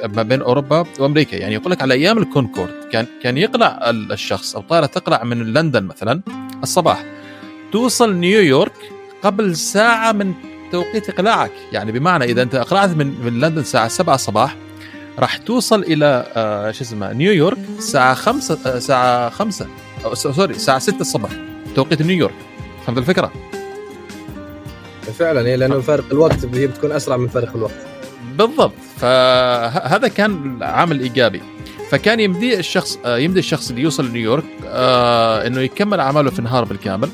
بين 0.07 0.42
أوروبا 0.42 0.84
وأمريكا. 0.98 1.36
يعني 1.36 1.55
يقول 1.55 1.72
لك 1.72 1.82
على 1.82 1.94
أيام 1.94 2.18
الكونكورد 2.18 2.74
كان 2.92 3.07
كان 3.22 3.38
يقلع 3.38 3.90
الشخص 3.90 4.57
أو 4.57 4.62
طائرة 4.62 4.86
تقلع 4.86 5.24
من 5.24 5.53
لندن 5.53 5.84
مثلا 5.84 6.20
الصباح. 6.62 7.05
توصل 7.72 8.14
نيويورك 8.14 8.72
قبل 9.22 9.57
ساعة 9.57 10.12
من 10.12 10.34
توقيت 10.72 11.09
إقلاعك. 11.09 11.53
يعني 11.72 11.92
بمعنى 11.92 12.24
إذا 12.24 12.42
أنت 12.42 12.55
أقلعت 12.55 12.90
من 12.90 13.07
من 13.24 13.40
لندن 13.40 13.61
الساعة 13.61 13.88
7 13.88 14.14
الصباح 14.14 14.57
راح 15.18 15.36
توصل 15.36 15.80
إلى 15.82 16.26
آه 16.36 16.70
شو 16.70 16.84
اسمه 16.84 17.12
نيويورك 17.12 17.59
الساعة 17.78 18.14
5 18.14 18.59
آه 18.66 18.76
الساعة 18.76 19.30
5 19.30 19.66
sorry 20.14 20.55
الساعة 20.55 20.78
6 20.78 21.00
الصبح 21.00 21.30
توقيت 21.76 22.03
نيويورك. 22.03 22.34
فهمت 22.86 22.98
الفكرة؟ 22.98 23.32
فعلا 25.12 25.48
هي 25.48 25.56
لأنه 25.56 25.80
فارق 25.80 26.04
الوقت 26.12 26.44
هي 26.54 26.66
بتكون 26.66 26.92
أسرع 26.92 27.16
من 27.16 27.28
فارق 27.28 27.56
الوقت. 27.56 27.74
بالضبط. 28.38 28.72
فهذا 28.96 30.08
كان 30.08 30.58
عامل 30.62 31.00
ايجابي 31.00 31.42
فكان 31.90 32.20
يمدي 32.20 32.58
الشخص 32.58 32.98
يمدي 33.06 33.38
الشخص 33.38 33.70
اللي 33.70 33.82
يوصل 33.82 34.06
لنيويورك 34.08 34.44
آه 34.66 35.46
إنه 35.46 35.60
يكمل 35.60 36.00
أعماله 36.00 36.30
في 36.30 36.38
النهار 36.38 36.64
بالكامل. 36.64 37.08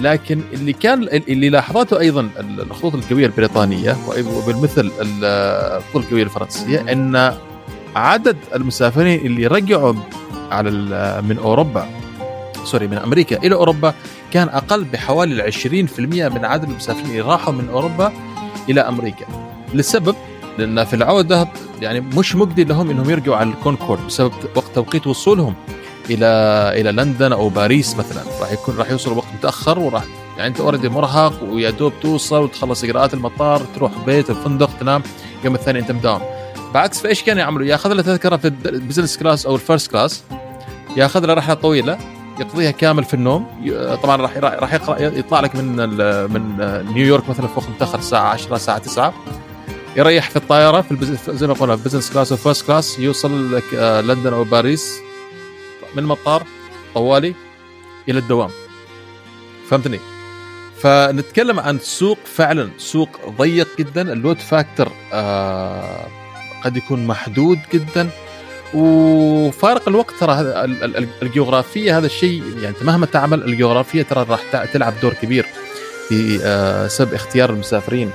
لكن 0.00 0.40
اللي 0.52 0.72
كان 0.72 1.02
اللي 1.02 1.48
لاحظته 1.48 2.00
أيضا 2.00 2.28
الخطوط 2.38 2.94
الجوية 2.94 3.26
البريطانية 3.26 3.96
وبالمثل 4.08 4.90
الخطوط 5.00 6.02
الجوية 6.04 6.22
الفرنسية 6.22 6.92
إن 6.92 7.34
عدد 7.96 8.36
المسافرين 8.54 9.26
اللي 9.26 9.46
رجعوا 9.46 9.94
على 10.50 10.70
من 11.28 11.38
أوروبا 11.38 11.88
sorry 12.64 12.86
من 12.88 12.98
أمريكا 12.98 13.36
إلى 13.36 13.54
أوروبا 13.54 13.94
كان 14.32 14.48
أقل 14.48 14.84
بحوالي 14.84 15.52
20% 15.52 15.98
من 15.98 16.44
عدد 16.44 16.70
المسافرين 16.70 17.06
اللي 17.06 17.20
راحوا 17.20 17.52
من 17.52 17.68
أوروبا 17.68 18.12
إلى 18.68 18.80
أمريكا. 18.80 19.26
لسبب 19.74 20.14
لأن 20.58 20.84
في 20.84 20.96
العودة 20.96 21.48
يعني 21.82 22.00
مش 22.00 22.36
مجدي 22.36 22.64
لهم 22.64 22.90
إنهم 22.90 23.10
يرجعوا 23.10 23.36
على 23.36 23.50
الكونكورد 23.50 24.06
بسبب 24.06 24.32
وقت 24.54 24.74
توقيت 24.74 25.06
وصولهم 25.06 25.54
إلى 26.10 26.26
إلى 26.80 26.92
لندن 26.92 27.32
أو 27.32 27.48
باريس 27.48 27.96
مثلا. 27.96 28.22
راح 28.40 28.52
يكون 28.52 28.76
راح 28.76 28.90
يوصلوا 28.90 29.16
وقت 29.16 29.26
متأخر 29.38 29.78
وراح 29.78 30.04
يعني 30.36 30.48
أنت 30.48 30.60
already 30.60 30.88
مرهق 30.88 31.42
ويا 31.42 31.70
دوب 31.70 31.92
توصل 32.02 32.42
وتخلص 32.42 32.84
إجراءات 32.84 33.14
المطار 33.14 33.60
تروح 33.74 33.92
بيت 34.06 34.30
الفندق 34.30 34.70
تنام 34.80 35.02
يوم 35.44 35.54
الثاني 35.54 35.78
أنت 35.78 35.92
مداوم. 35.92 36.20
بعكس 36.74 37.00
فإيش 37.00 37.22
كانوا 37.22 37.40
يعملوا؟ 37.42 37.66
ياخذ 37.66 37.92
له 37.92 38.02
تذكرة 38.02 38.36
في 38.36 38.48
ال 38.66 38.72
business 38.72 39.18
class 39.18 39.46
أو 39.46 39.54
ال 39.54 39.60
first 39.60 39.90
class 39.90 40.22
ياخذ 40.96 41.26
له 41.26 41.34
رحلة 41.34 41.54
طويلة 41.54 41.98
يقضيها 42.40 42.70
كامل 42.70 43.04
في 43.04 43.14
النوم. 43.14 43.46
طبعا 44.02 44.16
راح 44.16 44.36
راح 44.36 44.74
يطلع 45.00 45.40
لك 45.40 45.56
من 45.56 45.76
من 46.32 46.56
نيويورك 46.94 47.28
مثلا 47.28 47.46
في 47.46 47.52
وقت 47.58 47.68
متأخر 47.68 47.98
الساعة 47.98 48.28
10 48.28 48.56
الساعة 48.56 48.78
9 48.78 49.14
يريح 49.96 50.30
في 50.30 50.36
الطائره 50.36 50.80
في. 50.80 51.16
زي 51.28 51.46
ما 51.46 51.54
قلنا 51.54 51.74
business 51.74 52.12
class 52.12 52.32
أو 52.32 52.38
first 52.38 52.66
class 52.66 52.98
يوصل 52.98 53.56
لك 53.56 53.74
آه، 53.74 54.00
لندن 54.00 54.32
أو 54.32 54.44
باريس. 54.44 54.98
من 55.94 56.02
المطار 56.02 56.42
طوالي 56.94 57.34
إلى 58.08 58.18
الدوام. 58.18 58.50
فهمتني؟ 59.68 59.98
فنتكلم 60.80 61.60
عن 61.60 61.78
سوق 61.78 62.18
فعلا 62.24 62.68
سوق 62.78 63.08
ضيق 63.38 63.68
جدا. 63.78 64.12
ال 64.12 64.17
load 64.17 64.38
factor 64.38 64.88
آه 65.12 66.06
قد 66.64 66.76
يكون 66.76 67.06
محدود 67.06 67.58
جدا. 67.72 68.08
وفارق 68.74 69.88
الوقت 69.88 70.14
ترى 70.20 70.64
الجغرافية 71.22 71.98
هذا 71.98 72.06
الشيء 72.06 72.42
يعني 72.62 72.74
مهما 72.82 73.06
تعمل 73.06 73.42
الجغرافية 73.42 74.02
ترى 74.02 74.26
راح 74.28 74.64
تلعب 74.64 74.94
دور 75.02 75.12
كبير 75.12 75.46
في 76.08 76.40
آه، 76.44 76.86
سبب 76.86 77.14
اختيار 77.14 77.50
المسافرين 77.50 78.10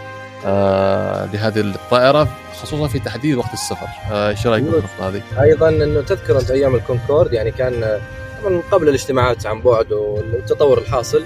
آه، 0.45 1.25
لهذه 1.33 1.59
الطائرة 1.59 2.27
خصوصا 2.61 2.87
في 2.87 2.99
تحديد 2.99 3.37
وقت 3.37 3.53
السفر 3.53 3.87
آه، 4.11 4.29
إيش 4.29 4.47
رأيك 4.47 4.63
بالنقطه 4.63 5.09
هذه؟ 5.09 5.21
أيضا 5.41 5.69
أنه 5.69 6.01
تذكر 6.01 6.39
أنت 6.39 6.51
أيام 6.51 6.75
الكونكورد 6.75 7.33
يعني 7.33 7.51
كان 7.51 7.99
طبعا 8.43 8.61
قبل 8.71 8.89
الاجتماعات 8.89 9.45
عن 9.45 9.61
بعد 9.61 9.91
والتطور 9.91 10.77
الحاصل 10.77 11.23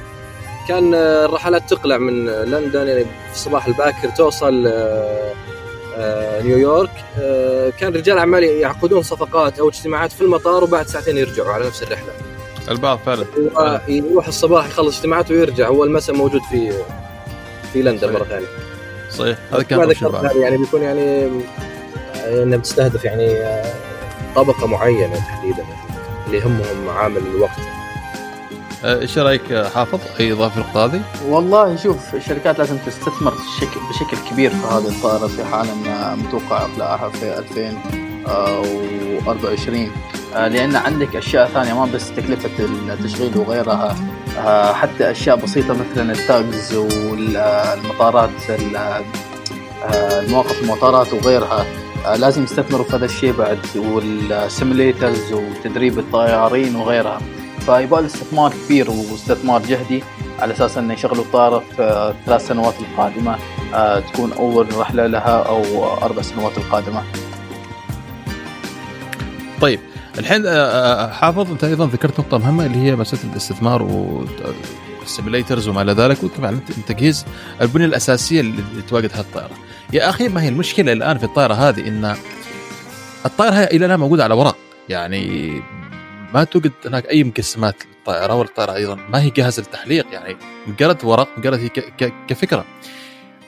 كان 0.67 0.93
الرحلات 0.93 1.69
تقلع 1.69 1.97
من 1.97 2.25
لندن 2.25 2.87
يعني 2.87 3.03
في 3.03 3.33
الصباح 3.33 3.67
الباكر 3.67 4.09
توصل 4.09 4.67
نيويورك 6.43 6.89
آه، 7.19 7.69
كان 7.79 7.95
رجال 7.95 8.17
أعمال 8.17 8.43
يعقدون 8.43 9.01
صفقات 9.01 9.59
أو 9.59 9.69
اجتماعات 9.69 10.11
في 10.11 10.21
المطار 10.21 10.63
وبعد 10.63 10.87
ساعتين 10.87 11.17
يرجعوا 11.17 11.53
على 11.53 11.65
نفس 11.65 11.83
الرحلة. 11.83 12.13
البعض 12.71 12.99
فعلا 13.05 13.25
يروح 13.87 14.27
الصباح 14.27 14.67
يخلص 14.67 14.97
اجتماعاته 14.97 15.35
ويرجع 15.35 15.67
هو 15.67 15.83
المساء 15.83 16.15
موجود 16.15 16.41
في 16.41 16.73
في 17.73 17.81
لندن 17.81 18.13
مرة 18.13 18.23
ثانية. 18.23 18.47
صحيح 19.09 19.37
هذا 19.53 19.63
كان 19.63 19.79
يعني 20.35 20.57
بيكون 20.57 20.81
يعني 20.81 21.29
انها 22.27 22.57
بتستهدف 22.57 23.05
يعني 23.05 23.31
آه، 23.31 23.73
طبقة 24.35 24.67
معينة 24.67 25.15
تحديدا 25.15 25.65
اللي 26.27 26.37
يهمهم 26.37 26.89
عامل 26.89 27.21
الوقت. 27.35 27.82
آه، 28.83 28.99
إيش 28.99 29.17
رأيك 29.17 29.53
حافظ؟ 29.75 29.99
أي 30.19 30.31
إضافة 30.31 30.61
النقطه 30.61 30.85
هذه؟ 30.85 31.01
والله 31.27 31.75
شوف 31.75 32.15
الشركات 32.15 32.59
لازم 32.59 32.77
تستثمر 32.77 33.33
بشكل, 33.33 33.79
كبير 34.31 34.49
في 34.49 34.67
هذه 34.67 34.87
الطائرة 34.87 35.27
في 35.27 35.43
حال 35.43 35.67
ان 35.69 36.17
متوقع 36.19 36.65
اطلاعها 36.65 37.09
في 37.09 37.37
2024 37.37 39.91
آه، 40.35 40.47
لأن 40.47 40.75
عندك 40.75 41.15
أشياء 41.15 41.47
ثانية 41.47 41.73
ما 41.73 41.85
بس 41.85 42.11
تكلفة 42.11 42.49
التشغيل 42.59 43.37
وغيرها 43.37 43.95
آه، 44.37 44.73
حتى 44.73 45.11
أشياء 45.11 45.35
بسيطة 45.35 45.73
مثلا 45.73 46.11
التاجز 46.11 46.75
والمطارات 46.75 48.29
المواقف 49.93 50.63
المطارات 50.63 51.13
وغيرها 51.13 51.65
لازم 52.17 52.43
يستثمروا 52.43 52.85
في 52.85 52.95
هذا 52.95 53.05
الشيء 53.05 53.31
بعد 53.31 53.59
والسيميليترز 53.75 55.33
وتدريب 55.33 55.99
الطيارين 55.99 56.75
وغيرها 56.75 57.19
فيبغى 57.65 58.05
استثمار 58.05 58.53
كبير 58.65 58.89
واستثمار 58.89 59.61
جهدي 59.61 60.03
على 60.39 60.53
أساس 60.53 60.77
إنه 60.77 60.93
يشغلوا 60.93 61.23
الطائره 61.23 61.63
في 61.75 62.13
الثلاث 62.19 62.47
سنوات 62.47 62.73
القادمة 62.79 63.37
آه، 63.73 63.99
تكون 63.99 64.33
أول 64.33 64.77
رحلة 64.77 65.07
لها 65.07 65.43
أو 65.43 65.85
أربع 65.97 66.21
سنوات 66.21 66.57
القادمة. 66.57 67.03
طيب 69.61 69.79
الحين 70.19 70.45
آه، 70.45 70.49
آه، 70.49 71.11
حافظ 71.11 71.51
أنت 71.51 71.63
أيضا 71.63 71.85
ذكرت 71.85 72.19
نقطة 72.19 72.37
مهمة 72.37 72.65
اللي 72.65 72.77
هي 72.77 72.95
مسألة 72.95 73.31
الاستثمار 73.31 73.83
وال 75.01 75.12
simulators 75.12 75.67
وما 75.67 75.81
إلى 75.81 75.91
ذلك 75.91 76.23
وطبعا 76.23 76.59
تجهيز 76.87 77.25
البنية 77.61 77.85
الأساسية 77.85 78.41
اللي 78.41 78.63
تواجد 78.87 79.11
هذه 79.13 79.19
الطائرة. 79.19 79.53
يا 79.93 80.09
أخي 80.09 80.27
ما 80.27 80.43
هي 80.43 80.49
المشكلة 80.49 80.93
الآن 80.93 81.17
في 81.17 81.23
الطائرة 81.23 81.53
هذه 81.53 81.87
إن 81.87 82.15
الطائرة 83.25 83.53
هي 83.53 83.65
إلى 83.65 83.85
الآن 83.85 83.99
موجودة 83.99 84.23
على 84.23 84.33
ورق 84.33 84.57
يعني 84.89 85.53
ما 86.33 86.43
توجد 86.43 86.71
هناك 86.85 87.09
أي 87.09 87.23
مجسمات 87.23 87.75
للطائرة 87.85 88.33
والطائرة 88.33 88.75
أيضا 88.75 88.95
ما 88.95 89.21
هي 89.21 89.29
جاهزة 89.29 89.61
للتحليق 89.61 90.05
يعني 90.11 90.37
مجرد 90.67 91.05
ورق 91.05 91.29
مجرد 91.37 91.59
هي 91.59 91.69
كفكرة. 92.27 92.65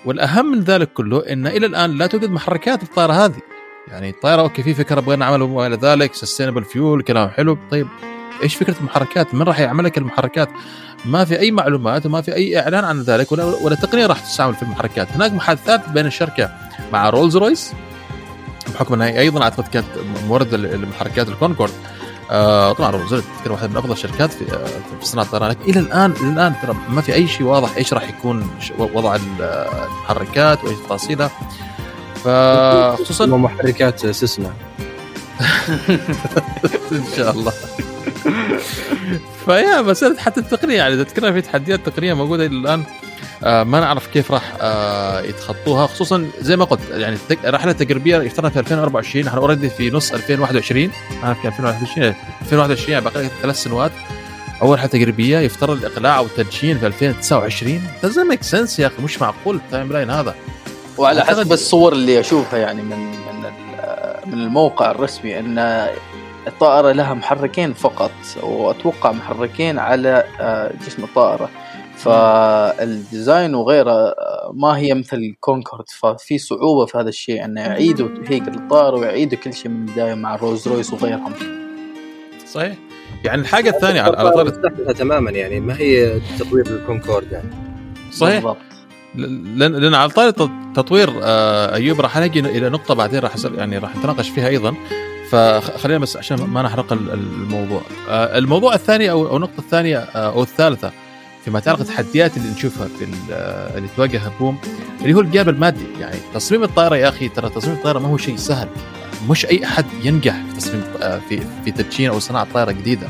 والأهم 0.06 0.52
من 0.52 0.60
ذلك 0.60 0.94
كله 0.94 1.20
إن 1.30 1.48
إلى 1.48 1.66
الآن 1.66 1.98
لا 1.98 2.08
توجد 2.08 2.30
محركات 2.30 2.84
للطائره 2.84 3.14
هذه. 3.14 3.42
يعني 3.88 4.10
الطائرة 4.10 4.42
okay 4.41 4.64
في 4.64 4.74
فكرة 4.74 5.00
بغينا 5.00 5.26
نعمل 5.26 5.42
وما 5.42 5.68
إلى 5.68 5.76
ذلك 5.76 6.14
sustainable 6.14 6.64
fuel 6.64 7.01
كلام 7.02 7.30
حلو. 7.30 7.58
طيب 7.72 7.88
إيش 8.44 8.56
فكرة 8.56 8.76
المحركات؟ 8.80 9.36
من 9.36 9.42
راح 9.42 9.60
يعمل 9.60 9.84
لك 9.84 9.98
المحركات؟ 9.98 10.50
ما 11.06 11.26
في 11.26 11.40
أي 11.40 11.52
معلومات 11.52 12.06
وما 12.06 12.22
في 12.22 12.36
أي 12.36 12.60
إعلان 12.60 12.84
عن 12.84 13.02
ذلك 13.02 13.32
ولا, 13.32 13.44
ولا 13.44 13.76
تقنيه 13.76 14.06
راح 14.06 14.20
تستعمل 14.20 14.56
في 14.56 14.64
المحركات. 14.64 15.12
هناك 15.12 15.34
محادثات 15.34 15.90
بين 15.90 16.06
الشركة 16.06 16.52
مع 16.94 17.10
رولز 17.10 17.38
رويس 17.38 17.74
بحكم 18.74 18.94
إنها 18.94 19.20
أيضا 19.20 19.44
أعتقد 19.44 19.68
كانت 19.68 19.88
مورد 20.28 20.54
المحركات 20.54 21.28
الكونكورد 21.28 21.72
آه 22.32 22.73
طبعا 22.73 22.91
رولز 22.91 23.13
رويس 23.13 23.23
واحدة 23.47 23.67
من 23.67 23.78
أفضل 23.78 23.91
الشركات 23.91 24.34
في, 24.34 24.53
آه 24.53 24.65
في 24.99 25.05
صناعة 25.05 25.26
الطيران. 25.26 25.55
إلى 25.67 25.80
الآن 25.80 26.11
إلى 26.11 26.30
الآن 26.30 26.53
ترى 26.61 26.76
ما 26.89 27.01
في 27.01 27.13
أي 27.13 27.28
شيء 27.28 27.47
واضح 27.47 27.76
إيش 27.78 27.93
راح 27.93 28.09
يكون 28.09 28.49
وضع 28.80 29.15
المحركات 29.15 30.63
وإيش 30.63 30.78
تفاصيلها. 30.78 31.32
فخصوصا 32.23 33.26
محركات 33.26 34.05
سسنا 34.07 34.53
إن 36.91 37.03
شاء 37.17 37.32
الله. 37.32 37.53
فيا 39.45 39.82
مساله 39.82 40.17
حتى 40.19 40.39
التقنية 40.39 40.76
يعني 40.76 40.93
إذا 40.93 41.03
تذكرنا 41.03 41.32
في 41.32 41.41
تحديات 41.41 41.89
تقنية 41.89 42.13
موجودة 42.13 42.45
إلى 42.45 42.57
الآن 42.57 42.84
ما 43.43 43.80
نعرف 43.80 44.07
كيف 44.07 44.32
راح 44.32 44.53
آه 44.61 45.21
يتخطوها 45.21 45.88
خصوصا 45.88 46.28
زي 46.41 46.57
ما 46.57 46.65
قلت 46.65 46.80
يعني 46.91 47.17
الرحله 47.45 47.71
التجريبيه 47.71 48.17
يفترض 48.17 48.51
في 48.51 48.59
2024 48.59 49.28
إحنا 49.28 49.39
already 49.39 49.70
في 49.69 49.91
نص 49.91 50.11
2021 50.13 50.91
أنا 51.23 51.34
في 51.34 51.47
2021 51.47 52.13
2021 52.41 52.91
يعني 52.91 53.05
باقي 53.05 53.30
ثلاث 53.41 53.55
سنوات. 53.55 53.91
أول 54.61 54.80
حاجة 54.80 54.89
تجريبية 54.89 55.39
يفترض 55.39 55.78
الإقلاع 55.78 56.17
أو 56.17 56.26
التدشين 56.26 56.78
في 56.78 56.88
2029 56.88 57.82
does 58.03 58.24
it 58.24 58.30
make 58.30 58.43
sense 58.43 58.80
يا 58.80 58.88
أخي؟ 58.88 59.03
مش 59.03 59.21
معقول 59.21 59.55
ال 59.56 59.91
timeline 59.93 60.10
هذا. 60.09 60.36
وعلى 60.97 61.26
حسب 61.26 61.51
الصور 61.51 61.93
اللي 61.93 62.19
أشوفها 62.19 62.59
يعني 62.59 62.82
من 62.82 62.97
من 63.11 63.51
من 64.26 64.34
الموقع 64.34 64.91
الرسمي 64.91 65.39
إن 65.39 65.88
الطائرة 66.47 66.91
لها 66.91 67.13
محركين 67.13 67.73
فقط 67.73 68.11
وأتوقع 68.43 69.11
محركين 69.11 69.80
على 69.80 70.23
آه، 70.39 70.71
جسم 70.88 71.03
الطائرة. 71.03 71.49
فال 71.97 72.37
design 72.37 73.56
وغيره 73.56 74.16
ما 74.54 74.78
هي 74.78 74.93
مثل 74.93 75.18
الكونكورد 75.18 75.86
ففي 75.89 76.38
صعوبة 76.38 76.86
في 76.86 76.98
هذا 76.98 77.10
الشيء 77.10 77.46
أنه 77.46 77.62
يعيدوا 77.62 78.10
هيكل 78.28 78.54
الطائره 78.54 78.96
ويعيدوا 78.96 79.39
كل 79.39 79.54
شيء 79.54 79.72
من 79.72 79.89
البداية 79.89 80.14
مع 80.14 80.36
رولز 80.36 80.68
رويس 80.68 80.93
وغيرهم. 80.93 81.34
صحيح. 82.46 82.76
يعني 83.24 83.41
الحاجة 83.41 83.70
الثانية 83.70 84.02
على 84.02 84.32
طاري 84.32 84.49
تماما 84.91 85.32
يعني 85.32 85.60
ما 85.60 85.78
هي 85.78 86.20
تطوير 86.39 86.68
الكونكورد 86.68 87.32
يعني؟ 87.32 87.50
صحيح. 88.12 88.36
بالضبط. 88.36 88.58
لأن 89.16 89.76
لأن 89.76 89.93
على 89.93 90.10
طاري 90.10 90.32
تطوير 90.76 91.10
آه، 91.24 91.76
أيوب 91.76 92.02
راح 92.02 92.18
نجي 92.18 92.39
إلى 92.39 92.70
نقطة 92.70 92.93
بعدين 92.93 93.20
راح 93.20 93.36
يعني 93.58 93.78
راح 93.78 93.96
نتناقش 93.96 94.30
فيها 94.30 94.48
أيضا. 94.48 94.76
فخلينا 95.30 96.00
بس 96.00 96.18
عشان 96.18 96.38
ما 96.38 96.62
نحرق 96.62 96.93
الموضوع. 96.93 97.82
آه، 98.10 98.38
الموضوع 98.38 98.74
الثاني 98.74 99.12
أو 99.12 99.36
النقطة 99.36 99.60
الثانية 99.60 99.98
آه، 99.98 100.34
أو 100.34 100.41
الثالثة. 100.43 100.91
فيما 101.46 101.60
يتعلق 101.60 101.80
التحديات 101.80 102.38
اللي 102.38 102.50
نشوفها 102.50 102.88
في 102.88 103.08
اللي 103.78 103.88
تواجه 103.96 104.22
بوم 104.39 104.58
اللي 105.02 105.14
هو 105.14 105.20
الجانب 105.20 105.50
المادي. 105.50 105.86
يعني 106.00 106.16
تصميم 106.34 106.64
الطائرة 106.64 106.96
يا 106.96 107.10
أخي 107.10 107.30
ترى 107.30 107.50
تصميم 107.50 107.76
الطائرة 107.76 108.00
ما 108.00 108.08
هو 108.08 108.18
شيء 108.18 108.36
سهل. 108.36 108.68
مش 109.30 109.46
أي 109.46 109.66
أحد 109.66 109.86
ينجح 110.04 110.36
في 110.50 110.56
تصميم 110.56 110.84
في 111.30 111.41
في 111.66 111.72
تدشين 111.72 112.10
أو 112.10 112.20
صناعة 112.20 112.48
طائرة 112.54 112.72
جديدة. 112.72 113.08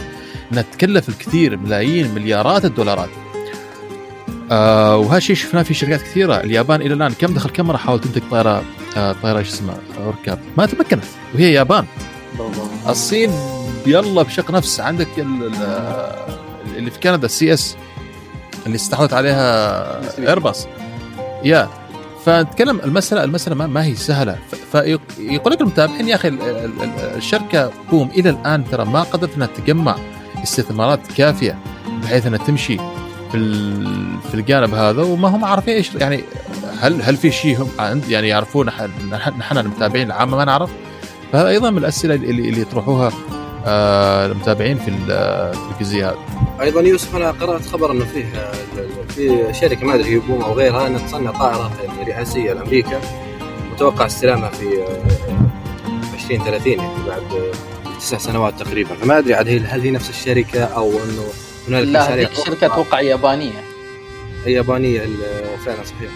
انها 0.51 0.65
تكلف 0.71 1.09
الكثير 1.09 1.57
ملايين 1.57 2.13
مليارات 2.15 2.65
الدولارات. 2.65 3.09
آه 4.51 4.97
وهذا 4.97 5.17
الشيء 5.17 5.35
شفناه 5.35 5.63
في 5.63 5.73
شركات 5.73 6.01
كثيرة 6.01 6.35
اليابان 6.35 6.81
إلى 6.81 6.93
الآن. 6.93 7.13
كم 7.13 7.33
دخل 7.33 7.49
كم 7.49 7.65
مره 7.65 7.77
حاولت 7.77 8.03
تنتج 8.03 8.21
طائرة 8.31 8.63
آه 8.97 9.15
طائرة 9.23 9.43
شو 9.43 9.49
اسمها 9.49 9.77
ركاب؟ 9.99 10.39
ما 10.57 10.65
تمكنت. 10.65 11.03
وهي 11.33 11.53
يابان. 11.53 11.85
الصين 12.89 13.31
يلا 13.85 14.21
بشق 14.21 14.51
نفس. 14.51 14.79
عندك 14.79 15.07
اللي 16.77 16.91
في 16.91 16.99
كندا 16.99 17.25
السي 17.25 17.53
إس. 17.53 17.75
اللي 18.65 18.75
استحوذت 18.75 19.13
عليها 19.13 20.19
ايرباص 20.19 20.67
يا 21.43 21.69
فنتكلم 22.25 22.79
المسألة 22.79 23.23
المسألة 23.23 23.55
ما, 23.55 23.67
ما 23.67 23.85
هي 23.85 23.95
سهلة. 23.95 24.37
فيقول 24.71 25.53
لك 25.53 25.61
المتابعين 25.61 26.07
يا 26.07 26.15
أخي 26.15 26.27
الشركة 27.17 27.71
بوم 27.91 28.09
إلى 28.09 28.29
الآن 28.29 28.65
ترى 28.71 28.85
ما 28.85 29.01
قدرت 29.03 29.35
إنها 29.35 29.47
تجمع 29.47 29.95
استثمارات 30.43 30.99
كافية 31.17 31.59
بحيث 32.03 32.27
إنها 32.27 32.37
تمشي 32.39 32.77
في 33.31 33.37
في 34.29 34.33
الجانب 34.33 34.73
هذا 34.73 35.01
وما 35.01 35.27
هم 35.27 35.45
عارفين 35.45 35.73
إيش 35.73 35.95
يعني 35.95 36.23
هل 36.81 37.01
هل 37.01 37.17
في 37.17 37.31
شيء 37.31 37.61
هم 37.61 38.01
يعني 38.09 38.27
يعرفون 38.27 38.69
نحن 39.11 39.57
المتابعين 39.57 40.07
العامة؟ 40.07 40.37
ما 40.37 40.45
نعرف. 40.45 40.69
فهذا 41.31 41.47
أيضا 41.47 41.69
من 41.69 41.77
الأسئلة 41.77 42.15
اللي, 42.15 42.49
اللي 42.49 42.61
يطرحوها 42.61 43.11
آه 43.65 44.25
المتابعين 44.25 44.77
في 44.77 44.91
الجزئيه 45.71 46.09
هذه. 46.09 46.34
أيضا 46.61 46.81
يوسف 46.81 47.15
أنا 47.15 47.31
قرأت 47.31 47.65
خبر 47.65 47.91
إنه 47.91 48.05
فيه 48.05 48.51
في 49.15 49.53
شركة 49.53 49.85
ما 49.85 49.95
أدري 49.95 50.09
هي 50.09 50.19
بوم 50.19 50.41
أو 50.41 50.53
غيرها 50.53 50.87
إنها 50.87 51.07
تصنع 51.07 51.31
طائرة 51.31 51.71
يعني 51.83 52.11
رئاسية 52.11 52.53
لأمريكا 52.53 53.01
متوقع 53.73 54.05
استلامها 54.05 54.49
في 54.49 54.83
2030 56.13 56.71
يعني 56.73 57.07
بعد 57.07 57.23
تسع 57.99 58.17
سنوات 58.17 58.59
تقريبا. 58.59 58.95
فما 58.95 59.17
أدري 59.17 59.33
عاد 59.33 59.47
هل 59.49 59.81
هي 59.81 59.91
نفس 59.91 60.09
الشركة 60.09 60.63
أو 60.63 60.89
إنه 60.89 61.23
هنالك 61.67 61.87
لا 61.87 62.13
هذيك 62.13 62.31
الشركة 62.31 62.65
أتوقع 62.65 63.01
يابانية. 63.01 63.63
يابانية 64.45 64.99
فعلا 65.65 65.83
صحيح. 65.83 66.11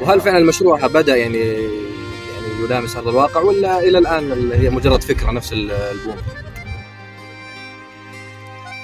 وهل 0.00 0.20
فعلا 0.20 0.38
المشروع 0.38 0.86
بدأ 0.86 1.16
يعني 1.16 1.38
يعني 1.38 2.64
يلامس 2.64 2.96
هذا 2.96 3.10
الواقع 3.10 3.40
ولا 3.40 3.80
إلى 3.80 3.98
الآن 3.98 4.52
هي 4.52 4.70
مجرد 4.70 5.02
فكرة 5.02 5.30
نفس 5.30 5.52
البوم؟ 5.52 6.16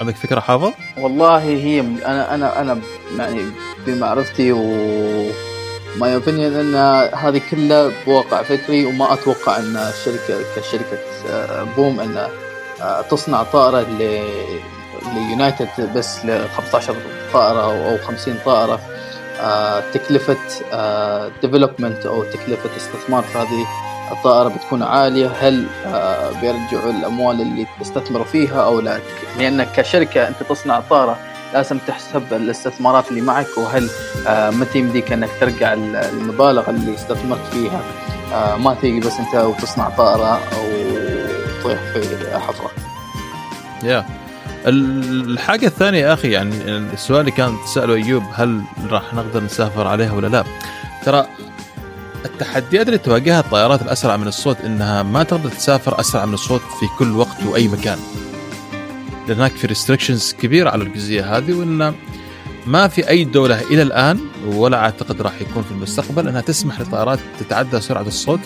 عندك 0.01 0.17
فكرة 0.17 0.41
حافظ؟ 0.41 0.73
والله 0.99 1.39
هي 1.39 1.81
أنا 1.81 2.35
أنا 2.35 2.61
أنا 2.61 2.79
يعني 3.19 3.45
بمعرفتي 3.87 4.53
و 4.53 4.63
my 5.97 6.15
opinion 6.15 6.55
إن 6.55 6.75
هذه 7.15 7.41
كلها 7.51 7.91
بواقع 8.07 8.43
فكري 8.43 8.87
وما 8.87 9.13
أتوقع 9.13 9.57
إن 9.59 9.77
الشركة 9.77 10.39
كشركة 10.57 10.99
بوم 11.77 12.01
إن 12.01 12.29
تصنع 13.11 13.43
طائرة 13.43 13.87
ليونايتد 15.15 15.93
بس 15.97 16.25
ل 16.25 16.49
15 16.49 16.97
طائرة 17.33 17.91
أو 17.91 17.99
50 17.99 18.35
طائرة 18.45 18.81
آه 19.41 19.81
تكلفة 19.95 20.37
آه 20.73 21.31
development 21.43 22.07
أو 22.07 22.25
تكلفة 22.25 22.71
استثمار 22.77 23.23
في 23.23 23.39
هذه 23.39 23.67
الطائرة 24.15 24.49
بتكون 24.49 24.83
عالية 24.83 25.33
هل 25.41 25.67
آه 25.87 26.31
بيرجعوا 26.41 26.91
الأموال 26.91 27.41
اللي 27.41 27.67
تستثمروا 27.81 28.25
فيها 28.25 28.65
أو 28.65 28.81
لا 28.81 28.99
لانك 29.39 29.69
كشركة 29.77 30.29
أنت 30.29 30.43
تصنع 30.49 30.81
طائرة 30.81 31.17
لازم 31.55 31.79
تحسب 31.87 32.23
الاستثمارات 32.33 33.09
اللي 33.11 33.21
معك 33.21 33.47
وهل 33.59 33.91
آه 34.27 34.51
متى 34.51 34.79
يمديك 34.79 35.13
أنك 35.13 35.31
ترجع 35.41 35.73
المبالغ 35.73 36.71
اللي 36.71 36.95
استثمرت 36.95 37.47
فيها 37.53 37.81
آه 38.33 38.57
ما 38.57 38.75
تيجي 38.75 39.01
بس 39.01 39.13
أنت 39.19 39.35
وتصنع 39.35 39.89
طائرة 39.89 40.35
أو 40.35 40.65
تطيح 41.61 41.79
في 41.93 42.39
حفرة. 42.39 42.71
يا. 43.83 44.05
الحاجة 44.67 45.67
الثانية 45.67 45.99
يا 45.99 46.13
أخي 46.15 46.31
يعني 46.31 46.55
السؤال 46.93 47.21
اللي 47.21 47.31
كان 47.31 47.57
تسأله 47.65 47.95
أيوب 47.95 48.23
هل 48.35 48.63
راح 48.91 49.15
نقدر 49.15 49.43
نسافر 49.43 49.87
عليها 49.87 50.13
ولا 50.13 50.27
لا 50.27 50.45
ترى 51.05 51.27
التحديات 52.25 52.87
اللي 52.87 52.99
تواجهها 52.99 53.41
الطائرات 53.41 53.83
الأسرع 53.83 54.17
من 54.17 54.29
الصوت 54.29 54.61
إنها 54.61 55.03
ما 55.03 55.23
تقدر 55.23 55.49
تسافر 55.49 56.01
أسرع 56.01 56.25
من 56.25 56.35
الصوت 56.35 56.61
في 56.61 56.87
كل 56.99 57.17
وقت 57.17 57.43
وأي 57.47 57.69
مكان 57.69 57.99
لأن 59.29 59.37
هناك 59.37 59.53
في 59.53 59.67
restrictions 59.67 60.35
كبيرة 60.41 60.71
على 60.71 60.85
الجزئية 60.85 61.37
هذه 61.37 61.53
وإن 61.53 61.95
ما 62.67 62.89
في 62.89 63.09
أي 63.09 63.25
دولة 63.25 63.61
إلى 63.61 63.83
الآن 63.83 64.19
ولا 64.47 64.79
أعتقد 64.79 65.23
راح 65.23 65.41
يكون 65.41 65.63
في 65.63 65.71
المستقبل 65.71 66.29
أنها 66.29 66.41
تسمح 66.41 66.81
لطائرات 66.81 67.19
تتعدى 67.41 67.81
سرعة 67.81 68.03
الصوت 68.03 68.41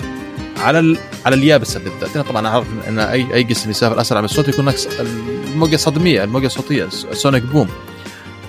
على. 0.58 0.96
على 1.26 1.36
اليابسة 1.36 1.80
بالذات 1.80 2.26
طبعا 2.28 2.46
أعرف 2.46 2.66
إن 2.88 2.98
اي 2.98 3.34
أي 3.34 3.42
جسم 3.42 3.70
يسافر 3.70 4.00
أسرع 4.00 4.20
من 4.20 4.24
الصوت 4.24 4.48
يكون 4.48 4.68
هناك 4.68 4.76
الموجة 5.00 5.74
الصدميه 5.74 6.24
الموجة 6.24 6.46
الصوتية 6.46 6.84
ال 6.84 6.94
sonic 6.94 7.42
boom 7.42 7.68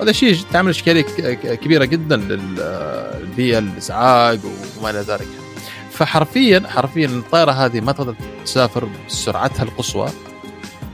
هذا 0.02 0.12
شيء 0.12 0.38
تعمل 0.54 0.70
إشكالية 0.70 1.02
كبيرة 1.34 1.86
جدا 1.86 2.18
للبيئة 2.18 3.60
الازعاج 3.60 4.40
وما 4.80 4.90
إلى 4.90 5.00
ذلك. 5.00 5.28
فحرفيا 5.92 6.64
حرفيا 6.68 7.06
الطائرة 7.06 7.52
هذه 7.52 7.82
ما 7.82 7.92
تقدر 7.92 8.16
تسافر 8.46 8.90
بسرعتها 9.08 9.64
القصوى 9.64 10.10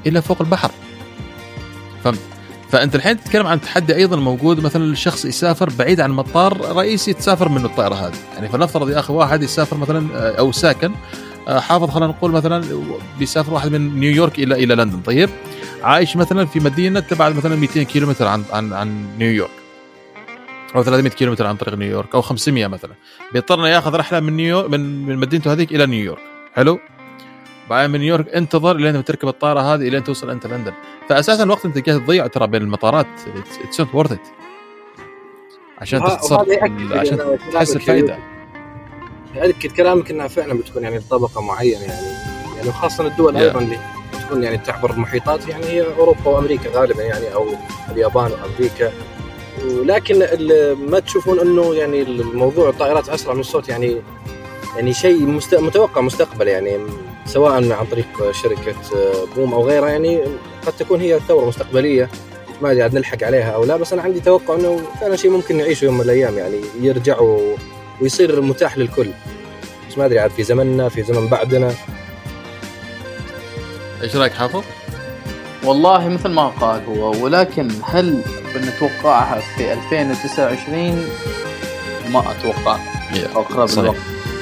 إلا 0.08 0.22
فوق 0.22 0.41
البحر. 0.41 0.72
فهمت؟ 2.03 2.20
فأنت 2.72 2.95
الحين 2.95 3.24
تتكلم 3.24 3.47
عن 3.47 3.62
تحدي 3.62 3.95
أيضا 3.95 4.16
موجود 4.16 4.60
مثلا 4.60 4.84
الشخص 4.84 5.26
يسافر 5.26 5.70
بعيد 5.70 6.01
عن 6.01 6.12
مطار 6.12 6.76
رئيسي 6.76 7.14
تسافر 7.14 7.49
منه 7.49 7.66
الطائرة 7.66 7.95
هذه. 7.95 8.16
يعني 8.34 8.49
فلنفترض 8.49 8.89
يا 8.89 8.99
أخي 8.99 9.14
واحد 9.14 9.43
يسافر 9.43 9.78
مثلا 9.78 10.08
آه، 10.16 10.39
أو 10.39 10.51
ساكن 10.51 10.91
آه، 11.47 11.60
حافظ 11.60 11.89
خلينا 11.89 12.08
نقول 12.08 12.32
مثلا 12.32 12.66
بيسافر 13.20 13.53
واحد 13.53 13.72
من 13.72 13.99
نيويورك 13.99 14.39
إلى 14.39 14.64
إلى 14.64 14.76
لندن. 14.76 14.99
طيب؟ 15.01 15.30
عايش 15.86 16.18
مثلا 16.18 16.46
في 16.46 16.60
مدينة 16.60 17.00
تبعد 17.00 17.36
مثلا 17.38 17.56
200 17.56 17.84
كيلومتر 17.84 18.28
عن 18.28 18.44
عن 18.52 18.74
عن 18.74 19.06
نيويورك 19.20 19.52
أو 20.76 20.84
300 20.84 21.12
كيلومتر 21.12 21.48
عن 21.48 21.56
طريق 21.56 21.74
نيويورك 21.76 22.16
أو 22.16 22.22
500 22.22 22.68
مثلا. 22.68 22.92
بيضطر 23.34 23.68
ياخذ 23.68 23.96
رحلة 23.96 24.20
من 24.20 24.34
نيويورك 24.36 24.70
من 24.70 25.06
من 25.06 25.18
مدينته 25.18 25.54
هذيك 25.54 25.72
إلى 25.72 25.86
نيويورك 25.86 26.22
حلو؟ 26.56 26.80
بعدين 27.70 27.92
من 27.92 28.00
نيويورك 28.00 28.30
انتظر 28.30 28.78
لين 28.78 29.04
تركب 29.04 29.28
الطائرة 29.28 29.60
هذه 29.60 29.88
الين 29.88 30.04
توصل 30.04 30.30
أنت 30.30 30.48
لندن. 30.48 30.74
فأساسا 31.10 31.43
الوقت 31.44 31.66
أنت 31.66 31.90
قاعد 31.90 32.04
تضيعه 32.06 32.28
ترى 32.28 32.48
بين 32.48 32.62
المطارات 32.62 33.08
it's 33.64 33.80
not 33.80 33.95
worth 33.95 34.18
عشان 35.78 36.02
وه- 36.02 36.08
تختصر 36.10 36.40
عشان 37.00 37.38
تحس 37.54 37.76
الفائده 37.76 38.18
يأكد 39.36 39.72
كلامك 39.72 40.12
إنها 40.12 40.28
فعلا 40.28 40.54
بتكون 40.54 40.84
يعني 40.84 41.00
طبقة 41.00 41.42
معينة 41.42 41.82
يعني. 41.82 42.08
يعني 42.58 42.72
خاصة 42.72 43.08
الدول 43.08 43.34
Yeah. 43.34 43.38
أيضا 43.38 43.60
اللي 43.60 43.80
تكون 44.26 44.43
يعني 44.43 44.57
تعبر 44.57 44.91
المحيطات 44.91 45.47
يعني 45.47 45.65
هي 45.65 45.82
أوروبا 45.82 46.28
وأمريكا 46.28 46.69
غالبا 46.69 47.03
يعني 47.03 47.34
أو 47.34 47.47
اليابان 47.91 48.32
وأمريكا 48.32 48.91
ولكن 49.65 50.19
ما 50.89 50.99
تشوفون 50.99 51.39
إنه 51.39 51.76
يعني 51.76 52.01
الموضوع 52.01 52.69
الطائرات 52.69 53.09
أسرع 53.09 53.34
من 53.34 53.39
الصوت 53.39 53.69
يعني 53.69 54.01
يعني 54.76 54.93
شيء. 54.93 55.39
متوقع 55.53 56.01
مستقبل 56.01 56.47
يعني 56.47 56.78
سواء 57.26 57.51
عن 57.51 57.86
طريق 57.91 58.32
شركة 58.32 58.76
بوم 59.36 59.53
أو 59.53 59.67
غيرها 59.67 59.89
يعني 59.89 60.21
قد 60.65 60.73
تكون 60.80 61.01
هي 61.01 61.19
ثورة 61.28 61.45
مستقبلية 61.45 62.09
ما 62.61 62.71
أدري 62.71 62.84
عاد 62.84 62.93
نلحق 62.95 63.23
عليها 63.23 63.51
أو 63.51 63.65
لا 63.65 63.78
بس 63.78 63.93
أنا 63.93 64.01
عندي 64.01 64.19
توقع 64.19 64.55
إنه 64.55 64.82
فعلا 65.01 65.15
شيء 65.15 65.32
ممكن 65.32 65.57
نعيشه 65.57 65.86
يوم 65.86 65.93
من 65.93 66.01
الأيام 66.01 66.38
يعني 66.38 66.61
يرجع. 66.82 67.17
ويصير 68.01 68.41
متاح 68.41 68.78
للكل 68.78 69.07
بس 69.89 69.97
ما 69.97 70.05
أدري 70.05 70.19
عاد 70.19 70.32
في 70.32 70.43
زمننا 70.43 70.89
في 70.89 71.03
زمن 71.03 71.28
بعدنا 71.28 71.73
إيش 74.04 74.16
رأيك 74.16 74.34
حافظ؟ 74.34 74.64
والله 75.64 76.08
مثل 76.10 76.30
ما 76.30 76.48
قال 76.48 76.82
هو 76.86 77.24
ولكن 77.24 77.68
هل 77.84 78.22
بنتوقعها 78.56 79.39
في 79.58 79.74
2029 79.74 81.08
ما 82.14 82.20
أتوقع 82.32 82.78
أقرب 83.36 83.66
صحيح. 83.68 83.84
الوقت 83.84 83.98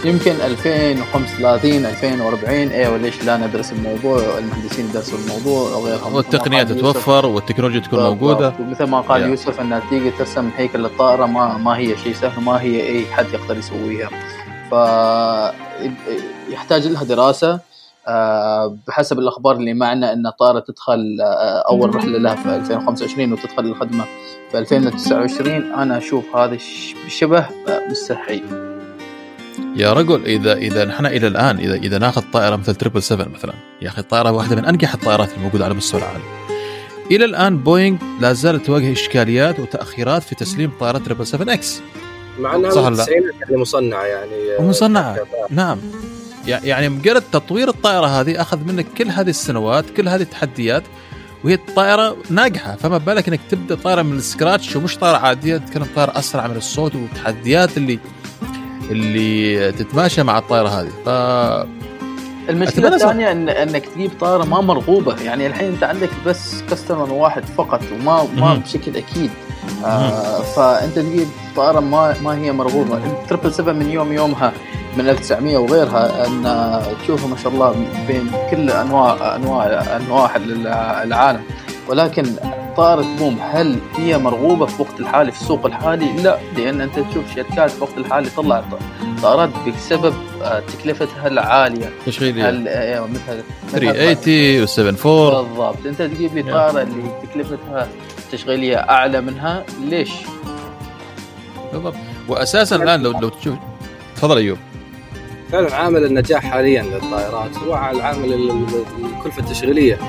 يمكن 0.06 0.32
2035 0.32 1.86
2040 1.86 2.49
أيوه 2.54 2.97
ليش 2.97 3.24
لا 3.24 3.38
ندرس 3.38 3.72
الموضوع 3.72 4.38
المهندسين 4.38 4.86
يدرسوا 4.89 5.18
الموضوع 5.18 5.70
وغيرهم 5.70 6.14
والتقنيات 6.16 6.66
مثل 6.72 6.82
قال 6.82 6.93
تتوفر 6.93 7.26
والتكنولوجيا 7.26 7.80
تكون. 7.80 7.99
موجودة 8.04 8.54
ومثل 8.60 8.84
ما 8.84 9.01
قال 9.01 9.22
Yeah. 9.22 9.26
يوسف 9.26 9.62
انها 9.62 9.82
تيجي 9.89 10.12
ترسم 10.12 10.49
هيكل 10.58 10.86
الطائرة 10.86 11.26
ما 11.26 11.58
ما 11.58 11.78
هي 11.78 11.97
شيء 11.97 12.14
سهل 12.14 12.41
ما 12.43 12.62
هي 12.62 12.88
أي 12.88 13.06
حد 13.06 13.26
يقدر 13.34 13.58
يسويها 13.58 14.10
ف 14.72 14.74
يحتاج 16.49 16.88
لها 16.88 17.04
دراسة 17.04 17.60
بحسب 18.88 19.20
الأخبار 19.20 19.56
اللي 19.56 19.74
معنا 19.74 20.14
إن 20.14 20.28
الطائره 20.28 20.60
تدخل 20.60 21.18
آه، 21.22 21.64
أول 21.70 21.95
رحلة 21.95 22.18
لها 22.18 22.36
في 22.36 22.56
2025 22.56 23.34
وتدخل 23.34 23.66
الخدمة 23.66 24.06
في 24.51 24.58
2029 24.58 25.74
أنا 25.74 25.97
أشوف 25.97 26.36
هذا 26.36 26.58
شبه 27.08 27.39
آه، 27.39 27.89
مستحيل. 27.91 28.43
يا 29.76 29.93
رجل 29.93 30.26
إذا 30.26 30.54
إذا 30.54 30.86
نحن 30.86 31.06
إلى 31.06 31.28
الآن 31.28 31.58
إذا 31.58 31.76
إذا 31.76 31.97
ناخذ 31.97 32.24
طائرة 32.34 32.56
مثل 32.56 32.76
triple 32.76 33.03
7 33.04 33.28
مثلا 33.28 33.54
يا 33.82 33.88
أخي 33.88 34.01
الطائره 34.01 34.32
واحدة 34.32 34.56
من 34.56 34.66
أنجح 34.66 34.93
الطائرات 34.93 35.34
الموجوده 35.38 35.66
على 35.66 35.74
مستوى 35.74 36.01
العالم. 36.01 36.24
إلى 37.12 37.26
الآن 37.26 37.58
بوينغ 37.58 37.97
لا 38.22 38.34
زالت 38.34 38.66
تواجه 38.66 38.91
إشكاليات 38.91 39.60
وتأخيرات 39.60 40.24
في 40.24 40.36
تسليم 40.36 40.72
طائرات 40.80 41.01
triple 41.01 41.28
7 41.28 41.54
X 41.53 41.82
مع 42.39 42.56
إنها 42.56 42.70
صح 42.70 43.10
يعني 43.10 43.58
مصنعة 43.58 44.04
يعني. 44.04 44.58
ومصنعة. 44.60 45.18
نعم. 45.49 45.78
يعني 46.48 46.89
مجرد 46.89 47.24
تطوير 47.32 47.70
الطائرة 47.70 48.06
هذه 48.06 48.41
أخذ 48.41 48.60
منك 48.64 48.86
كل 48.98 49.10
هذه 49.10 49.30
السنوات 49.30 49.89
كل 49.89 50.08
هذه 50.08 50.22
التحديات 50.22 50.84
وهي 51.44 51.54
الطائره 51.54 52.18
ناجحة 52.30 52.76
فما 52.76 52.98
بالك 52.98 53.28
إنك 53.28 53.39
تبدأ 53.50 53.76
طائرة 53.76 54.02
من 54.02 54.18
السكراتش 54.18 54.76
ومش 54.76 54.98
طائرة 54.98 55.18
عادية 55.18 55.58
تتكلم 55.58 55.88
طائرة 55.96 56.20
أسرع 56.20 56.48
من 56.48 56.56
الصوت 56.56 56.96
والتحديات 56.96 57.78
اللي 57.78 58.00
اللي 58.91 59.72
تتماشى 59.72 60.24
مع 60.24 60.38
الطائرة 60.38 60.68
هذه 60.68 60.89
ف 61.06 61.10
المشكلة. 62.50 62.96
الثانية 62.96 63.32
إن 63.32 63.50
إنك 63.50 63.86
تجيب 63.86 64.12
طائرة 64.20 64.44
ما 64.44 64.62
مرغوبة 64.62 65.22
يعني 65.22 65.48
الحين 65.48 65.74
أنت 65.74 65.84
عندك 65.84 66.10
بس 66.26 66.62
كاستمر 66.70 67.14
واحد 67.14 67.46
فقط 67.46 67.82
وما 67.91 68.28
ما. 68.36 68.56
بشكل 68.56 68.98
أكيد 68.98 69.30
آه 69.86 70.41
فأنت 70.41 70.99
تجيب 70.99 71.28
طائرة 71.55 71.80
ما 71.80 72.16
ما 72.24 72.36
هي 72.38 72.51
مرغوبة. 72.51 72.99
تربل 73.30 73.53
7 73.53 73.74
من 73.74 73.89
يوم 73.89 74.14
يومها 74.14 74.53
من 74.97 75.09
1900 75.09 75.57
وغيرها 75.57 76.28
إن 76.28 76.82
تشوفها 77.03 77.28
ما 77.28 77.38
شاء 77.38 77.51
الله 77.53 77.76
بين 78.07 78.32
كل 78.51 78.70
انواع 78.70 79.36
انواع 79.36 79.66
أنواع 79.95 80.36
العالم. 81.03 81.41
ولكن 81.88 82.26
طائرة 82.78 83.05
بوم 83.20 83.38
هل 83.51 83.80
هي 83.97 84.18
مرغوبة 84.18 84.66
في 84.66 84.82
وقت 84.82 84.99
الحالي 84.99 85.32
في 85.32 85.41
السوق 85.41 85.66
الحالي؟ 85.66 86.22
لا 86.22 86.38
لأن 86.57 86.82
أنت 86.82 86.99
تشوف 86.99 87.36
شركات 87.36 87.72
في 87.72 87.82
وقت 87.84 87.97
الحالي 87.97 88.30
تطلع 88.30 88.64
طائرات 89.24 89.49
بسبب 89.78 90.14
آه، 90.43 90.59
تكلفتها 90.59 91.28
العالية. 91.28 91.89
أيوه 92.68 93.07
مثل 93.07 93.43
380 93.72 94.68
و74 94.68 95.05
بالضبط. 95.07 95.86
أنت 95.86 96.01
تجيب 96.01 96.36
لي. 96.36 96.43
طائرة 96.43 96.82
اللي 96.82 97.03
تكلفتها 97.32 97.88
تشغيليه 98.38 98.75
أعلى 98.77 99.21
منها 99.21 99.65
ليش؟ 99.84 100.09
بالضبط. 101.73 101.95
واساسا 102.27 102.75
الآن 102.75 103.03
لو 103.03 103.11
لو 103.11 103.29
تشوف 103.29 103.55
تفضل 104.15 104.38
أيوب. 104.38 104.57
فعلا 105.51 105.75
عامل 105.75 106.05
النجاح 106.05 106.43
حاليا 106.45 106.84
للطائرات 106.84 107.57
هو 107.57 107.73
العامل 107.73 108.34
ال- 108.34 108.49
ال- 108.51 108.86
الكلفة 109.17 109.39
التشغيلية. 109.39 109.99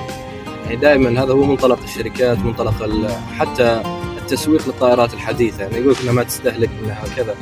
يعني 0.65 0.77
دائما 0.77 1.23
هذا 1.23 1.33
هو 1.33 1.45
منطلق 1.45 1.79
الشركات 1.85 2.39
منطلق 2.39 2.83
ال- 2.83 3.11
حتى 3.39 3.83
التسويق 4.23 4.67
للطائرات 4.67 5.15
الحديثة. 5.15 5.63
يعني 5.63 5.77
يقول 5.77 5.93
لك 5.93 6.01
انها 6.03 6.13
ما 6.13 6.23
تستهلك 6.23 6.71
انها 6.85 7.03
كذا 7.17 7.35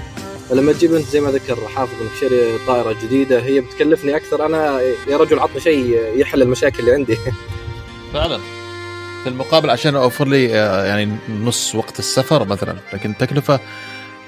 فلما 0.51 0.73
تجيب 0.73 0.95
أنت 0.95 1.05
زي 1.07 1.21
ما 1.21 1.31
ذكر 1.31 1.57
حافظ 1.77 1.93
إنك 2.03 2.11
شاري 2.21 2.59
طائرة 2.67 2.97
جديدة 3.05 3.39
هي 3.43 3.61
بتكلفني 3.61 4.17
أكثر. 4.17 4.47
أنا 4.47 4.81
يا 5.09 5.17
رجل 5.17 5.39
عطني 5.39 5.61
شيء 5.61 5.99
يحل 6.17 6.43
المشاكل 6.43 6.79
اللي 6.81 6.93
عندي. 6.93 7.17
فعلا. 8.13 8.39
في 9.23 9.29
المقابل 9.29 9.71
عشان 9.71 9.97
أوفر 9.97 10.29
لي 10.29 10.55
آه، 10.61 10.85
يعني 10.85 11.17
نص 11.43 11.75
وقت 11.75 11.99
السفر 11.99 12.45
مثلا. 12.45 12.77
لكن 12.93 13.11
التكلفة 13.11 13.61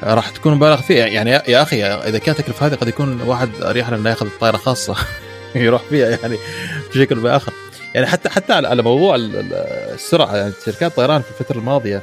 آه، 0.03 0.15
راح 0.15 0.31
تكون 0.31 0.55
مبالغ 0.55 0.77
فيها. 0.81 1.07
يعني 1.07 1.31
يا- 1.31 1.63
أخي 1.63 1.85
إذا 1.85 2.19
كانت 2.19 2.41
التكلفة 2.41 2.67
هذه 2.67 2.75
قد 2.75 2.89
يكون 2.89 3.21
واحد 3.21 3.49
أريح 3.63 3.89
له 3.89 3.97
إنه 3.97 4.11
يأخذ 4.11 4.29
طائره 4.41 4.57
خاصة 4.57 4.97
يروح 5.55 5.83
فيها 5.83 6.09
يعني 6.23 6.37
بشكل 6.95 7.15
بآخر. 7.15 7.53
يعني 7.95 8.07
حتى 8.07 8.29
حتى 8.29 8.53
على 8.53 8.83
موضوع 8.83 9.15
ال- 9.15 9.37
ال- 9.37 9.53
السرعة 9.95 10.37
يعني 10.37 10.53
شركات 10.67 10.91
الطيران 10.91 11.23
في 11.23 11.31
الفترة 11.41 11.59
الماضية 11.59 12.03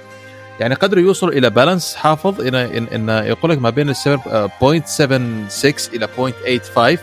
يعني 0.59 0.75
قدروا 0.75 1.03
يوصلوا 1.03 1.33
إلى 1.33 1.49
بالانس 1.49 1.95
حافظ 1.95 2.41
ان 2.41 2.55
ان, 2.55 3.09
يقول 3.27 3.51
لك 3.51 3.57
ما 3.57 3.69
بين 3.69 3.89
ال 3.89 3.95
7.76 3.95 5.89
إلى 5.93 6.07
0.85 6.07 6.99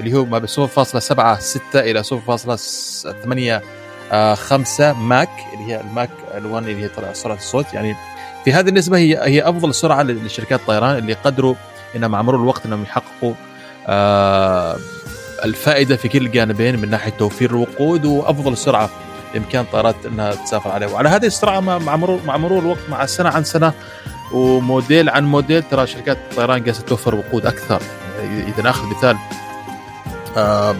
اللي 0.00 0.14
هو 0.14 0.24
ما 0.24 0.38
بين 0.38 0.48
0.76 0.48 1.76
إلى 1.76 2.02
0.8 2.04 2.10
آه، 3.06 3.62
خمسة 4.34 4.92
ماك 4.92 5.30
اللي 5.54 5.72
هي 5.72 5.80
الماك 5.80 6.10
ال1 6.34 6.56
اللي 6.56 6.84
هي 6.84 6.90
سرعة 7.12 7.34
الصوت. 7.34 7.74
يعني 7.74 7.96
في 8.44 8.52
هذه 8.52 8.68
النسبة 8.68 8.98
هي 8.98 9.18
هي 9.22 9.48
أفضل 9.48 9.74
سرعة 9.74 10.02
لشركات 10.02 10.60
الطيران 10.60 10.98
اللي 10.98 11.12
قدروا 11.12 11.54
إنهم 11.96 12.10
مع 12.10 12.22
مرور 12.22 12.40
الوقت 12.40 12.66
إنهم 12.66 12.82
يحققوا 12.82 13.32
آه 13.86 14.76
الفائدة 15.44 15.96
في 15.96 16.08
كل 16.08 16.26
الجانبين 16.26 16.78
من 16.78 16.90
ناحية 16.90 17.10
توفير 17.10 17.50
الوقود 17.50 18.04
وأفضل 18.04 18.56
سرعة 18.56 18.90
بإمكان 19.34 19.60
الطائرات 19.62 19.96
إنها 20.06 20.34
تسافر 20.34 20.70
عليها. 20.70 20.88
وعلى 20.88 21.08
هذه 21.08 21.26
السرعة 21.26 21.60
مع 21.60 21.96
مرور 21.96 22.20
مع 22.26 22.36
مرور 22.36 22.58
الوقت 22.58 22.80
مع 22.88 23.06
سنة 23.06 23.28
عن 23.28 23.44
سنة 23.44 23.72
وموديل 24.32 25.08
عن 25.08 25.24
موديل 25.24 25.62
ترى 25.62 25.86
شركات 25.86 26.16
الطيران 26.16 26.62
قاعدة 26.62 26.80
توفر 26.80 27.14
وقود 27.14 27.46
أكثر. 27.46 27.82
إذا 28.22 28.62
ناخذ 28.62 28.86
مثال 28.86 29.16
آه 30.36 30.76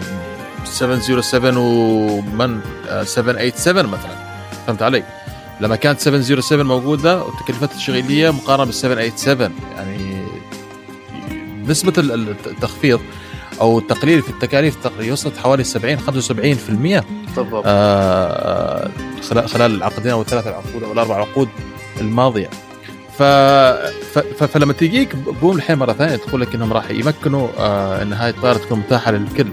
707 0.73 1.57
ومن 1.59 2.59
آه، 2.89 3.03
787 3.03 3.85
مثلا 3.85 4.15
فهمت 4.67 4.81
علي؟ 4.81 5.03
لما 5.61 5.75
كانت 5.75 5.99
707 5.99 6.63
موجودة 6.63 7.23
وتكلفتها 7.23 7.65
التشغيليه 7.65 8.29
مقارنة 8.29 8.65
بال 8.65 8.73
787 8.73 9.51
يعني 9.77 10.23
نسبة 11.67 11.93
ال- 11.97 12.11
ال- 12.11 12.35
التخفيض 12.45 12.99
أو 13.61 13.79
التقليل 13.79 14.21
في 14.21 14.29
التكاليف 14.29 14.77
وصلت 15.11 15.37
حوالي 15.37 15.63
70 15.63 15.97
75% 15.99 17.03
بالضبط 17.35 17.63
آه، 17.65 18.89
خلال 19.29 19.49
خلال 19.49 19.75
العقدين 19.75 20.11
أو 20.11 20.21
الثلاث 20.21 20.47
العقود 20.47 20.83
أو 20.83 20.91
الأربع 20.91 21.15
عقود 21.15 21.49
الماضية. 22.01 22.49
ف... 23.17 23.23
ف... 23.23 24.43
فلما 24.43 24.73
تجيك 24.73 25.15
بوم 25.15 25.55
الحين 25.57 25.77
مرة 25.77 25.93
ثانية 25.93 26.15
تقول 26.15 26.41
لك 26.41 26.55
إنهم 26.55 26.73
راح 26.73 26.89
يمكنوا 26.91 27.47
آه 27.57 28.01
إن 28.01 28.13
هاي 28.13 28.29
الطائره 28.29 28.57
تكون 28.57 28.79
متاحة 28.79 29.11
للكل 29.11 29.47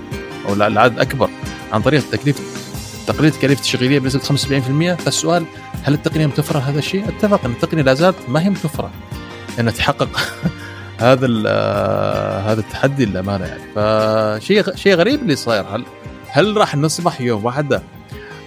أو 0.48 0.54
للعدد 0.54 0.98
أكبر 0.98 1.30
عن 1.72 1.82
طريق 1.82 2.02
التكليف 2.04 2.64
تقليل 3.06 3.26
التكاليف 3.26 3.58
التشغيلية 3.58 3.98
بنسبة 3.98 4.22
75% 4.96 5.02
فالسؤال 5.02 5.44
هل 5.82 5.94
التقنية 5.94 6.26
متوفرة 6.26 6.58
هذا 6.58 6.78
الشيء؟ 6.78 7.08
أتفق 7.08 7.44
إن 7.44 7.50
التقنية 7.50 7.82
لا 7.82 7.94
زالت 7.94 8.16
ما 8.28 8.42
هي 8.42 8.50
متوفرة 8.50 8.90
انها 9.60 9.72
تحقق 9.72 10.08
هذا 10.98 11.28
آه، 11.46 12.52
هذا 12.52 12.60
التحدي 12.60 13.04
للأمانة 13.04 13.44
يعني 13.44 13.62
فشيء 13.74 14.76
شيء 14.76 14.94
غريب 14.94 15.22
اللي 15.22 15.36
صاير 15.36 15.64
هل 15.70 15.84
هل 16.28 16.56
راح 16.56 16.76
نصبح 16.76 17.20
يوم 17.20 17.44
واحدة 17.44 17.82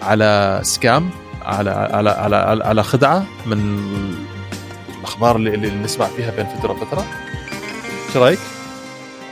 على 0.01 0.59
سكام 0.63 1.09
على 1.41 1.69
على 1.69 2.09
على 2.09 2.35
على, 2.35 2.63
على 2.63 2.83
خدعة 2.83 3.25
من 3.45 3.79
الأخبار 4.99 5.35
اللي, 5.35 5.53
اللي 5.53 5.69
نسمع 5.69 6.05
فيها 6.05 6.31
بين 6.31 6.45
فترة 6.45 6.71
وفترة؟ 6.71 7.05
إيش 8.07 8.17
رأيك؟ 8.17 8.39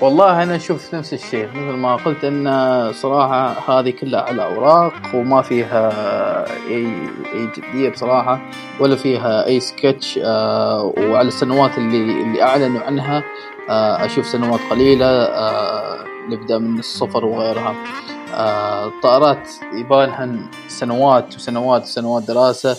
والله 0.02 0.44
أنا 0.44 0.56
أشوف 0.56 0.96
نفس 0.96 1.14
الشيء 1.14 1.48
مثل 1.48 1.78
ما 1.78 1.96
قلت 1.96 2.24
إن 2.24 2.92
صراحة 2.94 3.56
هذه 3.80 3.90
كلها 3.90 4.22
على 4.22 4.46
أوراق 4.46 4.94
وما 5.14 5.42
فيها 5.42 5.90
أي 6.68 6.86
أي 7.34 7.48
جدية 7.58 7.90
بصراحة 7.90 8.40
ولا 8.80 8.96
فيها 8.96 9.46
أي 9.46 9.60
سكتش 9.60 10.20
آه 10.24 10.94
وعلى 10.98 11.28
السنوات 11.28 11.78
اللي 11.78 12.24
اللي 12.24 12.44
أعلنوا 12.44 12.82
عنها 12.82 13.24
آه 13.70 14.06
أشوف 14.06 14.28
سنوات 14.28 14.60
قليلة 14.70 15.06
آه 15.06 16.06
نبدأ 16.30 16.58
من 16.58 16.80
الصفر 16.80 17.26
وغيرها. 17.26 17.76
الطائرات 18.88 19.50
يبالها 19.74 20.30
سنوات 20.68 21.36
وسنوات 21.36 21.84
وسنوات 21.84 22.24
دراسة 22.24 22.78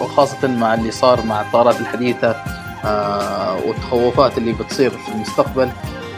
وخاصة 0.00 0.48
مع 0.48 0.74
اللي 0.74 0.90
صار 0.90 1.26
مع 1.26 1.40
الطائرات 1.40 1.80
الحديثة 1.80 2.36
والتخوفات 3.66 4.38
اللي 4.38 4.52
بتصير 4.52 4.90
في 4.90 5.08
المستقبل. 5.12 5.68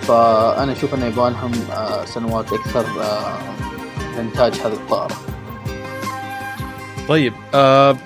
فأنا 0.09 0.72
أشوف 0.72 0.94
انه 0.94 1.06
يبغى 1.06 1.30
لهم 1.30 1.52
آه، 1.72 2.04
سنوات 2.04 2.52
أكثر 2.52 2.84
آه، 3.02 3.38
لانتاج 4.16 4.54
هذه 4.54 4.72
الطائرة. 4.72 5.16
طيب 7.09 7.32
آه 7.54 7.96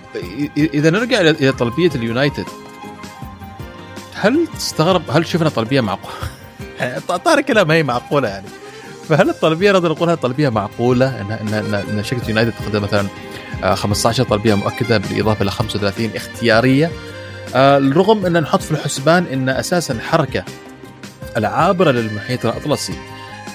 إذا 0.56 0.90
نرجع 0.90 1.20
إلى 1.20 1.52
طلبية 1.52 1.90
اليونايتد 1.94 2.46
هل 4.14 4.46
تستغرب 4.46 5.02
هل 5.10 5.26
شفنا 5.26 5.48
طلبية 5.48 5.80
معقولة؟ 5.80 6.14
الطائره 7.10 7.40
كلها 7.40 7.64
ما 7.64 7.74
هي 7.74 7.82
معقولة 7.82 8.28
يعني 8.28 8.46
فهل 9.08 9.30
الطلبية 9.30 9.72
نقدر 9.72 9.90
نقولها 9.92 10.14
طلبية 10.14 10.48
معقولة 10.48 11.20
ان 11.20 11.54
ان 11.54 11.74
ان 11.74 12.04
شركة 12.04 12.28
يونايتد 12.28 12.52
تقدم 12.52 12.82
مثلا 12.82 13.08
15 13.74 14.22
آه، 14.22 14.26
طلبية 14.26 14.54
مؤكدة 14.54 14.98
بالإضافة 14.98 15.42
إلى 15.42 15.50
35 15.50 16.10
اختيارية 16.16 16.90
آه 17.54 17.78
رغم 17.78 18.26
أن 18.26 18.42
نحط 18.42 18.62
في 18.62 18.70
الحسبان 18.70 19.26
إن 19.32 19.48
أساسا 19.48 19.98
حركة 20.00 20.44
العابرة 21.36 21.90
للمحيط 21.90 22.46
الأطلسي. 22.46 22.94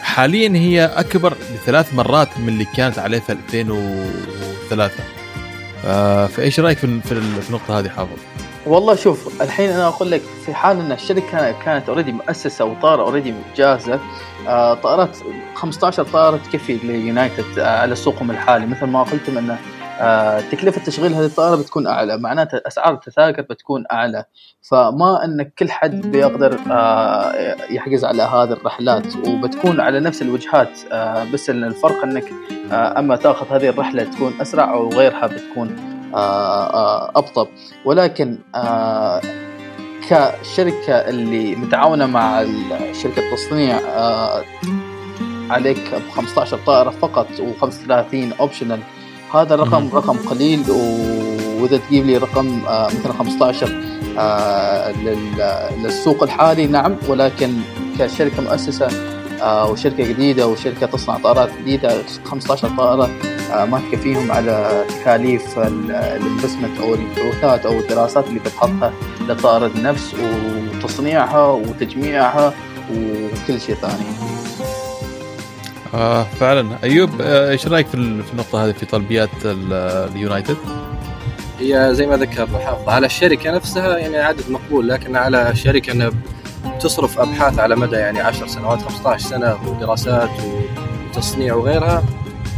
حاليا 0.02 0.50
هي 0.58 0.86
أكبر 0.86 1.34
بثلاث 1.54 1.94
مرات 1.94 2.38
من 2.40 2.50
اللي 2.50 2.66
كانت 2.76 3.00
عليه 3.00 3.20
في 3.20 3.32
2003 3.32 4.94
آه 5.86 6.26
فإيش 6.28 6.60
رأيك 6.60 6.78
في 6.78 7.02
في 7.02 7.12
النقطة 7.50 7.80
هذه 7.80 7.90
حافظ؟ 7.90 8.18
والله 8.66 8.96
شوف 8.96 9.42
الحين 9.42 9.70
أنا 9.70 9.88
أقول 9.88 10.12
لك 10.12 10.22
في 10.46 10.54
حال 10.54 10.80
إن 10.80 10.92
الشركة 10.92 11.52
كانت 11.66 11.90
already 11.90 12.12
مؤسسة 12.12 12.66
وطائره 12.66 13.02
already 13.02 13.34
جاهزة 13.58 14.00
آه 14.48 14.74
طائرات 14.74 15.18
15 15.56 16.04
طائرة 16.04 16.38
تكفي 16.38 16.74
ليونايتد 16.84 17.60
آه 17.60 17.80
على 17.82 17.96
سوقهم 17.96 18.32
الحالي. 18.32 18.66
مثل 18.66 18.86
ما 18.86 19.04
قلتم 19.04 19.38
انه 19.38 19.58
آه، 20.00 20.40
تكلفة 20.40 20.84
تشغيل 20.86 21.14
هذه 21.14 21.26
الطائرة 21.26 21.56
بتكون 21.56 21.88
أعلى 21.88 22.18
معناته 22.18 22.62
أسعار 22.68 22.94
التذاكر 22.94 23.42
بتكون 23.42 23.84
أعلى. 23.92 24.24
فما 24.62 25.26
إن 25.26 25.52
كل 25.60 25.72
حد 25.72 26.02
بيقدر 26.02 26.60
آه، 26.72 27.56
يحجز 27.70 28.06
على 28.06 28.24
هذه 28.24 28.54
الرحلات 28.54 29.16
وبتكون 29.28 29.80
على 29.80 30.00
نفس 30.00 30.22
الوجهات 30.22 30.80
آه، 30.92 31.32
بس 31.34 31.50
الفرق 31.50 32.04
إنك 32.04 32.26
أما 32.72 33.16
تأخذ 33.16 33.56
هذه 33.56 33.70
الرحلة 33.70 34.04
تكون 34.04 34.34
أسرع 34.42 34.76
وغيرها 34.76 35.28
بتكون 35.28 35.76
أبطأ. 37.16 37.48
ولكن 37.86 38.38
كشركة 40.10 40.94
اللي 40.94 41.56
متعاونة 41.56 42.06
مع 42.06 42.46
شركه 42.94 43.20
التصنيع 43.20 43.80
عليك 45.50 45.96
ب 45.96 46.10
15 46.12 46.58
طائرة 46.66 46.90
فقط 46.90 47.28
و35 47.28 48.40
اوبشنال 48.40 48.80
هذا 49.34 49.56
الرقم 49.56 49.90
رقم 49.94 50.18
قليل 50.18 50.72
وإذا 51.60 51.78
تجيب 51.78 52.06
لي 52.06 52.18
رقم 52.18 52.66
آه، 52.68 52.88
مثلا 52.88 53.14
15 53.14 53.84
آه، 54.18 54.92
للسوق 55.78 56.24
الحالي 56.24 56.68
نعم 56.68 56.96
ولكن 57.08 57.54
كشركة 58.00 58.42
مؤسسة 58.42 58.88
آه، 59.42 59.72
وشركة 59.72 60.08
جديدة 60.08 60.48
وشركة 60.48 60.86
تصنع 60.86 61.18
طائرات 61.18 61.50
جديدة 61.62 62.04
15 62.26 62.70
طائرة 62.78 63.10
ما 63.66 63.82
تكفيهم 63.92 64.32
على 64.32 64.86
تكاليف 64.90 65.60
الانفستمنت 65.60 66.80
أو 66.80 66.94
البحوثات 66.94 67.66
أو 67.66 67.80
الدراسات 67.80 68.28
اللي 68.28 68.40
بتحطها 68.40 68.94
للطائره 69.22 69.72
نفس 69.78 70.16
وتصنيعها 70.76 71.48
وتجميعها 71.48 72.54
وكل 72.92 73.62
شيء 73.62 73.76
ثاني. 73.76 74.27
آه 75.98 76.24
فعلا 76.24 76.78
أيوب 76.84 77.10
آه، 77.22 77.52
إيش 77.52 77.68
رأيك 77.68 77.88
في 77.88 77.96
النقطة 77.96 78.66
هذه 78.66 78.72
في 78.72 78.86
طلبيات 78.86 79.30
اليونايتد؟ 79.46 80.58
هي 81.60 81.90
زي 81.92 82.08
ما 82.08 82.18
ذكر 82.18 82.48
حافظ 82.66 82.90
على 82.90 83.06
الشركة 83.06 83.52
نفسها 83.52 83.98
يعني 83.98 84.18
عدد 84.18 84.50
مقبول 84.50 84.90
لكن 84.90 85.16
على 85.16 85.50
الشركة 85.50 85.92
إنها 85.92 86.12
تصرف 86.80 87.20
أبحاث 87.20 87.60
على 87.60 87.76
مدى 87.76 87.96
يعني 87.96 88.22
10 88.22 88.48
سنوات 88.48 88.82
15 88.82 89.30
سنة 89.30 89.58
ودراسات 89.68 90.30
وتصنيع 91.10 91.56
وغيرها 91.56 92.04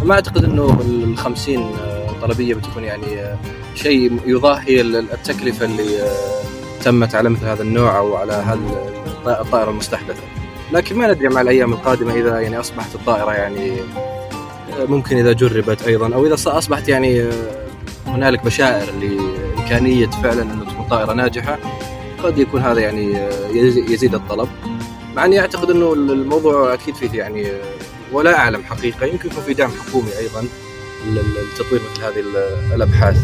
ما 0.03 0.13
أعتقد 0.13 0.43
إنه 0.43 0.81
ال 0.81 1.17
50 1.17 1.75
طلبية 2.21 2.53
بتكون 2.55 2.83
يعني 2.83 3.19
آه، 3.19 3.37
شيء 3.75 4.19
يضاهي 4.25 4.81
التكلفة 4.81 5.65
اللي 5.65 6.01
آه، 6.01 6.83
تمت 6.83 7.15
على 7.15 7.29
مثل 7.29 7.45
هذا 7.45 7.61
النوع 7.63 7.97
أو 7.97 8.15
على 8.15 8.33
هذه 8.33 8.89
الطائرة 9.27 9.69
المستحدثة. 9.69 10.38
لكن 10.71 10.97
ما 10.97 11.07
ندري 11.07 11.29
مع 11.29 11.41
الأيام 11.41 11.73
القادمة 11.73 12.13
إذا 12.13 12.39
يعني 12.39 12.59
أصبحت 12.59 12.95
الطائرة 12.95 13.31
يعني 13.31 13.71
ممكن 14.79 15.17
إذا 15.17 15.31
جربت 15.31 15.81
أيضا 15.81 16.13
أو 16.13 16.25
إذا 16.25 16.33
أصبحت 16.33 16.89
يعني 16.89 17.29
هنالك 18.07 18.45
بشائر 18.45 18.93
لإمكانية 18.93 20.07
فعلا 20.07 20.41
إنه 20.41 20.71
تكون 20.71 20.85
طائرة 20.89 21.13
ناجحة 21.13 21.57
قد 22.23 22.37
يكون 22.37 22.61
هذا 22.61 22.79
يعني 22.79 23.27
يزيد 23.89 24.15
الطلب. 24.15 24.49
مع 25.15 25.25
إني 25.25 25.39
أعتقد 25.39 25.69
إنه 25.69 25.93
الموضوع 25.93 26.73
أكيد 26.73 26.95
فيه 26.95 27.19
يعني 27.19 27.47
ولا 28.11 28.37
أعلم 28.37 28.63
حقيقة 28.63 29.05
يمكن 29.05 29.29
يكون 29.29 29.43
في 29.43 29.53
دعم 29.53 29.71
حكومي 29.71 30.17
أيضا 30.19 30.47
لتطوير 31.07 31.81
مثل 31.91 32.03
هذه 32.03 32.23
الأبحاث. 32.75 33.17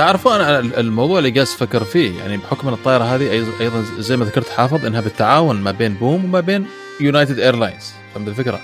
تعرفوا 0.00 0.36
أنا 0.36 0.58
الموضوع 0.58 1.18
اللي 1.18 1.30
جالس 1.30 1.54
أفكر 1.54 1.84
فيه 1.84 2.18
يعني 2.18 2.36
بحكم 2.36 2.68
إن 2.68 2.74
الطائرة 2.74 3.04
هذه 3.04 3.30
أيضا 3.60 3.84
زي 3.98 4.16
ما 4.16 4.24
ذكرت 4.24 4.48
حافظ 4.48 4.86
إنها 4.86 5.00
بالتعاون 5.00 5.56
ما 5.56 5.70
بين 5.70 5.94
بوم 5.94 6.24
وما 6.24 6.40
بين 6.40 6.66
يونايتد 7.00 7.38
ايرلاينز 7.38 7.92
فهمت 8.14 8.28
الفكرة؟ 8.28 8.60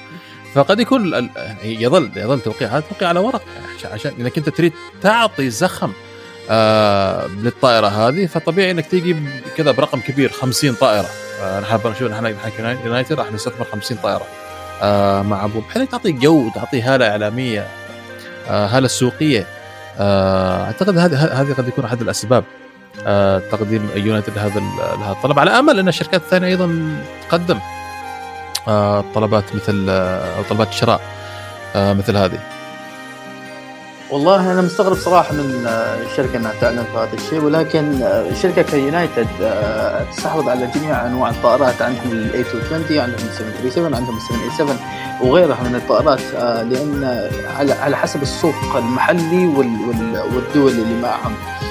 فقد 0.55 0.81
يكون 0.81 1.31
يظل 1.65 2.11
يظل 2.17 2.41
توقيع 2.41 2.69
هذا 2.69 2.81
توقيع 2.81 3.09
على 3.09 3.21
ورق 3.21 3.43
عشان 3.85 4.13
انك 4.21 4.39
انت 4.39 4.49
تريد 4.49 4.73
تعطي 5.03 5.51
زخم 5.51 5.93
آه 6.51 7.27
للطائرة 7.27 7.87
هذه 7.87 8.27
فطبيعي 8.27 8.71
إنك 8.71 8.87
تيجي 8.87 9.17
كذا 9.57 9.71
برقم 9.71 10.01
كبير 10.01 10.33
50 10.33 10.75
طائرة. 10.75 11.09
آه 11.43 11.61
نحب 11.61 11.87
نشوف 11.87 12.11
نحن 12.11 12.35
يونايتد 12.85 13.13
راح 13.13 13.33
نستثمر 13.33 13.67
50 13.73 13.97
طائرة 13.97 14.27
آه 14.83 15.23
مع 15.23 15.47
بوم. 15.47 15.65
بحيث 15.69 15.91
تعطي 15.91 16.13
جو 16.13 16.51
تعطي 16.55 16.83
هالة 16.83 17.11
إعلامية 17.11 17.67
آه 18.49 18.67
هالة 18.67 18.89
سوقية. 18.89 19.56
أعتقد 20.01 20.99
هذه 20.99 21.41
هذه 21.41 21.53
قد 21.53 21.69
يكون 21.69 21.85
أحد 21.85 22.01
الأسباب 22.01 22.45
آه، 23.07 23.39
تقديم 23.39 23.89
يونايتد 23.97 24.39
هذا 24.39 24.61
هذا 25.05 25.13
الطلب. 25.13 25.39
على 25.39 25.51
أمل 25.51 25.79
أن 25.79 25.89
الشركات 25.89 26.21
الثانية 26.21 26.49
أيضا 26.49 26.97
تقدم 27.29 27.59
آه، 28.69 29.05
طلبات 29.15 29.45
مثل 29.55 29.91
أو 29.91 30.43
طلبات 30.51 30.73
شراء 30.73 31.01
مثل 31.77 32.17
هذه. 32.17 32.56
والله 34.11 34.53
أنا 34.53 34.63
مستغرب 34.63 34.97
صراحة 34.97 35.33
من 35.33 35.67
الشركة 36.11 36.37
انها 36.37 36.53
تعلن 36.61 36.85
في 36.85 36.99
هذا 36.99 37.15
الشيء 37.15 37.41
ولكن 37.41 38.01
شركة 38.43 38.63
كيونايتد 38.63 39.27
تستحوذ 40.13 40.49
على 40.49 40.67
جميع 40.75 41.07
أنواع 41.07 41.31
الطائرات 41.31 41.83
عندهم 41.83 42.13
ال 42.13 42.26
A 42.26 42.39
220 42.55 43.01
عندهم 43.01 43.15
ال 43.29 43.35
737 43.35 43.95
عندهم 43.95 44.17
ال 44.17 44.23
787 44.23 44.77
وغيرها 45.23 45.63
من 45.63 45.75
الطائرات 45.75 46.21
لأن 46.65 47.29
على 47.81 47.97
حسب 47.97 48.23
السوق 48.23 48.77
المحلي 48.77 49.47
والدول 50.35 50.73
اللي 50.73 51.03
معهم. 51.03 51.33
آه 51.33 51.66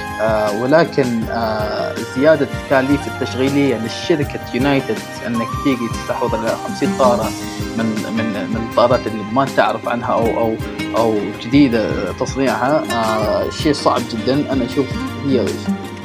ولكن 0.61 1.23
آه 1.23 1.95
زيادة 2.15 2.47
التكاليف 2.53 3.07
التشغيلية 3.07 3.75
للشركة 3.75 4.39
يونايتد 4.53 4.97
أنك 5.27 5.47
تيجي 5.63 5.87
تستحوذ 5.93 6.35
على 6.35 6.55
50 6.67 6.97
طائرة 6.99 7.29
من 7.77 7.85
من 8.17 8.49
من 8.49 8.67
الطائرات 8.71 9.07
اللي 9.07 9.23
ما 9.33 9.45
تعرف 9.57 9.87
عنها 9.89 10.13
أو 10.13 10.25
أو 10.39 10.55
أو 10.97 11.15
جديدة 11.43 12.11
تصنيعها 12.11 12.83
آه 12.93 13.49
شيء 13.49 13.73
صعب 13.73 14.01
جدا. 14.11 14.51
أنا 14.53 14.65
أشوف 14.65 14.85
هي 15.25 15.45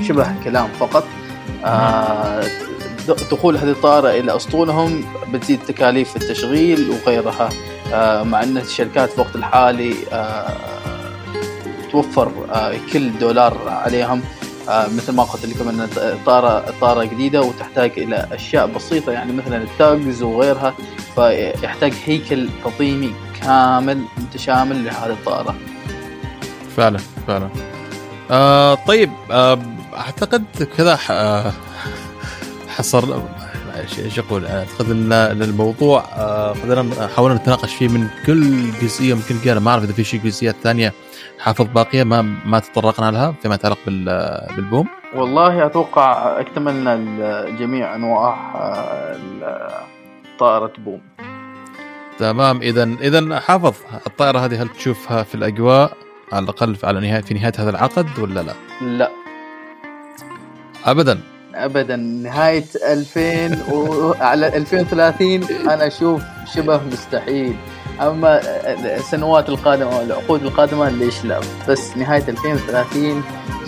شبه 0.09 0.35
كلام 0.45 0.69
فقط. 0.81 1.05
آه 1.65 2.43
دخول 3.31 3.57
هذه 3.57 3.71
الطائرة 3.71 4.09
إلى 4.11 4.37
أسطولهم 4.37 5.05
بتزيد 5.33 5.59
تكاليف 5.69 6.17
التشغيل 6.17 6.91
وغيرها. 6.91 7.49
آه 7.93 8.23
مع 8.23 8.43
أن 8.43 8.59
الشركات 8.59 9.09
في 9.11 9.15
الوقت 9.15 9.37
الحالي 9.37 9.95
آه 10.13 10.53
توفر 11.93 12.33
آه، 12.53 12.77
كل 12.93 13.19
دولار 13.19 13.69
عليهم 13.69 14.23
آه، 14.69 14.89
مثل 14.89 15.13
ما 15.13 15.23
قلت 15.23 15.47
لكم 15.47 15.69
إن 15.69 15.89
الطاره 15.97 16.75
طارة 16.81 17.05
جديدة 17.05 17.43
وتحتاج 17.43 17.93
إلى 17.97 18.29
أشياء 18.33 18.67
بسيطة 18.67 19.13
يعني 19.13 19.33
مثلا 19.33 19.57
التاجز 19.57 20.23
وغيرها 20.23 20.75
فيحتاج 21.15 21.93
هيكل 22.05 22.49
تنظيمي 22.65 23.15
كامل 23.41 24.03
متشامل 24.19 24.85
لهذه 24.85 25.11
الطائره. 25.11 25.55
فعلا 26.77 26.99
فعلا. 27.27 27.49
آه 28.31 28.75
طيب 28.75 29.11
آه 29.31 29.59
أعتقد 29.97 30.45
كذا 30.77 30.99
آه 31.11 31.53
حصر 32.69 33.21
إيش 33.99 34.19
أقول 34.19 34.49
دخلنا 34.79 35.33
للموضوع 35.33 36.01
قدرنا 36.51 37.07
حاولنا 37.17 37.37
نتناقش 37.37 37.75
فيه 37.75 37.89
من 37.89 38.09
كل 38.27 38.73
جزئية 38.83 39.15
ممكن 39.15 39.55
ما 39.59 39.71
أعرف 39.71 39.85
إذا 39.85 39.93
في 39.93 40.05
شيء 40.05 40.21
جزئيات 40.21 40.57
ثانية 40.63 40.93
حافظ 41.41 41.67
باقية 41.67 42.05
ما 42.05 42.23
ما 42.23 42.59
تطرقنا 42.59 43.11
لها 43.11 43.35
فيما 43.43 43.55
يتعلق 43.55 43.79
بالبوم؟ 44.57 44.89
والله 45.15 45.67
أتوقع 45.67 46.41
أكتملنا 46.41 46.97
جميع 47.59 47.95
أنواع 47.95 48.37
طائرة 50.39 50.73
بوم. 50.79 51.01
تمام. 52.19 52.63
اذا 52.63 52.85
اذا 52.85 53.41
حافظ 53.41 53.75
الطائرة 54.07 54.39
هذه 54.39 54.63
هل 54.63 54.69
تشوفها 54.69 55.23
في 55.23 55.35
الأجواء؟ 55.35 55.93
على 56.33 56.45
الأقل 56.45 56.77
على 56.85 57.01
نهايه 57.01 57.21
في 57.23 57.35
نهاية 57.35 57.53
هذا 57.59 57.71
العقد 57.71 58.19
ولا 58.19 58.41
لا؟ 58.41 58.53
لا. 58.83 59.11
ابدا. 60.87 61.21
ابدا. 61.55 61.97
نهاية 61.97 62.65
2000 62.93 63.73
و... 63.73 64.13
على 64.21 64.57
2030 64.57 65.45
أنا 65.71 65.87
أشوف 65.87 66.23
شبه 66.55 66.81
مستحيل. 66.93 67.57
أما 68.01 68.41
السنوات 68.97 69.49
القادمة 69.49 69.99
والعقود 69.99 70.43
القادمة 70.43 70.89
ليش 70.89 71.25
لا؟ 71.25 71.41
بس 71.69 71.97
نهاية 71.97 72.25
2030 72.29 73.23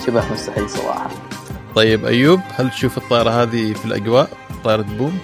شبه 0.05 0.23
مستحيل 0.33 0.69
صراحة. 0.69 1.09
طيب 1.75 2.05
أيوب 2.05 2.39
هل 2.55 2.69
تشوف 2.69 2.97
الطائرة 2.97 3.29
هذه 3.29 3.73
في 3.73 3.85
الأجواء؟ 3.85 4.29
طائرة 4.63 4.81
بوم 4.81 5.17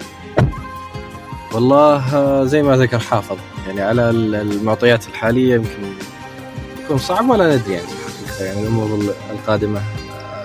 والله 1.54 2.46
زي 2.46 2.62
ما 2.64 2.78
ذكر 2.78 3.00
حافظ 3.00 3.38
يعني 3.68 3.82
على 3.82 4.10
المعطيات 4.10 5.08
الحالية 5.08 5.56
يمكن 5.56 5.94
يكون 6.84 6.98
صعب 6.98 7.30
ولا 7.30 7.56
ندري 7.56 7.74
يعني 7.74 7.88
يعني 8.42 8.62
الأمور 8.62 9.14
القادمة 9.32 9.82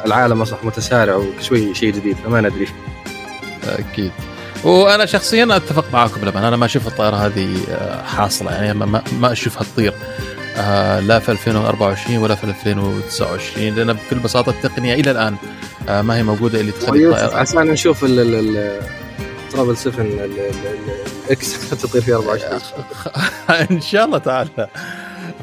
العالم 0.07 0.43
أصبح 0.43 0.65
متسارع 0.65 1.15
وشوي 1.17 1.75
شيء 1.75 1.93
جديد 1.93 2.17
فما 2.17 2.41
ندري. 2.41 2.69
أكيد. 3.69 4.13
وأنا 4.65 5.07
شخصيا 5.07 5.57
أتفق 5.57 5.85
معاكم 5.93 6.25
لما 6.25 6.49
أنا 6.49 6.57
ما 6.57 6.65
أشوف 6.65 6.87
الطائرة 6.87 7.17
هذه 7.17 7.57
حاصلة. 8.07 8.53
يعني 8.53 8.75
ما, 8.75 9.03
ما 9.21 9.33
أشوفها 9.33 9.63
تطير 9.63 9.95
آه 10.57 11.01
لا 11.01 11.19
في 11.19 11.33
2024 11.33 12.17
ولا 12.19 12.35
في 12.35 12.45
2029 12.45 13.75
لأن 13.75 13.93
بكل 13.93 14.19
بساطة 14.19 14.51
التقنية 14.51 14.95
إلى 14.95 15.11
الآن 15.11 15.37
آه 15.89 16.03
ما 16.03 16.17
هي 16.17 16.23
موجودة 16.23 16.61
اللي 16.61 16.73
تخلي 16.73 17.09
الطائرة. 17.09 17.37
عشان 17.37 17.67
نشوف 17.67 18.01
triple 19.53 19.77
7 19.77 20.07
ال 21.27 21.49
X 21.49 21.71
تطير 21.71 22.03
في 22.03 22.15
24 22.15 22.61
إن 23.71 23.81
شاء 23.81 24.05
الله 24.05 24.19
تعالى. 24.19 24.69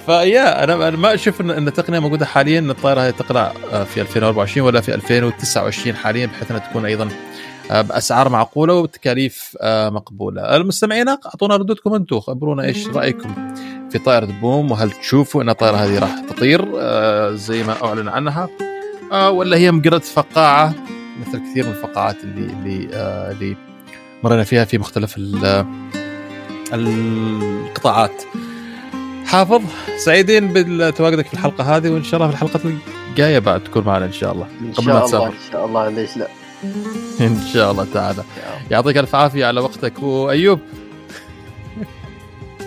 فيا 0.06 0.64
أنا 0.64 0.90
ما 0.90 1.14
أشوف 1.14 1.42
ان 1.42 1.68
التقنية 1.68 2.00
موجودة 2.00 2.26
حاليا. 2.26 2.60
ان 2.60 2.70
الطائره 2.70 3.10
تقلع 3.10 3.54
في 3.94 4.02
2024 4.02 4.68
ولا 4.68 4.82
في 4.82 4.96
2029 4.96 5.96
حاليا 5.96 6.26
بحيث 6.26 6.52
أنها 6.52 6.68
تكون 6.70 6.86
أيضا 6.86 7.10
بأسعار 7.72 8.30
معقولة 8.30 8.74
وبتكاليف 8.74 9.58
مقبولة. 9.64 10.56
المستمعين 10.56 11.10
أعطونا 11.10 11.56
ردودكم 11.56 11.94
أنتم 11.94 12.20
خبرونا 12.20 12.64
إيش 12.64 12.88
رأيكم 12.88 13.54
في 13.90 14.00
طائرة 14.00 14.26
بوم 14.26 14.72
وهل 14.72 14.92
تشوفوا 14.92 15.44
إن 15.44 15.50
الطائرة 15.50 15.76
هذه 15.76 16.00
راح 16.00 16.20
تطير 16.30 16.66
زي 17.36 17.64
ما 17.64 17.76
أعلن 17.84 18.08
عنها 18.08 18.50
ولا 19.30 19.58
هي 19.58 19.72
مجرد 19.72 20.04
فقاعة 20.04 20.74
مثل 21.22 21.40
كثير 21.52 21.66
من 21.66 21.72
الفقاعات 21.72 22.24
اللي 22.24 22.54
اللي 22.54 22.90
اللي 23.32 23.56
مرينا 24.24 24.44
فيها 24.44 24.66
في 24.66 24.78
مختلف 24.78 25.16
القطاعات. 26.74 28.24
حافظ 29.26 29.62
سعيدين 29.98 30.54
بتواجدك 30.54 31.28
في 31.28 31.34
الحلقة 31.34 31.78
هذه 31.78 31.90
وإن 31.90 32.04
شاء 32.04 32.16
الله 32.22 32.28
في 32.28 32.44
الحلقة 32.44 32.60
الجاية 33.10 33.40
بعد 33.40 33.64
تكون 33.64 33.84
معنا 33.84 34.06
إن 34.06 34.14
شاء 34.14 34.34
الله 34.34 34.48
قبل 34.78 34.94
ما 34.94 35.00
تسافر 35.00 35.28
إن 35.28 35.52
شاء 35.52 35.66
الله 35.66 35.90
ليش 35.90 36.18
لا 36.18 36.28
ان 37.28 37.38
شاء 37.54 37.72
الله 37.72 37.88
تعالى. 37.94 38.24
يعطيك 38.72 38.98
ألف 38.98 39.16
عافية 39.16 39.46
على 39.46 39.62
وقتك. 39.62 40.04
وأيوب. 40.04 40.60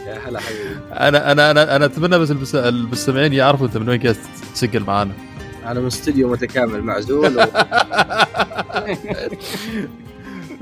يا 0.06 0.18
هلا 0.28 0.40
حبيبي. 0.40 0.76
أنا 0.92 1.32
أنا 1.32 1.50
أنا 1.50 1.76
أنا 1.76 1.84
أتمنى 1.84 2.18
بس 2.18 2.54
المستمعين 2.54 3.32
يعرفوا 3.32 3.66
أنت 3.66 3.76
من 3.76 3.88
وين 3.88 4.02
قاعد 4.02 4.16
تسجل 4.54 4.82
معانا. 4.82 5.12
أنا 5.66 5.80
من 5.80 5.86
استوديو 5.86 6.28
متكامل 6.28 6.82
معزول 6.82 7.38
و... 7.38 7.40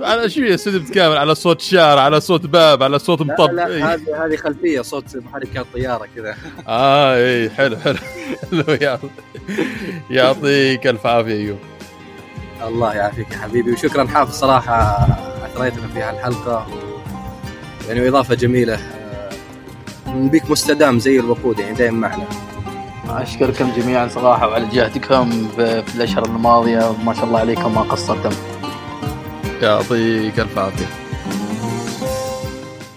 على 0.00 0.30
شو 0.30 0.42
استوديو 0.42 0.80
متكامل؟ 0.80 1.16
على 1.16 1.34
صوت 1.34 1.60
شارع 1.60 2.02
على 2.02 2.20
صوت 2.20 2.46
باب 2.46 2.82
على 2.82 2.98
صوت 2.98 3.22
مطب. 3.22 3.52
لا 3.52 3.68
لا 3.68 3.94
هذه 3.94 4.26
هذه 4.26 4.36
خلفية 4.36 4.80
صوت 4.80 5.16
محركات 5.16 5.66
طيارة 5.74 6.06
كذا. 6.16 6.36
آه 6.68 7.16
اي 7.16 7.50
حلو 7.50 7.76
حلو. 7.76 7.98
حلو 8.50 8.98
يعطيك 10.10 10.86
ألف 10.86 11.06
عافية 11.06 11.32
أيوب. 11.32 11.58
الله 12.68 12.94
يعافيك 12.94 13.30
يا 13.32 13.38
حبيبي 13.38 13.72
وشكرا 13.72 14.06
حافظ 14.06 14.32
صراحة 14.32 15.08
أثريتنا 15.46 15.88
في 15.88 16.02
هالحلقة. 16.02 16.66
يعني 17.88 18.00
واضافه 18.00 18.34
جميلة 18.34 18.78
بيك 20.06 20.50
مستدام 20.50 20.98
زي 20.98 21.20
الوقود 21.20 21.58
يعني 21.58 21.74
دائما 21.74 22.08
معنا. 22.08 22.24
أشكركم 23.22 23.72
جميعا 23.76 24.08
صراحة 24.08 24.48
وعلى 24.48 24.66
جهدكم 24.66 25.48
في 25.56 25.82
الاشهر 25.94 26.26
الماضية 26.26 26.92
ما 27.04 27.14
شاء 27.14 27.24
الله 27.24 27.38
عليكم 27.38 27.74
ما 27.74 27.80
قصرتم. 27.80 28.30
يعطيك 29.62 30.40
ألف 30.40 30.58
عافية. 30.58 30.86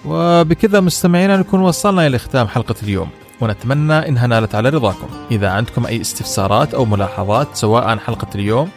وبكذا 0.05 0.79
مستمعينا 0.79 1.37
نكون 1.37 1.59
وصلنا 1.61 2.07
إلى 2.07 2.17
ختام 2.17 2.47
حلقة 2.47 2.75
اليوم. 2.83 3.09
ونتمنى 3.41 4.09
إنها 4.09 4.27
نالت 4.27 4.55
على 4.55 4.69
رضاكم. 4.69 5.07
إذا 5.31 5.49
عندكم 5.49 5.85
أي 5.85 6.01
استفسارات 6.01 6.73
أو 6.73 6.85
ملاحظات 6.85 7.47
سواء 7.53 7.83
عن 7.83 7.99
حلقة 7.99 8.27
اليوم 8.35 8.69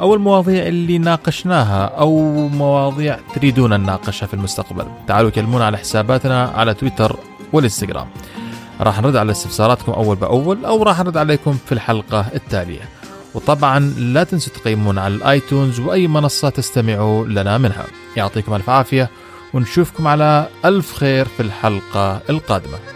أو 0.00 0.14
المواضيع 0.14 0.66
اللي 0.66 0.98
ناقشناها 0.98 1.84
أو 1.84 2.32
مواضيع 2.48 3.18
تريدون 3.34 3.80
نناقشها 3.80 4.26
في 4.26 4.34
المستقبل. 4.34 4.86
تعالوا 5.08 5.30
كلمونا 5.30 5.66
على 5.66 5.78
حساباتنا 5.78 6.44
على 6.44 6.74
تويتر 6.74 7.16
والإنستغرام. 7.52 8.06
راح 8.80 9.00
نرد 9.00 9.16
على 9.16 9.32
استفساراتكم 9.32 9.92
أول 9.92 10.16
بأول 10.16 10.64
أو 10.64 10.82
راح 10.82 11.00
نرد 11.00 11.16
عليكم 11.16 11.58
في 11.66 11.72
الحلقة 11.72 12.26
التالية. 12.34 12.88
وطبعا 13.34 13.78
لا 13.98 14.24
تنسوا 14.24 14.52
تقيمونا 14.52 15.00
على 15.00 15.14
الآيتونز 15.14 15.80
وأي 15.80 16.06
منصة 16.06 16.48
تستمعوا 16.48 17.26
لنا 17.26 17.58
منها. 17.58 17.84
يعطيكم 18.16 18.54
ألف 18.54 18.70
عافية 18.70 19.10
ونشوفكم 19.54 20.06
على 20.06 20.46
ألف 20.64 20.94
خير 20.94 21.24
في 21.24 21.42
الحلقة 21.42 22.20
القادمة. 22.30 22.93